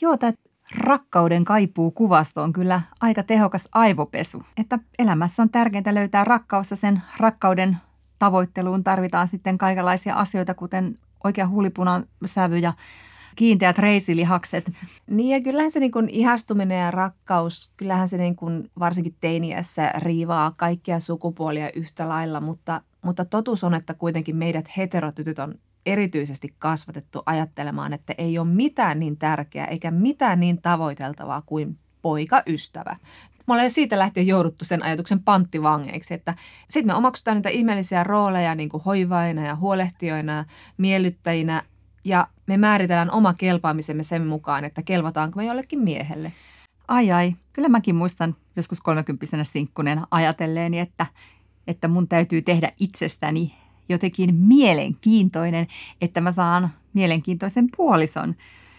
Joo, 0.00 0.16
tämä 0.16 0.32
rakkauden 0.78 1.44
kaipuu 1.44 1.90
kuvasto 1.90 2.42
on 2.42 2.52
kyllä 2.52 2.80
aika 3.00 3.22
tehokas 3.22 3.68
aivopesu. 3.72 4.42
Että 4.56 4.78
elämässä 4.98 5.42
on 5.42 5.50
tärkeintä 5.50 5.94
löytää 5.94 6.24
rakkaus 6.24 6.70
ja 6.70 6.76
sen 6.76 7.02
rakkauden 7.16 7.76
tavoitteluun 8.18 8.84
tarvitaan 8.84 9.28
sitten 9.28 9.58
kaikenlaisia 9.58 10.14
asioita, 10.14 10.54
kuten 10.54 10.98
oikea 11.24 11.48
huulipunan 11.48 12.04
sävy 12.24 12.58
ja 12.58 12.72
kiinteät 13.36 13.78
reisilihakset. 13.78 14.72
Niin 15.10 15.36
ja 15.36 15.44
kyllähän 15.44 15.70
se 15.70 15.80
niin 15.80 15.92
kuin 15.92 16.08
ihastuminen 16.08 16.80
ja 16.80 16.90
rakkaus, 16.90 17.72
kyllähän 17.76 18.08
se 18.08 18.16
niin 18.16 18.36
kuin 18.36 18.70
varsinkin 18.78 19.16
teiniässä 19.20 19.92
riivaa 19.98 20.52
kaikkia 20.56 21.00
sukupuolia 21.00 21.70
yhtä 21.70 22.08
lailla, 22.08 22.40
mutta, 22.40 22.80
mutta 23.02 23.24
totuus 23.24 23.64
on, 23.64 23.74
että 23.74 23.94
kuitenkin 23.94 24.36
meidät 24.36 24.76
heterotytöt 24.76 25.38
on 25.38 25.54
erityisesti 25.86 26.54
kasvatettu 26.58 27.22
ajattelemaan, 27.26 27.92
että 27.92 28.14
ei 28.18 28.38
ole 28.38 28.48
mitään 28.48 29.00
niin 29.00 29.16
tärkeää 29.16 29.66
eikä 29.66 29.90
mitään 29.90 30.40
niin 30.40 30.62
tavoiteltavaa 30.62 31.42
kuin 31.42 31.78
poikaystävä. 32.02 32.96
Me 33.46 33.52
ollaan 33.52 33.66
jo 33.66 33.70
siitä 33.70 33.98
lähtien 33.98 34.26
jouduttu 34.26 34.64
sen 34.64 34.82
ajatuksen 34.82 35.22
panttivangeiksi, 35.22 36.14
että 36.14 36.34
sitten 36.68 36.86
me 36.86 36.94
omaksutaan 36.94 37.36
niitä 37.36 37.48
ihmeellisiä 37.48 38.04
rooleja 38.04 38.54
niin 38.54 38.68
kuin 38.68 38.82
hoivaina 38.82 39.46
ja 39.46 39.56
huolehtijoina 39.56 40.32
ja 40.32 40.44
miellyttäjinä 40.78 41.62
ja 42.04 42.28
me 42.46 42.56
määritellään 42.56 43.10
oma 43.10 43.34
kelpaamisemme 43.34 44.02
sen 44.02 44.26
mukaan, 44.26 44.64
että 44.64 44.82
kelvataanko 44.82 45.36
me 45.36 45.44
jollekin 45.44 45.78
miehelle. 45.78 46.32
Ai 46.88 47.12
ai, 47.12 47.36
kyllä 47.52 47.68
mäkin 47.68 47.94
muistan 47.94 48.36
joskus 48.56 48.80
kolmekymppisenä 48.80 49.44
sinkkuneena 49.44 50.06
ajatelleeni, 50.10 50.78
että, 50.78 51.06
että 51.66 51.88
mun 51.88 52.08
täytyy 52.08 52.42
tehdä 52.42 52.72
itsestäni 52.80 53.54
jotenkin 53.88 54.34
mielenkiintoinen, 54.34 55.66
että 56.00 56.20
mä 56.20 56.32
saan 56.32 56.70
mielenkiintoisen 56.92 57.68
puolison. 57.76 58.34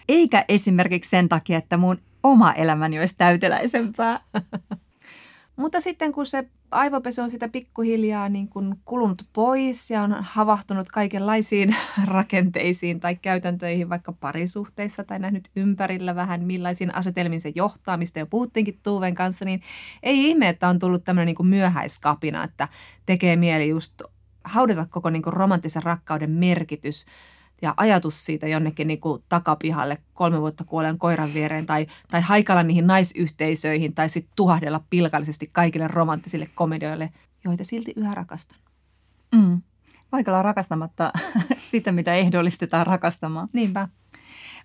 Eikä 0.08 0.44
esimerkiksi 0.48 1.10
sen 1.10 1.28
takia, 1.28 1.58
että 1.58 1.76
mun 1.76 1.98
oma 2.22 2.52
elämäni 2.52 2.98
olisi 2.98 3.14
täyteläisempää. 3.18 4.20
Mutta 5.56 5.80
sitten 5.80 6.12
kun 6.12 6.26
se 6.26 6.48
aivopesu 6.70 7.22
on 7.22 7.30
sitä 7.30 7.48
pikkuhiljaa 7.48 8.28
niin 8.28 8.48
kuin 8.48 8.74
kulunut 8.84 9.22
pois 9.32 9.90
ja 9.90 10.02
on 10.02 10.16
havahtunut 10.20 10.88
kaikenlaisiin 10.88 11.76
rakenteisiin 12.04 13.00
tai 13.00 13.16
käytäntöihin 13.16 13.88
vaikka 13.88 14.12
parisuhteissa 14.12 15.04
tai 15.04 15.18
nähnyt 15.18 15.50
ympärillä 15.56 16.14
vähän 16.14 16.44
millaisiin 16.44 16.94
asetelmiin 16.94 17.40
se 17.40 17.52
johtaa, 17.54 17.96
mistä 17.96 18.20
jo 18.20 18.26
puhuttiinkin 18.26 18.78
Tuuven 18.82 19.14
kanssa, 19.14 19.44
niin 19.44 19.62
ei 20.02 20.28
ihme, 20.28 20.48
että 20.48 20.68
on 20.68 20.78
tullut 20.78 21.04
tämmöinen 21.04 21.26
niin 21.26 21.36
kuin 21.36 21.46
myöhäiskapina, 21.46 22.44
että 22.44 22.68
tekee 23.06 23.36
mieli 23.36 23.68
just 23.68 24.02
haudata 24.48 24.86
koko 24.90 25.10
niin 25.10 25.22
kuin 25.22 25.32
romanttisen 25.32 25.82
rakkauden 25.82 26.30
merkitys 26.30 27.06
ja 27.62 27.74
ajatus 27.76 28.24
siitä 28.24 28.48
jonnekin 28.48 28.88
niin 28.88 29.00
kuin 29.00 29.22
takapihalle 29.28 29.98
kolme 30.14 30.40
vuotta 30.40 30.64
kuoleen 30.64 30.98
koiran 30.98 31.34
viereen 31.34 31.66
tai, 31.66 31.86
tai 32.10 32.20
haikalla 32.20 32.62
niihin 32.62 32.86
naisyhteisöihin 32.86 33.94
tai 33.94 34.08
sitten 34.08 34.32
tuhahdella 34.36 34.80
pilkallisesti 34.90 35.50
kaikille 35.52 35.88
romanttisille 35.88 36.48
komedioille, 36.54 37.10
joita 37.44 37.64
silti 37.64 37.92
yhä 37.96 38.14
rakastan. 38.14 38.58
Mm. 39.34 39.62
Vaikka 40.12 40.42
rakastamatta 40.42 41.12
sitä, 41.70 41.92
mitä 41.92 42.14
ehdollistetaan 42.14 42.86
rakastamaan. 42.86 43.48
Niinpä. 43.52 43.88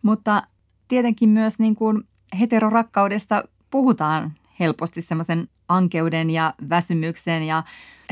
Mutta 0.01 0.43
tietenkin 0.87 1.29
myös 1.29 1.59
niin 1.59 1.75
kuin 1.75 2.03
heterorakkaudesta 2.39 3.43
puhutaan 3.69 4.33
helposti 4.59 5.01
semmoisen 5.01 5.47
ankeuden 5.67 6.29
ja 6.29 6.53
väsymyksen 6.69 7.43
ja 7.43 7.63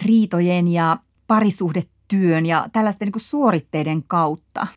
riitojen 0.05 0.67
ja 0.67 0.97
parisuhdetyön 1.31 2.45
ja 2.45 2.69
tällaisten 2.73 3.05
niin 3.05 3.11
kuin 3.11 3.21
suoritteiden 3.21 4.03
kautta. 4.03 4.67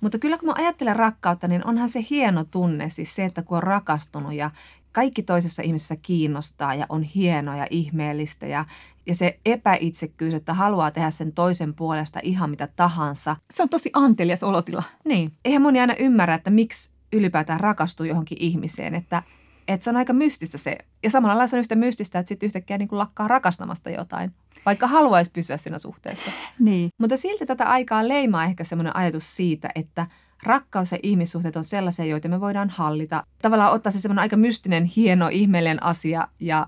Mutta 0.00 0.18
kyllä 0.18 0.38
kun 0.38 0.46
mä 0.48 0.54
ajattelen 0.56 0.96
rakkautta, 0.96 1.48
niin 1.48 1.66
onhan 1.66 1.88
se 1.88 2.06
hieno 2.10 2.44
tunne, 2.44 2.90
siis 2.90 3.14
se, 3.14 3.24
että 3.24 3.42
kun 3.42 3.56
on 3.56 3.62
rakastunut 3.62 4.32
ja 4.34 4.50
kaikki 4.92 5.22
toisessa 5.22 5.62
ihmisessä 5.62 5.96
kiinnostaa 5.96 6.74
ja 6.74 6.86
on 6.88 7.02
hienoa 7.02 7.56
ja 7.56 7.66
ihmeellistä 7.70 8.46
ja, 8.46 8.64
ja 9.06 9.14
se 9.14 9.40
epäitsekkyys, 9.46 10.34
että 10.34 10.54
haluaa 10.54 10.90
tehdä 10.90 11.10
sen 11.10 11.32
toisen 11.32 11.74
puolesta 11.74 12.20
ihan 12.22 12.50
mitä 12.50 12.68
tahansa. 12.76 13.36
Se 13.50 13.62
on 13.62 13.68
tosi 13.68 13.90
antelias 13.92 14.42
olotila. 14.42 14.82
Niin. 15.04 15.32
Eihän 15.44 15.62
moni 15.62 15.80
aina 15.80 15.94
ymmärrä, 15.98 16.34
että 16.34 16.50
miksi 16.50 16.90
ylipäätään 17.12 17.60
rakastuu 17.60 18.06
johonkin 18.06 18.38
ihmiseen, 18.40 18.94
että, 18.94 19.22
että 19.68 19.84
se 19.84 19.90
on 19.90 19.96
aika 19.96 20.12
mystistä 20.12 20.58
se. 20.58 20.78
Ja 21.02 21.10
samalla 21.10 21.34
lailla 21.34 21.46
se 21.46 21.56
on 21.56 21.60
yhtä 21.60 21.74
mystistä, 21.74 22.18
että 22.18 22.28
sitten 22.28 22.46
yhtäkkiä 22.46 22.78
niin 22.78 22.88
kuin 22.88 22.98
lakkaa 22.98 23.28
rakastamasta 23.28 23.90
jotain 23.90 24.34
vaikka 24.66 24.86
haluaisi 24.86 25.30
pysyä 25.30 25.56
siinä 25.56 25.78
suhteessa. 25.78 26.30
Niin. 26.58 26.88
Mutta 27.00 27.16
silti 27.16 27.46
tätä 27.46 27.64
aikaa 27.64 28.08
leimaa 28.08 28.44
ehkä 28.44 28.64
semmoinen 28.64 28.96
ajatus 28.96 29.36
siitä, 29.36 29.68
että 29.74 30.06
rakkaus 30.42 30.92
ja 30.92 30.98
ihmissuhteet 31.02 31.56
on 31.56 31.64
sellaisia, 31.64 32.04
joita 32.04 32.28
me 32.28 32.40
voidaan 32.40 32.70
hallita. 32.70 33.24
Tavallaan 33.42 33.72
ottaa 33.72 33.92
se 33.92 34.00
semmoinen 34.00 34.22
aika 34.22 34.36
mystinen, 34.36 34.84
hieno, 34.84 35.28
ihmeellinen 35.32 35.82
asia 35.82 36.28
ja 36.40 36.66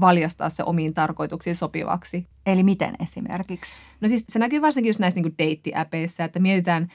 valjastaa 0.00 0.50
se 0.50 0.62
omiin 0.62 0.94
tarkoituksiin 0.94 1.56
sopivaksi. 1.56 2.26
Eli 2.46 2.62
miten 2.62 2.94
esimerkiksi? 3.00 3.82
No 4.00 4.08
siis 4.08 4.24
se 4.28 4.38
näkyy 4.38 4.62
varsinkin 4.62 4.88
just 4.88 5.00
näissä 5.00 5.20
niin 5.20 5.34
deitti-äpeissä, 5.38 6.24
että 6.24 6.38
mietitään, 6.40 6.88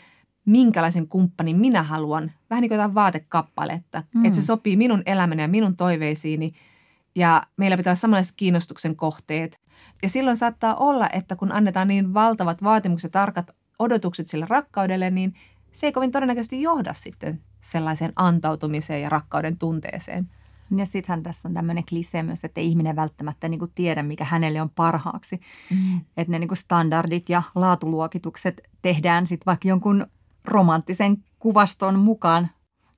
minkälaisen 0.46 1.08
kumppanin 1.08 1.58
minä 1.58 1.84
haluan. 1.84 2.32
Vähän 2.50 2.62
niin 2.62 2.70
kuin 2.70 2.76
jotain 2.76 2.96
vaatekappaletta, 2.96 4.04
mm. 4.16 4.26
että 4.26 4.40
se 4.40 4.46
sopii 4.46 4.78
minun 4.78 5.04
elämäni 5.06 5.42
ja 5.42 5.48
minun 5.48 5.76
toiveisiini– 5.76 6.54
ja 7.16 7.44
meillä 7.58 7.78
pitää 7.78 7.92
olla 7.92 8.00
samanlaiset 8.00 8.34
kiinnostuksen 8.36 8.96
kohteet. 8.96 9.62
Ja 10.04 10.10
silloin 10.10 10.38
saattaa 10.38 10.76
olla, 10.76 11.10
että 11.14 11.36
kun 11.36 11.52
annetaan 11.52 11.88
niin 11.88 12.14
valtavat 12.14 12.64
vaatimukset, 12.64 13.12
tarkat 13.12 13.56
odotukset 13.80 14.28
sille 14.28 14.46
rakkaudelle, 14.50 15.10
niin 15.10 15.34
se 15.72 15.88
ei 15.88 15.92
kovin 15.92 16.12
todennäköisesti 16.12 16.62
johda 16.62 16.94
sitten 16.94 17.42
sellaiseen 17.62 18.14
antautumiseen 18.16 19.02
ja 19.02 19.10
rakkauden 19.10 19.58
tunteeseen. 19.58 20.30
Ja 20.76 20.86
sittenhän 20.86 21.24
tässä 21.24 21.48
on 21.48 21.54
tämmöinen 21.54 21.86
klisee 21.90 22.24
myös, 22.24 22.44
että 22.44 22.62
ihminen 22.62 22.96
välttämättä 22.96 23.50
niin 23.50 23.60
kuin 23.60 23.72
tiedä, 23.76 24.04
mikä 24.04 24.24
hänelle 24.24 24.62
on 24.62 24.70
parhaaksi. 24.70 25.40
Mm. 25.70 26.02
Että 26.18 26.32
ne 26.32 26.40
niin 26.40 26.48
kuin 26.48 26.58
standardit 26.58 27.30
ja 27.30 27.44
laatuluokitukset 27.56 28.62
tehdään 28.82 29.28
sitten 29.28 29.46
vaikka 29.46 29.68
jonkun 29.68 30.08
romanttisen 30.46 31.18
kuvaston 31.40 32.00
mukaan, 32.00 32.50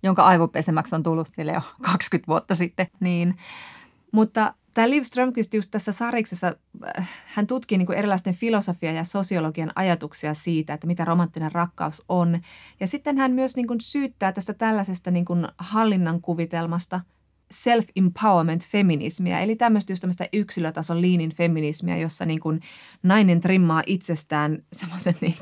jonka 0.04 0.24
aivopesemäksi 0.24 0.96
on 0.96 1.04
tullut 1.04 1.30
sille 1.32 1.52
jo 1.52 1.62
20 1.92 2.28
vuotta 2.28 2.56
sitten. 2.56 2.88
Niin, 3.00 3.36
mutta 4.12 4.54
tämä 4.74 4.90
Liv 4.90 5.04
Strömqvist 5.04 5.54
just 5.54 5.72
tässä 5.72 5.92
sariksessa, 5.92 6.54
äh, 6.98 7.10
hän 7.34 7.48
tutkii 7.48 7.78
niin 7.78 7.94
erilaisten 7.94 8.34
filosofia 8.34 8.92
ja 8.92 9.04
sosiologian 9.04 9.72
ajatuksia 9.76 10.34
siitä, 10.34 10.74
että 10.74 10.88
mitä 10.88 11.06
romanttinen 11.06 11.52
rakkaus 11.52 12.04
on. 12.10 12.42
Ja 12.80 12.88
sitten 12.88 13.18
hän 13.18 13.32
myös 13.32 13.56
niin 13.56 13.68
syyttää 13.82 14.32
tästä 14.32 14.54
tällaisesta 14.54 15.12
niin 15.12 15.26
hallinnan 15.58 16.22
kuvitelmasta 16.22 17.02
self-empowerment 17.54 18.68
feminismiä, 18.70 19.40
eli 19.40 19.56
tämmöistä 19.56 19.92
just 19.92 20.02
tämmöistä 20.02 20.28
yksilötason 20.34 21.02
liinin 21.02 21.34
feminismiä, 21.34 21.98
jossa 21.98 22.26
niin 22.26 22.40
kuin 22.40 22.60
nainen 23.04 23.42
trimmaa 23.42 23.84
itsestään 23.86 24.64
semmoisen 24.74 25.16
niin 25.22 25.36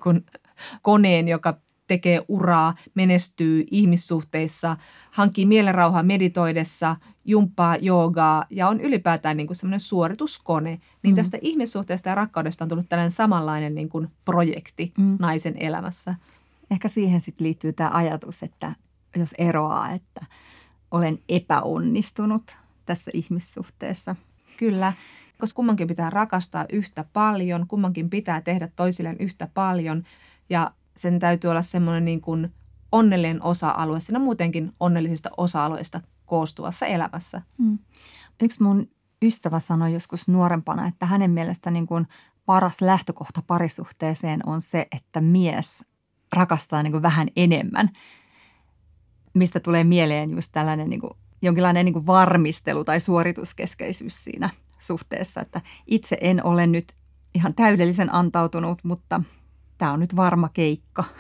koneen, 0.82 1.28
joka 1.28 1.58
tekee 1.88 2.22
uraa, 2.28 2.76
menestyy 2.96 3.64
ihmissuhteissa, 3.72 4.78
hankkii 5.12 5.46
mielenrauhaa 5.46 6.04
meditoidessa, 6.04 6.96
jumppaa 7.26 7.76
joogaa 7.76 8.46
ja 8.50 8.68
on 8.68 8.82
ylipäätään 8.82 9.38
niin 9.38 9.48
kuin 9.48 9.58
semmoinen 9.58 9.80
suorituskone. 9.80 10.80
Niin 11.04 11.14
mm. 11.14 11.16
tästä 11.16 11.38
ihmissuhteesta 11.42 12.10
ja 12.10 12.16
rakkaudesta 12.16 12.66
on 12.66 12.70
tullut 12.70 12.90
tällainen 12.90 13.12
samanlainen 13.12 13.76
niin 13.76 13.90
kuin 13.90 14.08
projekti 14.26 14.94
mm. 14.98 15.18
naisen 15.20 15.58
elämässä. 15.58 16.16
Ehkä 16.72 16.88
siihen 16.88 17.22
sitten 17.22 17.46
liittyy 17.46 17.74
tämä 17.74 17.90
ajatus, 17.94 18.44
että 18.44 18.74
jos 19.16 19.34
eroaa, 19.38 19.92
että 19.92 20.26
olen 20.92 21.20
epäonnistunut 21.30 22.58
tässä 22.86 23.12
ihmissuhteessa. 23.14 24.16
Kyllä, 24.58 24.94
koska 25.38 25.56
kummankin 25.56 25.88
pitää 25.88 26.10
rakastaa 26.10 26.66
yhtä 26.74 27.06
paljon, 27.14 27.68
kummankin 27.68 28.10
pitää 28.10 28.42
tehdä 28.42 28.70
toisilleen 28.76 29.18
yhtä 29.20 29.50
paljon 29.54 30.04
ja 30.50 30.72
sen 30.98 31.20
täytyy 31.20 31.50
olla 31.50 31.62
semmoinen 31.62 32.06
niin 32.06 32.22
kuin 32.22 32.54
onnellinen 32.92 33.44
osa-alue 33.44 34.00
siinä 34.00 34.20
muutenkin 34.20 34.72
onnellisista 34.80 35.30
osa-alueista 35.38 36.02
koostuvassa 36.26 36.86
elämässä. 36.86 37.42
Mm. 37.58 37.80
Yksi 38.42 38.64
mun 38.64 38.90
ystävä 39.22 39.60
sanoi 39.60 39.94
joskus 39.94 40.28
nuorempana, 40.28 40.88
että 40.88 41.06
hänen 41.06 41.32
mielestä 41.32 41.72
niin 41.72 41.88
kuin 41.88 42.08
paras 42.46 42.82
lähtökohta 42.82 43.42
parisuhteeseen 43.48 44.48
on 44.48 44.62
se, 44.62 44.88
että 44.92 45.22
mies 45.22 45.86
rakastaa 46.34 46.84
niin 46.84 46.92
kuin 46.92 47.02
vähän 47.02 47.28
enemmän, 47.36 47.90
mistä 49.34 49.60
tulee 49.60 49.84
mieleen 49.84 50.32
just 50.32 50.52
tällainen 50.52 50.90
niin 50.90 51.02
kuin, 51.02 51.14
jonkinlainen 51.42 51.86
niin 51.86 51.94
kuin 51.94 52.08
varmistelu 52.08 52.84
tai 52.84 53.00
suorituskeskeisyys 53.00 54.24
siinä 54.24 54.50
suhteessa, 54.80 55.42
että 55.42 55.62
itse 55.88 56.18
en 56.22 56.46
ole 56.46 56.68
nyt 56.68 56.94
ihan 57.36 57.56
täydellisen 57.56 58.14
antautunut, 58.14 58.80
mutta– 58.84 59.22
tämä 59.84 59.94
on 59.94 60.00
nyt 60.00 60.16
varma 60.16 60.50
keikka. 60.50 61.04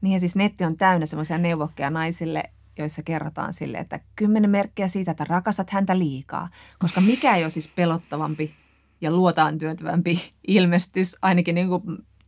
Niin 0.00 0.12
ja 0.12 0.20
siis 0.20 0.36
netti 0.36 0.64
on 0.64 0.76
täynnä 0.76 1.06
semmoisia 1.06 1.38
neuvokkeja 1.38 1.90
naisille, 1.90 2.44
joissa 2.78 3.02
kerrotaan 3.02 3.52
sille, 3.52 3.78
että 3.78 4.00
kymmenen 4.16 4.50
merkkiä 4.50 4.88
siitä, 4.88 5.10
että 5.10 5.24
rakastat 5.24 5.70
häntä 5.70 5.98
liikaa. 5.98 6.48
Koska 6.78 7.00
mikä 7.00 7.36
ei 7.36 7.44
ole 7.44 7.50
siis 7.50 7.68
pelottavampi 7.68 8.54
ja 9.00 9.10
luotaan 9.10 9.58
työntävämpi 9.58 10.20
ilmestys, 10.48 11.16
ainakin 11.22 11.54
niin 11.54 11.68
kuin 11.68 11.82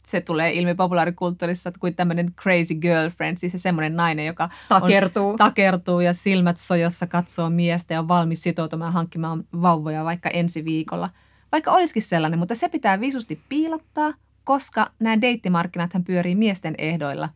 se 0.06 0.20
tulee 0.20 0.52
ilmi 0.52 0.74
populaarikulttuurissa 0.74 1.72
kuin 1.80 1.94
tämmöinen 1.94 2.32
crazy 2.34 2.74
girlfriend, 2.74 3.36
siis 3.38 3.52
se 3.52 3.59
semmoinen 3.59 3.96
nainen, 3.96 4.26
joka 4.26 4.50
takertuu. 4.68 5.30
On, 5.30 5.36
takertuu 5.36 6.00
ja 6.00 6.12
silmät 6.12 6.59
sojossa 6.59 7.06
katsoo 7.06 7.50
miestä 7.50 7.94
ja 7.94 8.00
on 8.00 8.09
valmis 8.09 8.42
sitoutumaan 8.42 8.92
hankkimaan 8.92 9.44
vauvoja 9.62 10.04
vaikka 10.04 10.30
ensi 10.30 10.64
viikolla. 10.64 11.11
Vaikka 11.52 11.72
olisikin 11.72 12.02
sellainen, 12.02 12.38
mutta 12.38 12.54
se 12.54 12.68
pitää 12.68 13.00
visusti 13.00 13.40
piilottaa– 13.48 14.14
koska 14.49 14.90
nämä 14.99 15.20
deittimarkkinathan 15.20 16.05
pyörii 16.05 16.34
miesten 16.34 16.74
ehdoilla 16.78 17.28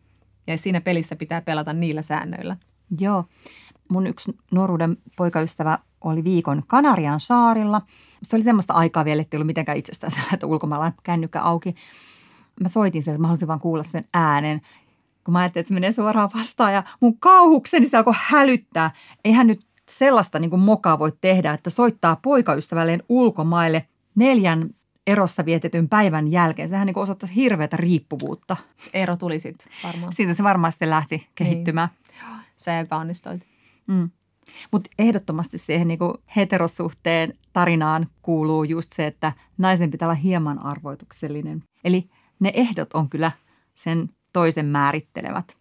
ja 0.46 0.58
siinä 0.58 0.80
pelissä 0.80 1.16
pitää 1.16 1.40
pelata 1.40 1.72
niillä 1.72 2.02
säännöillä. 2.02 2.56
Joo. 3.00 3.24
Mun 3.88 4.06
yksi 4.06 4.36
nuoruuden 4.50 4.96
poikaystävä 5.16 5.78
oli 6.00 6.24
viikon 6.24 6.62
Kanarian 6.66 7.20
saarilla. 7.20 7.82
Se 8.22 8.36
oli 8.36 8.42
semmoista 8.42 8.74
aikaa 8.74 9.04
vielä, 9.04 9.22
että 9.22 9.36
ei 9.36 9.38
ollut 9.38 9.46
mitenkään 9.46 9.78
itsestään 9.78 10.12
että 10.34 10.46
ulkomailla 10.46 10.92
kännykkä 11.02 11.42
auki. 11.42 11.74
Mä 12.60 12.68
soitin 12.68 13.02
sieltä, 13.02 13.16
että 13.16 13.22
mä 13.22 13.26
halusin 13.26 13.48
vaan 13.48 13.60
kuulla 13.60 13.82
sen 13.82 14.04
äänen. 14.14 14.60
Kun 15.24 15.32
mä 15.32 15.38
ajattelin, 15.38 15.62
että 15.62 15.68
se 15.68 15.74
menee 15.74 15.92
suoraan 15.92 16.30
vastaan 16.36 16.74
ja 16.74 16.82
mun 17.00 17.18
kauhukseni 17.18 17.88
se 17.88 17.96
alkoi 17.96 18.14
hälyttää. 18.16 18.90
Eihän 19.24 19.46
nyt 19.46 19.66
sellaista 19.88 20.38
niin 20.38 20.50
kuin 20.50 20.62
mokaa 20.62 20.98
voi 20.98 21.12
tehdä, 21.20 21.52
että 21.52 21.70
soittaa 21.70 22.16
poikaystävälleen 22.22 23.02
ulkomaille 23.08 23.86
neljän 24.14 24.70
erossa 25.06 25.44
vietetyn 25.44 25.88
päivän 25.88 26.28
jälkeen. 26.28 26.68
Sehän 26.68 26.86
niin 26.86 26.98
osoittaisi 26.98 27.34
hirveätä 27.34 27.76
riippuvuutta. 27.76 28.56
Ero 28.92 29.16
tuli 29.16 29.38
sitten 29.38 29.72
varmaan. 29.84 30.12
Siitä 30.12 30.34
se 30.34 30.42
varmaan 30.42 30.72
sitten 30.72 30.90
lähti 30.90 31.28
kehittymään. 31.34 31.88
Niin. 32.08 32.40
Se 32.56 32.80
epäonnistuit. 32.80 33.46
Mm. 33.86 34.10
Mutta 34.72 34.90
ehdottomasti 34.98 35.58
siihen 35.58 35.88
niin 35.88 35.98
heterosuhteen 36.36 37.34
tarinaan 37.52 38.06
kuuluu 38.22 38.64
just 38.64 38.92
se, 38.92 39.06
että 39.06 39.32
naisen 39.58 39.90
pitää 39.90 40.08
olla 40.08 40.14
hieman 40.14 40.58
arvoituksellinen. 40.58 41.62
Eli 41.84 42.08
ne 42.40 42.50
ehdot 42.54 42.92
on 42.92 43.08
kyllä 43.08 43.32
sen 43.74 44.10
toisen 44.32 44.66
määrittelevät. 44.66 45.56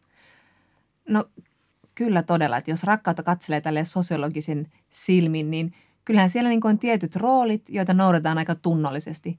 No 1.10 1.26
kyllä 1.96 2.24
todella, 2.24 2.58
että 2.58 2.72
jos 2.72 2.84
rakkautta 2.84 3.24
katselee 3.24 3.62
tälle 3.62 3.86
sosiologisin 3.86 4.72
silmin, 4.90 5.52
niin– 5.52 5.74
kyllähän 6.06 6.30
siellä 6.30 6.50
niin 6.50 6.68
on 6.68 6.80
tietyt 6.80 7.16
roolit, 7.16 7.70
joita 7.70 7.94
noudataan 7.94 8.38
aika 8.38 8.56
tunnollisesti. 8.56 9.38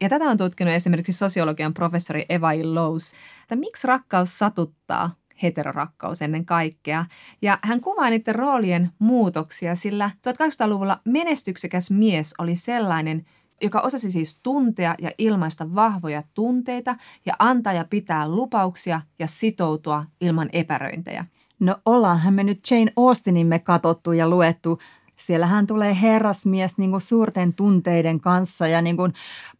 Ja 0.00 0.08
tätä 0.08 0.24
on 0.24 0.36
tutkinut 0.36 0.74
esimerkiksi 0.74 1.12
sosiologian 1.12 1.74
professori 1.74 2.26
Eva 2.28 2.50
Lous, 2.62 3.12
että 3.42 3.56
miksi 3.56 3.86
rakkaus 3.86 4.38
satuttaa 4.38 5.10
heterorakkaus 5.42 6.22
ennen 6.22 6.44
kaikkea. 6.44 7.04
Ja 7.42 7.58
hän 7.62 7.80
kuvaa 7.80 8.10
niiden 8.10 8.34
roolien 8.34 8.90
muutoksia, 8.98 9.74
sillä 9.74 10.10
1800-luvulla 10.28 11.00
menestyksekäs 11.04 11.90
mies 11.90 12.34
oli 12.38 12.56
sellainen, 12.56 13.26
joka 13.62 13.80
osasi 13.80 14.10
siis 14.10 14.40
tuntea 14.42 14.94
ja 14.98 15.10
ilmaista 15.18 15.74
vahvoja 15.74 16.22
tunteita 16.34 16.96
ja 17.26 17.34
antaa 17.38 17.72
ja 17.72 17.84
pitää 17.84 18.28
lupauksia 18.28 19.00
ja 19.18 19.26
sitoutua 19.26 20.04
ilman 20.20 20.48
epäröintejä. 20.52 21.24
No 21.60 21.76
ollaanhan 21.86 22.34
me 22.34 22.44
nyt 22.44 22.60
Jane 22.70 22.92
Austinimme 22.96 23.58
katottu 23.58 24.12
ja 24.12 24.28
luettu 24.28 24.78
Siellähän 25.20 25.66
tulee 25.66 25.96
herrasmies 26.02 26.78
niin 26.78 26.90
kuin 26.90 27.00
suurten 27.00 27.54
tunteiden 27.54 28.20
kanssa 28.20 28.66
ja 28.66 28.82
niin 28.82 28.96
kuin 28.96 29.12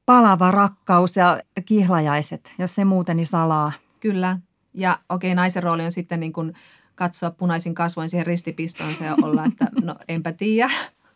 palava 0.07 0.51
rakkaus 0.51 1.17
ja 1.17 1.43
kihlajaiset, 1.65 2.55
jos 2.59 2.75
se 2.75 2.85
muuten 2.85 3.17
niin 3.17 3.27
salaa. 3.27 3.73
Kyllä. 4.01 4.39
Ja 4.75 4.99
okei, 5.09 5.33
okay, 5.33 5.35
naisen 5.35 5.63
rooli 5.63 5.85
on 5.85 5.93
sitten 5.93 6.21
niin 6.21 6.33
kuin 6.33 6.55
katsoa 6.95 7.31
punaisin 7.31 7.75
kasvoin 7.75 8.11
siihen 8.11 8.27
ristipistoon 8.27 8.93
ja 9.01 9.17
olla, 9.23 9.45
että 9.45 9.67
no 9.83 9.97
enpä 10.09 10.33
tiedä. 10.33 10.71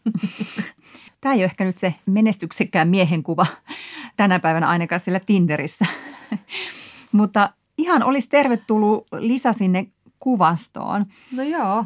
Tämä 1.20 1.34
ei 1.34 1.38
ole 1.38 1.45
ehkä 1.45 1.64
nyt 1.64 1.78
se 1.78 1.95
menestyksekkään 2.07 2.88
miehen 2.88 3.22
kuva 3.22 3.47
tänä 4.16 4.40
päivänä 4.40 4.68
ainakaan 4.68 5.01
sillä 5.01 5.20
Tinderissä. 5.20 5.86
Mutta 7.12 7.51
ihan 7.78 8.03
olisi 8.03 8.28
tervetullut 8.28 9.07
lisä 9.12 9.53
sinne 9.53 9.86
kuvastoon. 10.18 11.07
No 11.32 11.43
joo. 11.43 11.84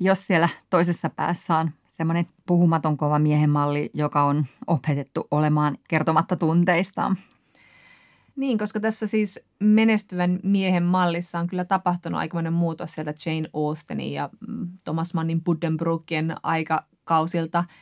Jos 0.00 0.26
siellä 0.26 0.48
toisessa 0.70 1.10
päässä 1.10 1.56
on 1.56 1.70
semmoinen 1.92 2.26
puhumaton 2.46 2.96
kova 2.96 3.18
miehen 3.18 3.50
malli, 3.50 3.90
joka 3.94 4.22
on 4.22 4.46
opetettu 4.66 5.26
olemaan 5.30 5.78
kertomatta 5.88 6.36
tunteistaan. 6.36 7.16
Niin, 8.36 8.58
koska 8.58 8.80
tässä 8.80 9.06
siis 9.06 9.46
menestyvän 9.58 10.40
miehen 10.42 10.82
mallissa 10.82 11.38
on 11.38 11.46
kyllä 11.46 11.64
tapahtunut 11.64 12.18
aikamoinen 12.18 12.52
muutos 12.52 12.92
sieltä 12.92 13.14
Jane 13.26 13.48
Austenin 13.52 14.12
ja 14.12 14.30
mm, 14.48 14.68
Thomas 14.84 15.14
Mannin 15.14 15.44
Buddenbrookien 15.44 16.34
aikakausilta– 16.42 17.64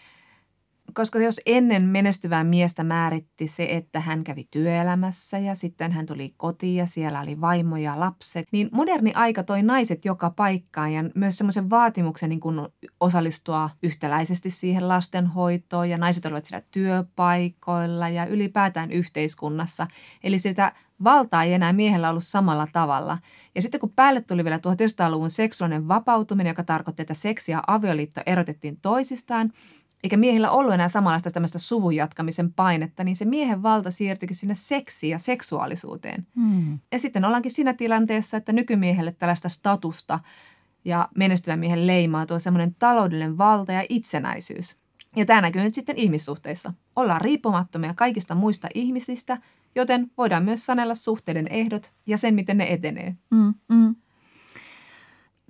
koska 0.95 1.18
jos 1.18 1.41
ennen 1.47 1.82
menestyvää 1.82 2.45
miestä 2.45 2.84
määritti 2.84 3.49
se, 3.49 3.66
että 3.70 4.01
hän 4.01 4.24
kävi 4.24 4.49
työelämässä 4.51 5.38
ja 5.38 5.55
sitten 5.55 5.93
hän 5.93 6.07
tuli 6.07 6.34
kotiin 6.36 6.76
ja 6.76 6.86
siellä 6.86 7.20
oli 7.20 7.41
vaimo 7.41 7.76
ja 7.76 8.01
lapset, 8.01 8.49
niin 8.53 8.68
moderni 8.72 9.12
aika 9.14 9.43
toi 9.43 9.62
naiset 9.62 10.05
joka 10.05 10.30
paikkaan 10.30 10.93
ja 10.93 11.05
myös 11.14 11.38
semmoisen 11.38 11.70
vaatimuksen 11.70 12.30
niin 12.30 12.41
kuin 12.41 12.68
osallistua 13.01 13.70
yhtäläisesti 13.82 14.51
siihen 14.51 14.88
lastenhoitoon 14.88 15.91
ja 15.91 15.99
naiset 15.99 16.26
olivat 16.26 16.47
siellä 16.47 16.66
työpaikoilla 16.70 18.09
ja 18.09 18.26
ylipäätään 18.26 18.91
yhteiskunnassa. 18.91 19.86
Eli 20.24 20.38
sitä 20.38 20.72
valtaa 21.05 21.45
ei 21.45 21.53
enää 21.53 21.72
miehellä 21.72 22.11
ollut 22.11 22.24
samalla 22.24 22.66
tavalla. 22.72 23.18
Ja 23.55 23.62
sitten 23.62 23.80
kun 23.80 23.93
päälle 23.97 24.20
tuli 24.20 24.45
vielä 24.45 24.57
1900-luvun 24.57 25.30
seksuaalinen 25.30 25.88
vapautuminen, 25.88 26.51
joka 26.51 26.64
tarkoitti, 26.64 27.03
että 27.03 27.14
seksi 27.14 27.53
ja 27.53 27.62
avioliitto 27.66 28.20
erotettiin 28.26 28.78
toisistaan, 28.82 29.53
eikä 30.05 30.16
miehillä 30.16 30.51
ollut 30.51 30.74
enää 30.74 30.88
samanlaista 30.88 31.30
tämmöistä 31.30 31.59
suvun 31.59 31.96
jatkamisen 31.96 32.53
painetta, 32.53 33.05
niin 33.05 33.16
se 33.16 33.24
miehen 33.24 33.62
valta 33.62 33.90
siirtyikin 33.90 34.36
sinne 34.36 34.55
seksiin 34.55 35.11
ja 35.11 35.18
seksuaalisuuteen. 35.18 36.26
Hmm. 36.36 36.78
Ja 36.92 36.98
sitten 36.98 37.24
ollaankin 37.24 37.53
siinä 37.53 37.74
tilanteessa, 37.74 38.36
että 38.36 38.53
nykymiehelle 38.53 39.12
tällaista 39.12 39.48
statusta 39.48 40.20
ja 40.84 41.09
menestyvän 41.16 41.59
miehen 41.59 41.86
leimaa 41.86 42.26
tuo 42.26 42.38
semmoinen 42.38 42.74
taloudellinen 42.78 43.38
valta 43.38 43.72
ja 43.72 43.84
itsenäisyys. 43.88 44.76
Ja 45.16 45.26
tämä 45.26 45.40
näkyy 45.40 45.62
nyt 45.62 45.74
sitten 45.74 45.96
ihmissuhteissa. 45.96 46.74
Ollaan 46.96 47.20
riippumattomia 47.20 47.94
kaikista 47.94 48.34
muista 48.34 48.68
ihmisistä, 48.74 49.38
joten 49.74 50.11
voidaan 50.18 50.44
myös 50.44 50.66
sanella 50.66 50.94
suhteiden 50.94 51.48
ehdot 51.48 51.92
ja 52.07 52.18
sen, 52.18 52.34
miten 52.34 52.59
ne 52.59 52.66
etenee. 52.72 53.16
Mm, 53.30 53.55
mm. 53.68 53.94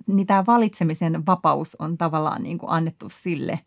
Niin 0.07 0.27
tämä 0.27 0.43
valitsemisen 0.47 1.25
vapaus 1.25 1.75
on 1.75 1.97
tavallaan 1.97 2.43
niin 2.43 2.57
kuin 2.57 2.69
annettu 2.69 3.05
sille, 3.09 3.59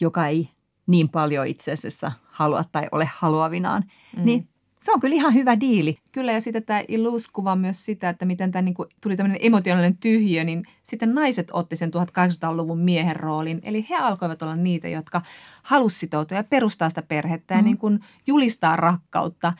joka 0.00 0.26
ei 0.26 0.50
niin 0.86 1.08
paljon 1.08 1.46
itse 1.46 1.72
asiassa 1.72 2.12
halua 2.24 2.64
tai 2.72 2.88
ole 2.92 3.08
haluavinaan. 3.14 3.84
Mm. 4.16 4.24
Niin 4.24 4.48
se 4.80 4.92
on 4.92 5.00
kyllä 5.00 5.14
ihan 5.14 5.34
hyvä 5.34 5.60
diili. 5.60 5.98
Kyllä, 6.12 6.32
ja 6.32 6.40
sitten 6.40 6.62
tämä 6.62 6.82
Ilus 6.88 7.28
kuvaa 7.28 7.56
myös 7.56 7.84
sitä, 7.84 8.08
että 8.08 8.24
miten 8.24 8.52
tämä 8.52 8.62
niinku, 8.62 8.86
tuli 9.02 9.16
tämmöinen 9.16 9.38
emotionaalinen 9.42 9.96
tyhjö, 9.96 10.44
niin 10.44 10.62
sitten 10.84 11.14
naiset 11.14 11.48
otti 11.52 11.76
sen 11.76 11.90
1800-luvun 11.94 12.78
miehen 12.78 13.16
roolin. 13.16 13.60
Eli 13.62 13.86
he 13.90 13.96
alkoivat 13.96 14.42
olla 14.42 14.56
niitä, 14.56 14.88
jotka 14.88 15.22
halusivat 15.62 16.00
sitoutua 16.00 16.38
ja 16.38 16.44
perustaa 16.44 16.88
sitä 16.88 17.02
perhettä 17.02 17.54
mm. 17.54 17.58
ja 17.58 17.62
niin 17.62 17.78
kuin 17.78 18.00
julistaa 18.26 18.76
rakkautta. 18.76 19.52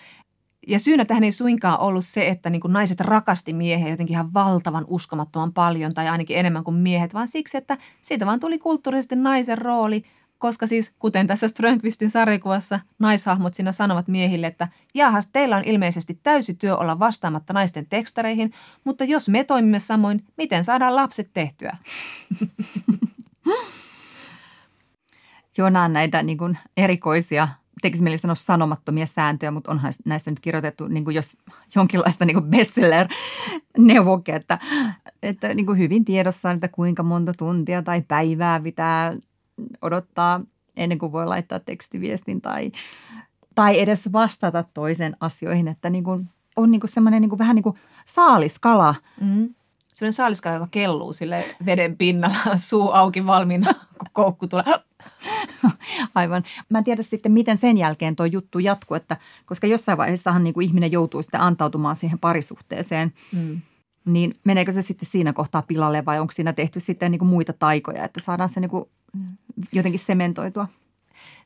Ja 0.69 0.79
syynä 0.79 1.05
tähän 1.05 1.25
ei 1.25 1.33
suinkaan 1.33 1.81
ollut 1.81 2.05
se, 2.05 2.29
että 2.29 2.51
niin 2.51 2.61
kuin 2.61 2.73
naiset 2.73 3.01
rakasti 3.01 3.53
miehiä 3.53 3.89
jotenkin 3.89 4.15
ihan 4.15 4.35
valtavan 4.35 4.85
uskomattoman 4.89 5.53
paljon 5.53 5.95
tai 5.95 6.09
ainakin 6.09 6.37
enemmän 6.37 6.65
kuin 6.65 6.77
miehet, 6.77 7.15
vaan 7.15 7.29
siksi, 7.29 7.57
että 7.57 7.79
siitä 8.03 8.27
vaan 8.27 8.41
tuli 8.41 8.59
kulttuurisesti 8.59 9.17
naisen 9.17 9.59
rooli– 9.59 10.03
koska 10.39 10.67
siis, 10.67 10.93
kuten 10.99 11.27
tässä 11.27 11.49
Strömqvistin 11.49 12.11
sarjakuvassa, 12.11 12.81
naishahmot 12.99 13.55
siinä 13.55 13.73
sanovat 13.73 14.09
miehille, 14.09 14.47
että 14.47 14.69
jahas, 14.95 15.27
teillä 15.27 15.57
on 15.57 15.65
ilmeisesti 15.65 16.21
täysi 16.23 16.55
työ 16.55 16.77
olla 16.77 16.99
vastaamatta 16.99 17.53
naisten 17.53 17.87
tekstareihin, 17.87 18.53
mutta 18.85 19.05
jos 19.05 19.29
me 19.29 19.45
toimimme 19.45 19.79
samoin, 19.79 20.25
miten 20.37 20.65
saadaan 20.65 20.97
lapset 20.97 21.31
tehtyä? 21.35 21.77
Joo, 25.59 25.71
nämä 25.71 25.89
näitä 25.89 26.23
niin 26.23 26.39
kuin 26.39 26.59
erikoisia, 26.77 27.49
tekisi 27.83 28.03
mieli 28.03 28.19
sanoa 28.19 28.35
sanomattomia 28.35 29.07
sääntöjä, 29.07 29.51
mutta 29.51 29.71
onhan 29.71 29.93
näistä 30.05 30.31
nyt 30.31 30.41
kirjoitettu 30.41 30.89
niin 30.89 31.05
kuin 31.05 31.15
jos 31.15 31.39
jonkinlaista 31.75 32.25
niin 32.25 32.45
bestseller-neuvoke, 32.45 34.35
että, 34.35 34.59
että 35.23 35.55
niin 35.55 35.67
kuin 35.67 35.79
hyvin 35.79 36.05
tiedossa 36.05 36.51
että 36.51 36.69
kuinka 36.69 37.03
monta 37.03 37.33
tuntia 37.39 37.83
tai 37.83 38.03
päivää 38.09 38.61
pitää 38.61 39.15
odottaa 39.83 40.41
ennen 40.77 40.99
kuin 40.99 41.13
voi 41.13 41.27
laittaa 41.27 41.59
tekstiviestin 41.61 42.41
tai, 42.41 42.73
tai 43.55 43.81
edes 43.81 44.13
vastata 44.13 44.65
toisen 44.75 45.17
asioihin, 45.21 45.69
että 45.69 45.91
niin 45.91 46.05
kuin 46.05 46.29
on 46.57 46.71
niin 46.71 46.81
kuin 46.81 46.91
semmoinen 46.91 47.23
niin 47.23 47.31
kuin, 47.31 47.39
vähän 47.39 47.55
niin 47.55 47.63
kuin 47.63 47.77
saaliskala. 48.07 48.95
Mm. 49.21 49.55
Sellainen 49.95 50.13
saaliskala, 50.13 50.55
joka 50.55 50.69
kelluu 50.71 51.13
sille 51.13 51.45
veden 51.67 51.97
pinnalla, 51.97 52.57
suu 52.69 52.91
auki 52.91 53.27
valmiina, 53.27 53.75
kun 53.99 54.09
koukku 54.13 54.47
tulee. 54.47 54.65
Aivan. 56.15 56.43
Mä 56.69 56.79
en 56.79 56.85
tiedä 56.85 57.03
sitten, 57.03 57.33
miten 57.33 57.57
sen 57.57 57.77
jälkeen 57.77 58.17
tuo 58.17 58.27
juttu 58.27 58.59
jatkuu, 58.59 58.95
että 58.95 59.17
koska 59.47 59.67
jossain 59.67 59.99
vaiheessahan 59.99 60.45
niin 60.45 60.55
kuin 60.55 60.67
ihminen 60.67 60.93
joutuu 60.93 61.23
sitten 61.23 61.41
antautumaan 61.41 61.97
siihen 61.97 62.19
parisuhteeseen, 62.19 63.13
mm. 63.33 63.61
niin 64.05 64.33
meneekö 64.45 64.73
se 64.73 64.83
sitten 64.83 65.09
siinä 65.09 65.33
kohtaa 65.33 65.63
pilalle 65.63 66.05
vai 66.05 66.21
onko 66.21 66.33
siinä 66.33 66.53
tehty 66.53 66.81
sitten 66.81 67.11
niin 67.11 67.19
kuin 67.19 67.29
muita 67.29 67.53
taikoja, 67.53 68.05
että 68.05 68.21
saadaan 68.21 68.49
se 68.49 68.61
niin 68.61 68.71
kuin 68.71 68.89
jotenkin 69.73 69.99
sementoitua. 69.99 70.69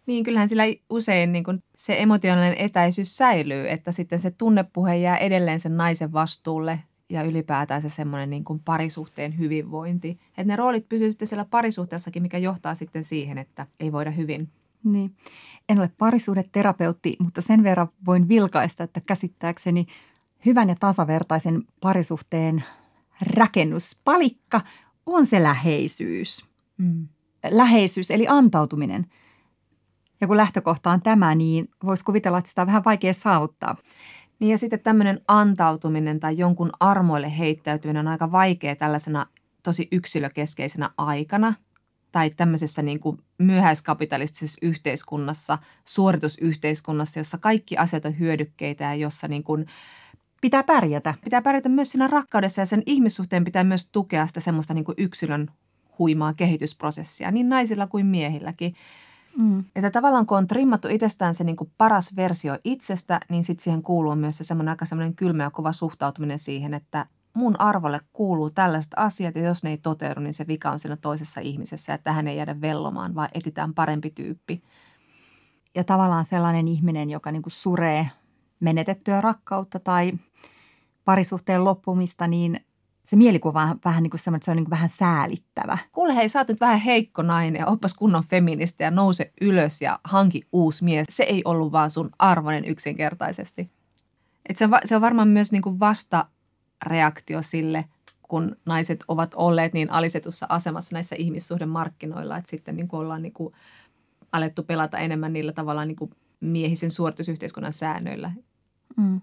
Niin, 0.07 0.25
kyllähän 0.25 0.49
sillä 0.49 0.63
usein 0.91 1.33
niin 1.33 1.45
kuin 1.45 1.63
se 1.77 2.03
emotionaalinen 2.03 2.59
etäisyys 2.59 3.17
säilyy, 3.17 3.71
että 3.71 3.93
sitten 3.93 4.19
se 4.19 4.31
tunnepuhe 4.31 4.97
jää 4.97 5.17
edelleen 5.17 5.61
sen 5.61 5.77
naisen 5.77 6.13
vastuulle 6.13 6.81
ja 7.11 7.23
ylipäätään 7.23 7.83
se 7.83 7.89
semmoinen 7.89 8.31
niin 8.31 8.45
kuin 8.45 8.61
parisuhteen 8.61 9.39
hyvinvointi. 9.39 10.11
Että 10.29 10.45
ne 10.45 10.57
roolit 10.57 10.89
pysyvät 10.89 11.11
sitten 11.11 11.29
siellä 11.29 11.45
parisuhteessakin, 11.45 12.23
mikä 12.23 12.39
johtaa 12.39 12.75
sitten 12.75 13.05
siihen, 13.05 13.39
että 13.39 13.67
ei 13.81 13.93
voida 13.93 14.11
hyvin. 14.11 14.49
Niin. 14.85 15.15
En 15.69 15.79
ole 15.79 15.91
parisuhdeterapeutti, 15.99 17.17
mutta 17.19 17.41
sen 17.41 17.63
verran 17.63 17.89
voin 18.07 18.29
vilkaista, 18.29 18.85
että 18.85 19.01
käsittääkseni 19.01 19.87
hyvän 20.47 20.69
ja 20.69 20.77
tasavertaisen 20.81 21.63
parisuhteen 21.81 22.65
rakennuspalikka 23.21 24.61
on 25.07 25.27
se 25.27 25.43
läheisyys. 25.43 26.47
Mm 26.77 27.09
läheisyys 27.51 28.11
eli 28.11 28.27
antautuminen. 28.29 29.07
Ja 30.21 30.27
kun 30.27 30.37
lähtökohta 30.37 30.91
on 30.91 31.03
tämä, 31.03 31.35
niin 31.35 31.69
voisi 31.85 32.05
kuvitella, 32.05 32.39
että 32.39 32.49
sitä 32.49 32.63
on 32.63 32.67
vähän 32.67 32.85
vaikea 32.85 33.13
saavuttaa. 33.13 33.77
Niin 34.39 34.51
ja 34.51 34.59
sitten 34.59 34.81
tämmöinen 34.81 35.21
antautuminen 35.29 36.21
tai 36.21 36.39
jonkun 36.39 36.73
armoille 36.81 37.39
heittäytyminen 37.39 38.01
on 38.07 38.13
aika 38.13 38.33
vaikea 38.33 38.77
tällaisena 38.77 39.27
tosi 39.63 39.89
yksilökeskeisenä 39.93 40.91
aikana 40.99 41.55
tai 42.13 42.31
tämmöisessä 42.31 42.83
niin 42.83 43.01
kuin 43.01 43.19
myöhäiskapitalistisessa 43.39 44.59
yhteiskunnassa, 44.63 45.59
suoritusyhteiskunnassa, 45.85 47.21
jossa 47.21 47.39
kaikki 47.39 47.77
asiat 47.77 48.05
on 48.05 48.19
hyödykkeitä 48.19 48.85
ja 48.85 48.95
jossa 48.95 49.29
niin 49.29 49.45
kuin 49.45 49.67
pitää 50.41 50.63
pärjätä. 50.63 51.15
Pitää 51.25 51.43
pärjätä 51.43 51.69
myös 51.69 51.93
siinä 51.93 52.07
rakkaudessa 52.07 52.61
ja 52.61 52.67
sen 52.67 52.83
ihmissuhteen 52.87 53.45
pitää 53.45 53.65
myös 53.65 53.89
tukea 53.91 54.27
sitä 54.27 54.41
semmoista 54.41 54.75
niin 54.75 54.85
kuin 54.85 54.95
yksilön 54.99 55.51
huimaa 56.03 56.33
kehitysprosessia 56.33 57.31
niin 57.31 57.49
naisilla 57.49 57.87
kuin 57.87 58.07
miehilläkin. 58.07 58.75
Mm. 59.39 59.65
Että 59.77 59.91
tavallaan 59.91 60.27
kun 60.27 60.39
on 60.39 60.47
trimmattu 60.47 60.89
itsestään 60.89 61.35
se 61.35 61.45
niin 61.45 61.57
kuin 61.57 61.71
paras 61.79 62.17
versio 62.17 62.59
itsestä, 62.65 63.21
niin 63.29 63.45
sitten 63.45 63.65
siihen 63.65 63.83
kuuluu 63.83 64.15
myös 64.15 64.39
se 64.39 64.45
semmoinen 64.45 64.71
aika 64.71 64.85
semmoinen 64.85 65.15
kylmä 65.15 65.43
ja 65.43 65.51
kova 65.51 65.73
suhtautuminen 65.73 66.39
siihen, 66.39 66.75
että 66.75 67.07
mun 67.35 67.61
arvolle 67.61 68.01
kuuluu 68.13 68.51
tällaiset 68.51 68.93
asiat 68.97 69.37
ja 69.37 69.43
jos 69.43 69.63
ne 69.63 69.71
ei 69.71 69.79
toteudu, 69.79 70.21
niin 70.21 70.35
se 70.35 70.47
vika 70.47 70.71
on 70.71 70.79
siinä 70.79 70.97
toisessa 70.97 71.41
ihmisessä, 71.41 71.95
että 71.95 72.05
tähän 72.05 72.29
ei 72.29 72.37
jäädä 72.37 72.61
vellomaan, 72.61 73.15
vaan 73.15 73.29
etitään 73.35 73.75
parempi 73.75 74.11
tyyppi. 74.11 74.63
Ja 75.75 75.85
tavallaan 75.85 76.25
sellainen 76.25 76.69
ihminen, 76.69 77.11
joka 77.11 77.33
niin 77.33 77.43
kuin 77.43 77.53
suree 77.53 78.11
menetettyä 78.61 79.21
rakkautta 79.21 79.79
tai 79.79 80.13
parisuhteen 81.05 81.65
loppumista, 81.65 82.27
niin 82.27 82.61
se 83.05 83.17
mielikuva 83.17 83.63
on 83.63 83.79
vähän 83.85 84.03
niin 84.03 84.11
kuin 84.11 84.21
semmoinen, 84.21 84.39
että 84.39 84.45
se 84.45 84.51
on 84.51 84.57
niin 84.57 84.65
kuin 84.65 84.71
vähän 84.71 84.89
säälittävä. 84.89 85.79
Kuule 85.93 86.15
hei, 86.15 86.29
sä 86.29 86.39
oot 86.39 86.49
nyt 86.49 86.61
vähän 86.61 86.81
heikko 86.81 87.23
nainen 87.23 87.61
ja 87.61 87.67
oppas 87.67 87.95
kunnon 87.95 88.25
feministi 88.25 88.83
ja 88.83 88.91
nouse 88.91 89.31
ylös 89.41 89.83
ja 89.83 90.01
hanki 90.05 90.43
uusi 90.53 90.85
mies. 90.85 91.07
Se 91.11 91.23
ei 91.23 91.43
ollut 91.45 91.73
vaan 91.73 91.91
sun 91.91 92.11
arvoinen 92.19 92.65
yksinkertaisesti. 92.65 93.71
Et 94.49 94.57
se, 94.57 94.65
on, 94.65 94.71
se 94.85 94.97
on 94.97 95.03
varmaan 95.03 95.29
myös 95.29 95.53
niin 95.53 95.63
kuin 95.63 95.81
vastareaktio 95.81 97.43
sille, 97.43 97.85
kun 98.23 98.57
naiset 98.67 99.05
ovat 99.09 99.35
olleet 99.35 99.73
niin 99.73 99.91
alisetussa 99.91 100.47
asemassa 100.49 100.97
näissä 100.97 101.17
ihmissuhdemarkkinoilla, 101.19 102.37
että 102.37 102.51
sitten 102.51 102.77
niin 102.77 102.89
kuin 102.89 103.01
ollaan 103.01 103.23
niin 103.23 103.33
kuin 103.33 103.55
alettu 104.33 104.63
pelata 104.63 104.99
enemmän 104.99 105.33
niillä 105.33 105.53
tavalla 105.53 105.85
niin 105.85 105.97
kuin 105.97 106.11
miehisen 106.41 106.91
suoritusyhteiskunnan 106.91 107.73
säännöillä. 107.73 108.33
Mm 108.97 109.21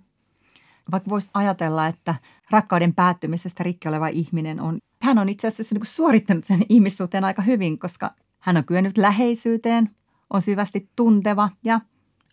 vaikka 0.92 1.10
voisi 1.10 1.30
ajatella, 1.34 1.88
että 1.88 2.16
rakkauden 2.52 2.96
päättymisestä 2.96 3.64
rikki 3.64 3.88
oleva 3.88 4.08
ihminen 4.08 4.62
on, 4.62 4.78
hän 5.02 5.18
on 5.18 5.30
itse 5.30 5.48
asiassa 5.48 5.76
niin 5.76 5.86
suorittanut 5.86 6.44
sen 6.44 6.62
ihmissuhteen 6.70 7.24
aika 7.24 7.42
hyvin, 7.42 7.80
koska 7.80 8.16
hän 8.40 8.58
on 8.58 8.66
kyennyt 8.66 8.98
läheisyyteen, 8.98 9.90
on 10.30 10.42
syvästi 10.42 10.90
tunteva 10.96 11.50
ja 11.64 11.82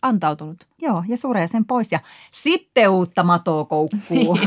antautunut. 0.01 0.67
Joo, 0.81 1.03
ja 1.07 1.17
suree 1.17 1.47
sen 1.47 1.65
pois 1.65 1.91
ja 1.91 1.99
sitten 2.31 2.89
uutta 2.89 3.23
matoa 3.23 3.65
koukkuu. 3.65 4.39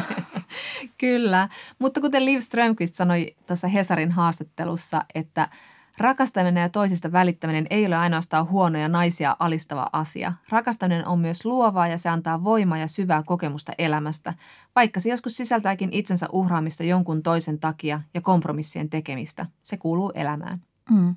Kyllä, 0.99 1.49
mutta 1.79 2.01
kuten 2.01 2.25
Liv 2.25 2.39
Strömqvist 2.39 2.95
sanoi 2.95 3.37
tuossa 3.47 3.69
Hesarin 3.69 4.13
haastattelussa, 4.13 5.05
että– 5.15 5.49
Rakastaminen 6.01 6.61
ja 6.61 6.69
toisista 6.69 7.13
välittäminen 7.13 7.67
ei 7.71 7.87
ole 7.87 7.97
ainoastaan 7.97 8.49
huono 8.51 8.79
ja 8.79 8.89
naisia 8.89 9.37
alistava 9.39 9.87
asia. 9.93 10.33
Rakastaminen 10.49 11.09
on 11.09 11.19
myös 11.19 11.45
luovaa 11.45 11.89
ja 11.89 11.99
se 11.99 12.09
antaa 12.09 12.45
voimaa 12.45 12.79
ja 12.79 12.89
syvää 12.89 13.23
kokemusta 13.27 13.73
elämästä, 13.79 14.35
vaikka 14.77 15.01
se 15.01 15.11
joskus 15.11 15.37
sisältääkin 15.37 15.89
itsensä 15.93 16.27
uhraamista 16.33 16.85
jonkun 16.85 17.23
toisen 17.23 17.59
takia 17.59 18.01
ja 18.15 18.21
kompromissien 18.21 18.91
tekemistä. 18.91 19.47
Se 19.63 19.77
kuuluu 19.77 20.13
elämään. 20.15 20.63
Mm. 20.91 21.17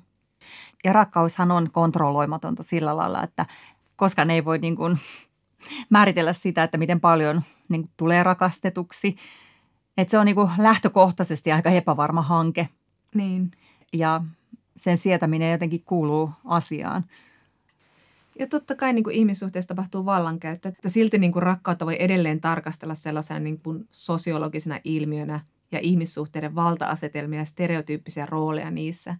Ja 0.84 0.92
rakkaushan 0.92 1.50
on 1.50 1.70
kontrolloimatonta 1.70 2.62
sillä 2.62 2.96
lailla, 2.96 3.22
että 3.22 3.46
koska 3.96 4.24
ne 4.24 4.34
ei 4.34 4.44
voi 4.44 4.58
niin 4.58 4.76
kuin 4.76 4.98
määritellä 5.90 6.32
sitä, 6.32 6.62
että 6.62 6.78
miten 6.78 7.00
paljon 7.00 7.42
niin 7.68 7.82
kuin 7.82 7.92
tulee 7.96 8.22
rakastetuksi. 8.22 9.16
Että 9.96 10.10
se 10.10 10.18
on 10.18 10.26
niin 10.26 10.36
kuin 10.36 10.50
lähtökohtaisesti 10.58 11.52
aika 11.52 11.70
epävarma 11.70 12.22
hanke. 12.22 12.68
Niin. 13.14 13.50
Ja 13.92 14.20
sen 14.76 14.96
sietäminen 14.96 15.52
jotenkin 15.52 15.82
kuuluu 15.84 16.30
asiaan. 16.44 17.04
Ja 18.38 18.46
totta 18.46 18.74
kai 18.74 18.92
niin 18.92 19.04
kuin 19.04 19.16
ihmissuhteessa 19.16 19.68
tapahtuu 19.68 20.04
vallankäyttö, 20.04 20.68
että 20.68 20.88
silti 20.88 21.18
niin 21.18 21.32
kuin 21.32 21.42
rakkautta 21.42 21.86
voi 21.86 21.96
edelleen 21.98 22.40
tarkastella 22.40 22.94
sellaisena 22.94 23.40
niin 23.40 23.60
kuin 23.60 23.88
sosiologisena 23.90 24.80
ilmiönä 24.84 25.40
ja 25.72 25.78
ihmissuhteiden 25.82 26.54
valta-asetelmia 26.54 27.38
ja 27.38 27.44
stereotyyppisiä 27.44 28.26
rooleja 28.26 28.70
niissä. 28.70 29.16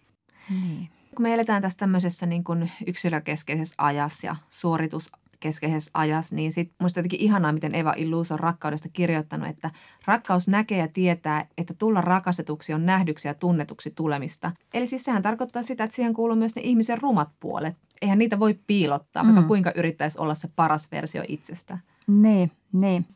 Niin. 0.50 0.88
Kun 1.14 1.22
me 1.22 1.34
eletään 1.34 1.62
tässä 1.62 1.78
tämmöisessä 1.78 2.26
niin 2.26 2.44
kuin 2.44 2.70
yksilökeskeisessä 2.86 3.74
ajassa 3.78 4.26
ja 4.26 4.36
suoritus 4.50 5.12
keskeisessä 5.44 5.90
ajassa, 5.94 6.36
niin 6.36 6.52
sit 6.52 6.72
musta 6.80 6.98
jotenkin 7.00 7.20
ihanaa, 7.20 7.52
miten 7.52 7.74
Eva 7.74 7.94
Illus 7.96 8.32
on 8.32 8.40
rakkaudesta 8.40 8.88
kirjoittanut, 8.92 9.48
että 9.48 9.70
rakkaus 10.04 10.48
näkee 10.48 10.78
ja 10.78 10.88
tietää, 10.88 11.46
että 11.58 11.74
tulla 11.78 12.00
rakastetuksi 12.00 12.74
on 12.74 12.86
nähdyksi 12.86 13.28
ja 13.28 13.34
tunnetuksi 13.34 13.90
tulemista. 13.90 14.52
Eli 14.74 14.86
siis 14.86 15.04
sehän 15.04 15.22
tarkoittaa 15.22 15.62
sitä, 15.62 15.84
että 15.84 15.96
siihen 15.96 16.14
kuuluu 16.14 16.36
myös 16.36 16.56
ne 16.56 16.62
ihmisen 16.62 17.00
rumat 17.02 17.28
puolet. 17.40 17.76
Eihän 18.02 18.18
niitä 18.18 18.40
voi 18.40 18.58
piilottaa, 18.66 19.22
mm. 19.22 19.26
vaikka 19.26 19.48
kuinka 19.48 19.72
yrittäisi 19.76 20.18
olla 20.18 20.34
se 20.34 20.48
paras 20.56 20.92
versio 20.92 21.22
itsestä. 21.28 21.78
Niin, 22.06 22.50
niin. 22.72 23.06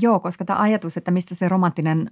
Joo, 0.00 0.20
koska 0.20 0.44
tämä 0.44 0.58
ajatus, 0.58 0.96
että 0.96 1.10
mistä 1.10 1.34
se 1.34 1.48
romanttinen 1.48 2.10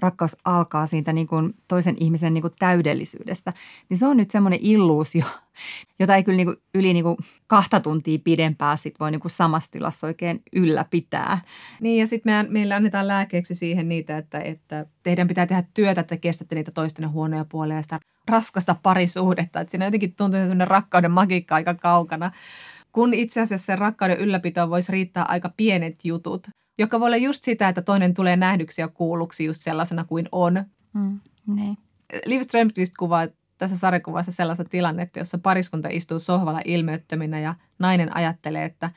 rakkaus 0.00 0.36
alkaa 0.44 0.86
siitä 0.86 1.12
niin 1.12 1.26
kuin 1.26 1.54
toisen 1.68 1.96
ihmisen 2.00 2.34
niin 2.34 2.42
kuin 2.42 2.54
täydellisyydestä, 2.58 3.52
niin 3.88 3.98
se 3.98 4.06
on 4.06 4.16
nyt 4.16 4.30
semmoinen 4.30 4.58
illuusio, 4.62 5.24
jota 6.00 6.16
ei 6.16 6.24
kyllä 6.24 6.36
niin 6.36 6.46
kuin 6.46 6.56
yli 6.74 6.92
niin 6.92 7.04
kuin 7.04 7.16
kahta 7.46 7.80
tuntia 7.80 8.18
pidempään 8.24 8.78
sit 8.78 9.00
voi 9.00 9.10
niin 9.10 9.20
kuin 9.20 9.30
samassa 9.30 9.70
tilassa 9.70 10.06
oikein 10.06 10.42
ylläpitää. 10.52 11.40
Niin 11.80 12.00
ja 12.00 12.06
sitten 12.06 12.46
meillä 12.48 12.76
annetaan 12.76 13.08
lääkeeksi 13.08 13.54
siihen 13.54 13.88
niitä, 13.88 14.18
että, 14.18 14.40
että 14.40 14.86
teidän 15.02 15.28
pitää 15.28 15.46
tehdä 15.46 15.64
työtä, 15.74 16.00
että 16.00 16.16
kestätte 16.16 16.54
niitä 16.54 16.70
toisten 16.70 17.12
huonoja 17.12 17.44
puolia 17.44 17.76
ja 17.76 17.82
sitä 17.82 18.00
raskasta 18.28 18.76
parisuhdetta. 18.82 19.60
Että 19.60 19.70
siinä 19.70 19.84
jotenkin 19.84 20.14
tuntuu 20.16 20.40
semmoinen 20.40 20.68
rakkauden 20.68 21.10
magiikka 21.10 21.54
aika 21.54 21.74
kaukana 21.74 22.30
kun 22.92 23.14
itse 23.14 23.40
asiassa 23.40 23.66
sen 23.66 23.78
rakkauden 23.78 24.18
ylläpitoon 24.18 24.70
voisi 24.70 24.92
riittää 24.92 25.24
aika 25.28 25.50
pienet 25.56 26.04
jutut, 26.04 26.46
joka 26.80 27.00
voi 27.00 27.06
olla 27.06 27.16
just 27.16 27.44
sitä, 27.44 27.68
että 27.68 27.82
toinen 27.82 28.14
tulee 28.14 28.36
nähdyksi 28.36 28.80
ja 28.80 28.88
kuulluksi 28.88 29.44
just 29.44 29.60
sellaisena 29.60 30.04
kuin 30.04 30.28
on. 30.32 30.64
Mm, 30.92 31.20
niin. 31.46 31.78
Liv 32.26 32.40
Strömqvist 32.40 32.94
kuvaa 32.98 33.28
tässä 33.58 33.78
sarjakuvassa 33.78 34.32
sellaista 34.32 34.64
tilannetta, 34.64 35.18
jossa 35.18 35.38
pariskunta 35.38 35.88
istuu 35.92 36.20
sohvalla 36.20 36.60
ilmeyttöminä 36.64 37.40
ja 37.40 37.54
nainen 37.78 38.16
ajattelee, 38.16 38.64
että 38.64 38.90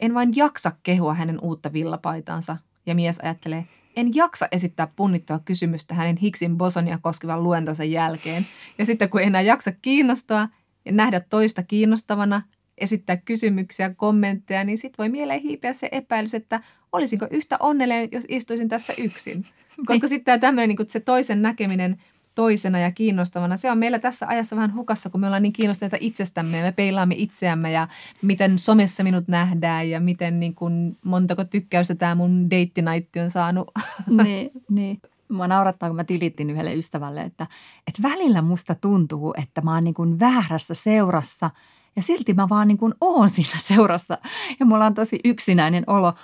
en 0.00 0.14
vain 0.14 0.32
jaksa 0.36 0.72
kehua 0.82 1.14
hänen 1.14 1.40
uutta 1.40 1.72
villapaitaansa. 1.72 2.56
Ja 2.86 2.94
mies 2.94 3.18
ajattelee, 3.18 3.66
en 3.96 4.14
jaksa 4.14 4.48
esittää 4.52 4.88
punnittua 4.96 5.40
kysymystä 5.44 5.94
hänen 5.94 6.16
Higgsin 6.16 6.58
bosonia 6.58 6.98
koskevan 7.02 7.42
luentonsa 7.42 7.84
jälkeen. 7.84 8.46
Ja 8.78 8.86
sitten 8.86 9.10
kun 9.10 9.20
ei 9.20 9.26
enää 9.26 9.40
jaksa 9.40 9.72
kiinnostua 9.72 10.48
ja 10.84 10.92
nähdä 10.92 11.20
toista 11.20 11.62
kiinnostavana, 11.62 12.42
esittää 12.78 13.16
kysymyksiä, 13.16 13.94
kommentteja, 13.94 14.64
niin 14.64 14.78
sitten 14.78 14.98
voi 14.98 15.08
mieleen 15.08 15.40
hiipiä 15.40 15.72
se 15.72 15.88
epäilys, 15.92 16.34
että 16.34 16.60
olisinko 16.92 17.26
yhtä 17.30 17.56
onnellinen, 17.60 18.08
jos 18.12 18.24
istuisin 18.28 18.68
tässä 18.68 18.92
yksin. 18.98 19.44
Koska 19.86 20.08
sitten 20.08 20.24
tämä 20.24 20.38
tämmöinen 20.38 20.76
niin 20.76 20.90
se 20.90 21.00
toisen 21.00 21.42
näkeminen 21.42 21.96
toisena 22.34 22.78
ja 22.78 22.90
kiinnostavana, 22.90 23.56
se 23.56 23.70
on 23.70 23.78
meillä 23.78 23.98
tässä 23.98 24.26
ajassa 24.28 24.56
vähän 24.56 24.74
hukassa, 24.74 25.10
kun 25.10 25.20
me 25.20 25.26
ollaan 25.26 25.42
niin 25.42 25.52
kiinnostuneita 25.52 25.96
itsestämme 26.00 26.56
ja 26.56 26.62
me 26.62 26.72
peilaamme 26.72 27.14
itseämme 27.18 27.72
ja 27.72 27.88
miten 28.22 28.58
somessa 28.58 29.02
minut 29.02 29.28
nähdään 29.28 29.90
ja 29.90 30.00
miten 30.00 30.40
niin 30.40 30.54
kuin, 30.54 30.98
montako 31.04 31.44
tykkäystä 31.44 31.94
tämä 31.94 32.14
mun 32.14 32.50
date 32.50 33.22
on 33.22 33.30
saanut. 33.30 33.70
Niin, 34.24 34.50
niin. 34.68 35.00
Mua 35.28 35.48
naurattaa, 35.48 35.88
kun 35.88 35.96
mä 35.96 36.04
tilittin 36.04 36.50
yhdelle 36.50 36.74
ystävälle, 36.74 37.20
että, 37.20 37.46
että 37.86 38.02
välillä 38.02 38.42
musta 38.42 38.74
tuntuu, 38.74 39.34
että 39.42 39.60
mä 39.60 39.74
oon 39.74 39.84
niin 39.84 39.94
kuin 39.94 40.20
väärässä 40.20 40.74
seurassa– 40.74 41.50
ja 41.96 42.02
silti 42.02 42.34
mä 42.34 42.48
vaan 42.48 42.68
niin 42.68 42.78
kuin 42.78 42.94
oon 43.00 43.30
siinä 43.30 43.58
seurassa 43.58 44.18
ja 44.60 44.66
mulla 44.66 44.86
on 44.86 44.94
tosi 44.94 45.20
yksinäinen 45.24 45.84
olo. 45.86 46.14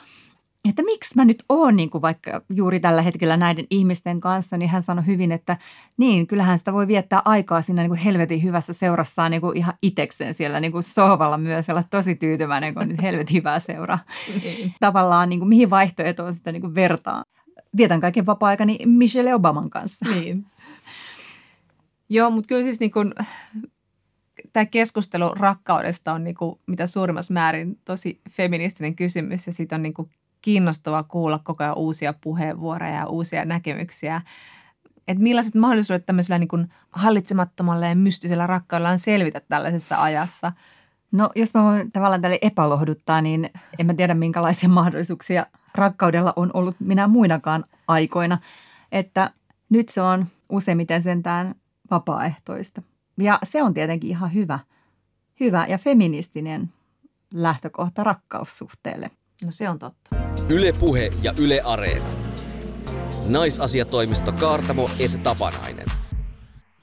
Että 0.69 0.83
miksi 0.83 1.17
mä 1.17 1.25
nyt 1.25 1.45
oon 1.49 1.77
niin 1.77 1.91
kuin 1.91 2.03
vaikka 2.03 2.43
juuri 2.51 2.81
tällä 2.81 3.03
hetkellä 3.03 3.37
näiden 3.37 3.67
ihmisten 3.71 4.21
kanssa, 4.21 4.57
niin 4.57 4.69
hän 4.69 4.83
sanoi 4.83 5.07
hyvin, 5.07 5.33
että 5.33 5.57
niin, 5.97 6.27
kyllähän 6.27 6.59
sitä 6.59 6.73
voi 6.73 6.87
viettää 6.87 7.23
aikaa 7.25 7.62
siinä 7.62 7.83
niin 7.83 7.91
kuin 7.91 7.99
helvetin 7.99 8.43
hyvässä 8.43 8.73
seurassaan 8.73 9.31
niin 9.31 9.41
kuin 9.41 9.57
ihan 9.57 9.75
itekseen 9.83 10.35
siellä 10.35 10.61
niin 10.61 10.73
kuin 10.73 10.83
sohvalla 10.83 11.39
myös 11.39 11.71
olla 11.71 11.85
tosi 11.91 12.14
tyytyväinen, 12.14 12.75
kun 12.75 12.89
nyt 12.89 13.03
helvetin 13.03 13.37
hyvää 13.37 13.59
seuraa. 13.59 13.99
Niin. 14.43 14.75
Tavallaan 14.81 15.29
niin 15.29 15.39
kuin, 15.39 15.49
mihin 15.49 15.71
vaihtoehtoon 15.71 16.35
sitä 16.35 16.53
niin 16.53 16.62
kuin 16.62 16.75
vertaa. 16.75 17.25
Vietän 17.77 18.01
kaiken 18.01 18.27
vapaa-aikani 18.27 18.79
Michelle 18.87 19.35
Obaman 19.35 19.71
kanssa. 19.71 20.07
Niin. 20.14 20.47
Joo, 22.09 22.31
mutta 22.31 22.49
kyllä 22.49 22.62
siis 22.62 22.81
niin 22.81 22.91
kuin 22.91 23.12
tämä 24.53 24.67
keskustelu 24.67 25.35
rakkaudesta 25.35 26.12
on 26.12 26.25
niin 26.25 26.37
kuin, 26.37 26.61
mitä 26.67 26.87
suurimmassa 26.87 27.35
määrin 27.35 27.79
tosi 27.85 28.21
feministinen 28.31 28.97
kysymys 28.97 29.47
ja 29.47 29.53
siitä 29.53 29.77
on 29.77 29.83
niin 29.83 29.95
kuin 29.95 30.11
kiinnostavaa 30.43 31.03
kuulla 31.03 31.39
koko 31.39 31.64
ajan 31.64 31.76
uusia 31.76 32.14
puheenvuoroja 32.20 32.95
ja 32.95 33.07
uusia 33.07 33.45
näkemyksiä. 33.45 34.22
Että 35.09 35.22
millaiset 35.22 35.55
mahdollisuudet 35.55 36.07
tämmöisellä 36.07 36.39
niin 36.39 36.49
kuin 36.49 36.68
hallitsemattomalla 36.91 37.87
ja 37.87 37.97
mystisellä 37.97 38.47
rakkaudella 38.47 38.91
on 38.91 38.99
selvitä 38.99 39.41
tällaisessa 39.41 40.03
ajassa? 40.03 40.53
No 41.12 41.30
jos 41.34 41.55
mä 41.55 41.62
voin 41.62 41.93
tavallaan 41.93 42.22
tälle 42.22 42.39
epälohduttaa, 42.43 43.20
niin 43.20 43.51
en 43.78 43.87
mä 43.87 43.95
tiedä 43.95 44.14
minkälaisia 44.14 44.68
mahdollisuuksia 44.68 45.47
rakkaudella 45.74 46.32
on 46.37 46.51
ollut 46.55 46.76
minä 46.78 47.09
muinakaan 47.09 47.64
aikoina. 47.89 48.39
Että 48.93 49.30
nyt 49.68 49.89
se 49.89 50.03
on 50.03 50.26
useimmiten 50.49 51.03
sentään 51.03 51.55
vapaaehtoista. 51.91 52.82
Ja 53.18 53.39
se 53.43 53.62
on 53.62 53.74
tietenkin 53.74 54.11
ihan 54.11 54.34
hyvä, 54.34 54.59
hyvä 55.41 55.66
ja 55.68 55.78
feministinen 55.78 56.72
lähtökohta 57.34 58.05
rakkaussuhteelle. 58.05 59.11
No 59.45 59.51
se 59.51 59.68
on 59.68 59.78
totta. 59.78 60.26
Yle 60.49 60.72
Puhe 60.72 61.12
ja 61.22 61.34
Yle 61.38 61.61
Areena. 61.64 62.07
Naisasiatoimisto 63.28 64.32
Kaartamo 64.32 64.90
et 64.99 65.22
Tapanainen. 65.22 65.86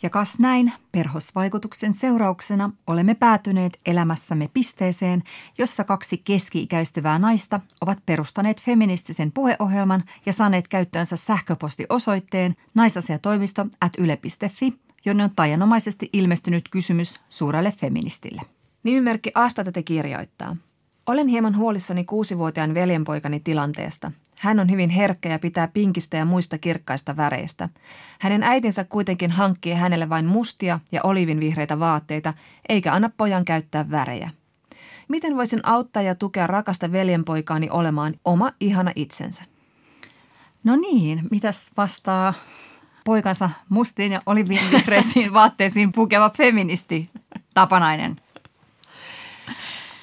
Ja 0.01 0.09
kas 0.09 0.39
näin, 0.39 0.73
perhosvaikutuksen 0.91 1.93
seurauksena 1.93 2.71
olemme 2.87 3.15
päätyneet 3.15 3.79
elämässämme 3.85 4.49
pisteeseen, 4.53 5.23
jossa 5.57 5.83
kaksi 5.83 6.17
keski-ikäistyvää 6.17 7.19
naista 7.19 7.59
ovat 7.81 7.99
perustaneet 8.05 8.61
feministisen 8.61 9.31
puheohjelman 9.31 10.03
ja 10.25 10.33
saaneet 10.33 10.67
käyttöönsä 10.67 11.15
sähköpostiosoitteen 11.15 12.55
naisasiatoimisto 12.75 13.65
at 13.81 13.93
yle.fi 13.97 14.73
jonne 15.05 15.23
on 15.23 15.31
taianomaisesti 15.35 16.09
ilmestynyt 16.13 16.69
kysymys 16.69 17.15
suurelle 17.29 17.71
feministille. 17.71 18.41
Nimimerkki 18.83 19.31
Asta 19.35 19.63
tätä 19.63 19.83
kirjoittaa. 19.83 20.55
Olen 21.07 21.27
hieman 21.27 21.57
huolissani 21.57 22.05
kuusivuotiaan 22.05 22.73
veljenpoikani 22.73 23.39
tilanteesta. 23.39 24.11
Hän 24.39 24.59
on 24.59 24.71
hyvin 24.71 24.89
herkkä 24.89 25.29
ja 25.29 25.39
pitää 25.39 25.67
pinkistä 25.67 26.17
ja 26.17 26.25
muista 26.25 26.57
kirkkaista 26.57 27.17
väreistä. 27.17 27.69
Hänen 28.19 28.43
äitinsä 28.43 28.83
kuitenkin 28.83 29.31
hankkii 29.31 29.73
hänelle 29.73 30.09
vain 30.09 30.25
mustia 30.25 30.79
ja 30.91 31.01
olivinvihreitä 31.03 31.79
vaatteita, 31.79 32.33
eikä 32.69 32.93
anna 32.93 33.09
pojan 33.17 33.45
käyttää 33.45 33.91
värejä. 33.91 34.29
Miten 35.07 35.37
voisin 35.37 35.59
auttaa 35.63 36.03
ja 36.03 36.15
tukea 36.15 36.47
rakasta 36.47 36.91
veljenpoikaani 36.91 37.69
olemaan 37.69 38.13
oma 38.25 38.51
ihana 38.59 38.91
itsensä? 38.95 39.43
No 40.63 40.75
niin, 40.75 41.21
mitäs 41.31 41.71
vastaa 41.77 42.33
poikansa 43.05 43.49
mustiin 43.69 44.11
ja 44.11 44.21
olivinvihreisiin 44.25 45.33
vaatteisiin 45.39 45.91
pukeva 45.91 46.29
feministi 46.29 47.09
Tapanainen. 47.53 48.15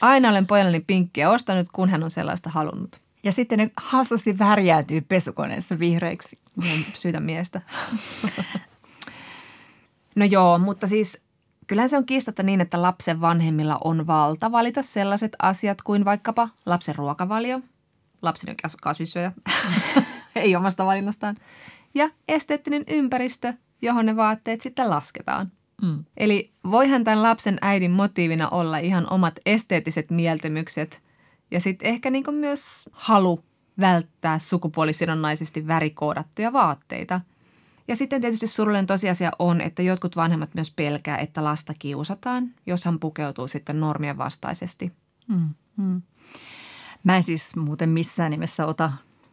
Aina 0.00 0.28
olen 0.28 0.46
pojalleni 0.46 0.84
pinkkiä 0.86 1.30
ostanut, 1.30 1.68
kun 1.72 1.88
hän 1.88 2.02
on 2.02 2.10
sellaista 2.10 2.50
halunnut. 2.50 3.00
Ja 3.22 3.32
sitten 3.32 3.58
ne 3.58 3.70
hassusti 3.82 4.38
värjäytyy 4.38 5.00
pesukoneessa 5.00 5.78
vihreiksi. 5.78 6.38
Syytä 6.94 7.20
miestä. 7.20 7.60
no 10.16 10.24
joo, 10.24 10.58
mutta 10.58 10.86
siis 10.86 11.24
kyllähän 11.66 11.88
se 11.88 11.96
on 11.96 12.06
kiistatta 12.06 12.42
niin, 12.42 12.60
että 12.60 12.82
lapsen 12.82 13.20
vanhemmilla 13.20 13.78
on 13.84 14.06
valta 14.06 14.52
valita 14.52 14.82
sellaiset 14.82 15.36
asiat 15.42 15.82
kuin 15.82 16.04
vaikkapa 16.04 16.48
lapsen 16.66 16.94
ruokavalio, 16.94 17.60
lapsen 18.22 18.54
kasvissyöjä, 18.82 19.32
ei 20.36 20.56
omasta 20.56 20.86
valinnastaan, 20.86 21.36
ja 21.94 22.10
esteettinen 22.28 22.84
ympäristö, 22.88 23.54
johon 23.82 24.06
ne 24.06 24.16
vaatteet 24.16 24.60
sitten 24.60 24.90
lasketaan. 24.90 25.52
Mm. 25.82 26.04
Eli 26.16 26.52
voihan 26.70 27.04
tämän 27.04 27.22
lapsen 27.22 27.58
äidin 27.60 27.90
motiivina 27.90 28.48
olla 28.48 28.78
ihan 28.78 29.06
omat 29.12 29.34
esteettiset 29.46 30.10
mieltymykset 30.10 31.02
ja 31.50 31.60
sitten 31.60 31.88
ehkä 31.88 32.10
niin 32.10 32.24
myös 32.34 32.88
halu 32.92 33.44
välttää 33.80 34.38
sukupuolisidonnaisesti 34.38 35.66
värikoodattuja 35.66 36.52
vaatteita. 36.52 37.20
Ja 37.88 37.96
sitten 37.96 38.20
tietysti 38.20 38.46
surullinen 38.46 38.86
tosiasia 38.86 39.30
on, 39.38 39.60
että 39.60 39.82
jotkut 39.82 40.16
vanhemmat 40.16 40.54
myös 40.54 40.70
pelkää, 40.70 41.18
että 41.18 41.44
lasta 41.44 41.74
kiusataan, 41.78 42.54
jos 42.66 42.84
hän 42.84 42.98
pukeutuu 42.98 43.48
sitten 43.48 43.80
normien 43.80 44.18
vastaisesti. 44.18 44.92
Mm, 45.28 45.48
mm. 45.76 46.02
Mä 47.04 47.16
en 47.16 47.22
siis 47.22 47.56
muuten 47.56 47.88
missään 47.88 48.30
nimessä 48.30 48.66
ota 48.66 48.92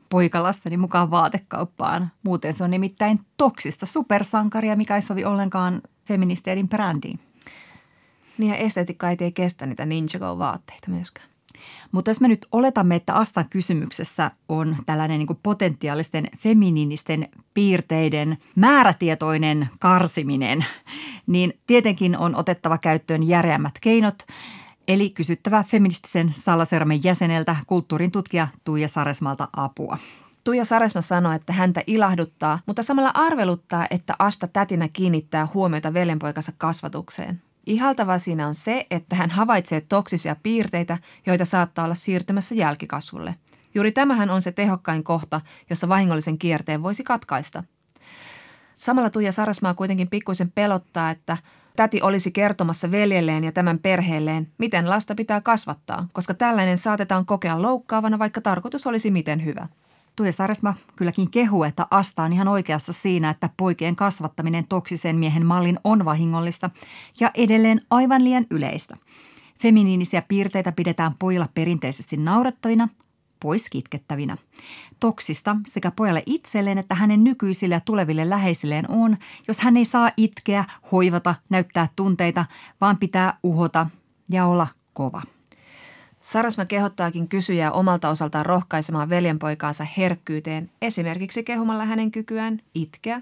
poikalastani 0.10 0.78
mukaan 0.78 1.12
vaatekauppaan. 1.12 2.12
Muuten 2.24 2.54
se 2.54 2.64
on 2.64 2.72
nimittäin 2.72 3.20
toksista 3.38 3.86
supersankaria, 3.86 4.76
mikä 4.76 4.95
ei 4.95 5.02
sovi 5.02 5.26
ollenkaan 5.26 5.82
feministeiden 6.08 6.70
brändiin. 6.70 7.20
Niin 8.38 8.49
ja 8.49 8.58
esteetikka 8.58 9.10
ei 9.10 9.32
kestä 9.32 9.66
niitä 9.66 9.86
Ninjago-vaatteita 9.86 10.89
myöskään. 10.89 11.28
Mutta 11.91 12.10
jos 12.10 12.22
me 12.22 12.28
nyt 12.28 12.45
oletamme, 12.51 12.95
että 12.95 13.14
Astan 13.14 13.45
kysymyksessä 13.49 14.32
on 14.49 14.76
tällainen 14.86 15.20
niin 15.20 15.39
potentiaalisten 15.43 16.28
feminiinisten 16.38 17.30
piirteiden 17.53 18.38
määrätietoinen 18.55 19.70
karsiminen, 19.80 20.66
niin 21.28 21.53
tietenkin 21.68 22.18
on 22.18 22.36
otettava 22.36 22.78
käyttöön 22.78 23.28
järeämmät 23.28 23.74
keinot 23.82 24.24
Eli 24.88 25.10
kysyttävä 25.10 25.64
feministisen 25.64 26.30
salasermen 26.34 27.03
jäseneltä 27.03 27.55
kulttuurin 27.68 28.12
tutkija 28.12 28.47
Tuija 28.64 28.88
Saresmalta 28.88 29.47
apua. 29.55 29.97
Tuija 30.48 30.66
Saresma 30.66 31.02
sanoi, 31.02 31.36
että 31.36 31.54
häntä 31.54 31.82
ilahduttaa, 31.88 32.60
mutta 32.66 32.84
samalla 32.84 33.12
arveluttaa, 33.14 33.88
että 33.89 34.14
Asta 34.20 34.48
tätinä 34.48 34.88
kiinnittää 34.88 35.48
huomiota 35.54 35.93
veljenpoikansa 35.93 36.52
kasvatukseen. 36.58 37.41
Ihaltavaa 37.66 38.18
siinä 38.18 38.48
on 38.48 38.56
se, 38.56 38.88
että 38.91 39.16
hän 39.16 39.30
havaitsee 39.30 39.82
toksisia 39.82 40.36
piirteitä, 40.43 40.98
joita 41.26 41.45
saattaa 41.45 41.86
olla 41.86 41.95
siirtymässä 41.95 42.56
jälkikasvulle. 42.56 43.36
Juuri 43.76 43.91
tämähän 43.91 44.30
on 44.30 44.41
se 44.41 44.52
tehokkain 44.52 45.04
kohta, 45.04 45.41
jossa 45.70 45.89
vahingollisen 45.89 46.38
kierteen 46.38 46.84
voisi 46.84 47.04
katkaista. 47.04 47.64
Samalla 48.74 49.10
Tuija 49.10 49.32
Sarasmaa 49.32 49.74
kuitenkin 49.74 50.10
pikkuisen 50.10 50.52
pelottaa, 50.52 51.10
että 51.10 51.38
täti 51.76 52.02
olisi 52.02 52.32
kertomassa 52.32 52.91
veljelleen 52.91 53.43
ja 53.43 53.52
tämän 53.52 53.80
perheelleen, 53.80 54.48
miten 54.58 54.89
lasta 54.89 55.16
pitää 55.16 55.41
kasvattaa, 55.41 56.08
koska 56.14 56.34
tällainen 56.34 56.78
saatetaan 56.78 57.26
kokea 57.26 57.62
loukkaavana, 57.62 58.20
vaikka 58.20 58.41
tarkoitus 58.41 58.88
olisi 58.88 59.12
miten 59.12 59.45
hyvä. 59.45 59.68
Tuija 60.18 60.32
Saresma 60.32 60.74
kylläkin 60.95 61.32
kehuu, 61.32 61.63
että 61.63 61.88
Asta 61.91 62.24
on 62.24 62.34
ihan 62.34 62.47
oikeassa 62.47 62.93
siinä, 62.93 63.30
että 63.30 63.49
poikien 63.57 63.95
kasvattaminen 63.95 64.68
toksisen 64.68 65.15
miehen 65.15 65.45
mallin 65.45 65.80
on 65.84 66.05
vahingollista 66.05 66.70
ja 67.20 67.32
edelleen 67.36 67.82
aivan 67.89 68.24
liian 68.24 68.45
yleistä. 68.51 68.97
Feminiinisiä 69.61 70.22
piirteitä 70.22 70.72
pidetään 70.72 71.13
pojilla 71.20 71.47
perinteisesti 71.53 72.18
naurettavina, 72.18 72.89
pois 73.39 73.70
kitkettävinä. 73.70 74.38
Toksista 74.99 75.55
sekä 75.68 75.91
pojalle 75.91 76.24
itselleen 76.26 76.78
että 76.78 76.95
hänen 76.95 77.24
nykyisille 77.24 77.76
ja 77.76 77.82
tuleville 77.82 78.30
läheisilleen 78.30 78.91
on, 78.91 79.18
jos 79.47 79.59
hän 79.59 79.78
ei 79.78 79.86
saa 79.86 80.11
itkeä, 80.18 80.65
hoivata, 80.91 81.36
näyttää 81.49 81.89
tunteita, 81.95 82.45
vaan 82.82 82.97
pitää 82.97 83.38
uhota 83.43 83.89
ja 84.30 84.45
olla 84.45 84.68
kova. 84.93 85.22
Sarasma 86.28 86.65
kehottaakin 86.65 87.28
kysyjää 87.28 87.71
omalta 87.71 88.09
osaltaan 88.09 88.45
rohkaisemaan 88.45 89.09
veljenpoikaansa 89.09 89.88
herkkyyteen, 89.97 90.71
esimerkiksi 90.82 91.43
kehumalla 91.43 91.86
hänen 91.86 92.11
kykyään 92.11 92.59
itkeä. 92.73 93.21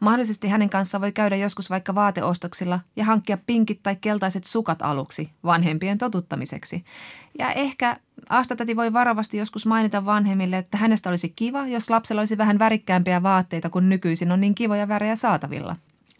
Mahdollisesti 0.00 0.48
hänen 0.48 0.70
kanssaan 0.70 1.02
voi 1.02 1.12
käydä 1.12 1.36
joskus 1.36 1.70
vaikka 1.70 1.94
vaateostoksilla 1.94 2.80
ja 2.96 3.04
hankkia 3.04 3.38
pinkit 3.46 3.82
tai 3.82 3.96
keltaiset 3.96 4.44
sukat 4.44 4.82
aluksi 4.82 5.30
vanhempien 5.44 5.98
totuttamiseksi. 5.98 6.84
Ja 7.38 7.52
ehkä 7.52 7.96
Aastatäti 8.28 8.76
voi 8.76 8.92
varovasti 8.92 9.36
joskus 9.36 9.66
mainita 9.66 10.04
vanhemmille, 10.04 10.58
että 10.58 10.78
hänestä 10.78 11.08
olisi 11.08 11.28
kiva, 11.36 11.66
jos 11.66 11.90
lapsella 11.90 12.20
olisi 12.20 12.38
vähän 12.38 12.58
värikkäämpiä 12.58 13.22
vaatteita, 13.22 13.70
kun 13.70 13.88
nykyisin 13.88 14.32
on 14.32 14.40
niin 14.40 14.54
kivoja 14.54 14.88
värejä 14.88 15.16
saatavilla. 15.16 15.76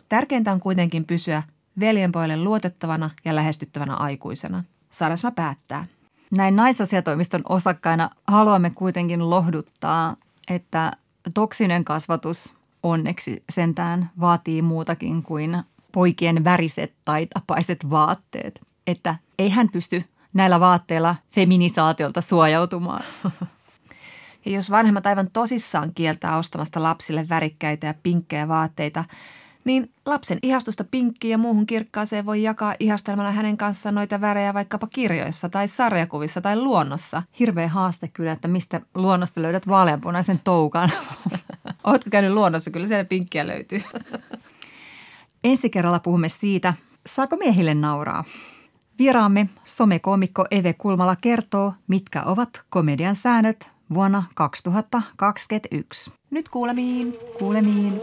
Tärkeintä 0.09 0.53
on 0.53 0.61
kuitenkin 0.61 1.05
pysyä 1.05 1.43
veljenpoille 1.81 2.37
luotettavana 2.37 3.11
ja 3.25 3.35
lähestyttävänä 3.35 3.95
aikuisena. 3.95 4.65
Sarasma 4.91 5.31
päättää. 5.31 5.87
Näin 6.31 6.57
naisasiatoimiston 6.57 7.43
osakkaina 7.49 8.11
haluamme 8.27 8.71
kuitenkin 8.71 9.31
lohduttaa, 9.31 10.17
että 10.51 10.93
toksinen 11.35 11.85
kasvatus 11.85 12.55
onneksi 12.83 13.43
sentään 13.51 14.11
vaatii 14.21 14.63
muutakin 14.63 15.23
kuin 15.23 15.63
poikien 15.93 16.45
väriset 16.45 16.93
tai 17.05 17.27
tapaiset 17.27 17.91
vaatteet. 17.91 18.61
Että 18.87 19.15
ei 19.39 19.51
hän 19.51 19.69
pysty 19.69 20.05
näillä 20.33 20.61
vaatteilla 20.61 21.17
feminisaatiolta 21.35 22.21
suojautumaan. 22.21 23.05
Ja 24.45 24.53
jos 24.53 24.71
vanhemmat 24.71 25.07
aivan 25.07 25.31
tosissaan 25.33 25.95
kieltää 25.95 26.39
ostamasta 26.39 26.83
lapsille 26.83 27.29
värikkäitä 27.29 27.87
ja 27.87 27.95
pinkkejä 28.03 28.49
vaatteita, 28.49 29.05
niin 29.69 29.91
lapsen 30.07 30.39
ihastusta 30.43 30.85
pinkkiin 30.85 31.33
ja 31.33 31.39
muuhun 31.39 31.67
kirkkaaseen 31.67 32.27
voi 32.27 32.43
jakaa 32.43 32.75
ihastelmalla 32.81 33.33
hänen 33.33 33.57
kanssaan 33.57 33.95
noita 33.95 34.21
värejä 34.21 34.55
vaikkapa 34.55 34.87
kirjoissa 34.87 35.49
tai 35.49 35.69
sarjakuvissa 35.69 36.41
tai 36.41 36.57
luonnossa. 36.57 37.23
Hirveä 37.39 37.69
haaste 37.69 38.09
kyllä, 38.09 38.33
että 38.33 38.49
mistä 38.49 38.81
luonnosta 38.95 39.43
löydät 39.43 39.69
vaaleanpunaisen 39.69 40.41
toukan. 40.45 40.91
Oletko 41.85 42.11
käynyt 42.11 42.33
luonnossa? 42.33 42.71
Kyllä 42.71 42.89
siellä 42.89 43.05
pinkkiä 43.05 43.47
löytyy. 43.47 43.83
Ensi 45.45 45.71
kerralla 45.71 45.99
puhumme 45.99 46.29
siitä, 46.29 46.75
saako 47.07 47.37
miehille 47.37 47.75
nauraa. 47.75 48.25
Vieraamme 48.99 49.49
somekoomikko 49.65 50.45
Eve 50.51 50.73
Kulmala 50.73 51.17
kertoo, 51.17 51.75
mitkä 51.89 52.23
ovat 52.23 52.49
komedian 52.71 53.15
säännöt 53.15 53.71
vuonna 53.95 54.23
2021. 54.35 56.13
Nyt 56.31 56.49
kuulemiin. 56.49 57.15
Kuulemiin. 57.39 58.03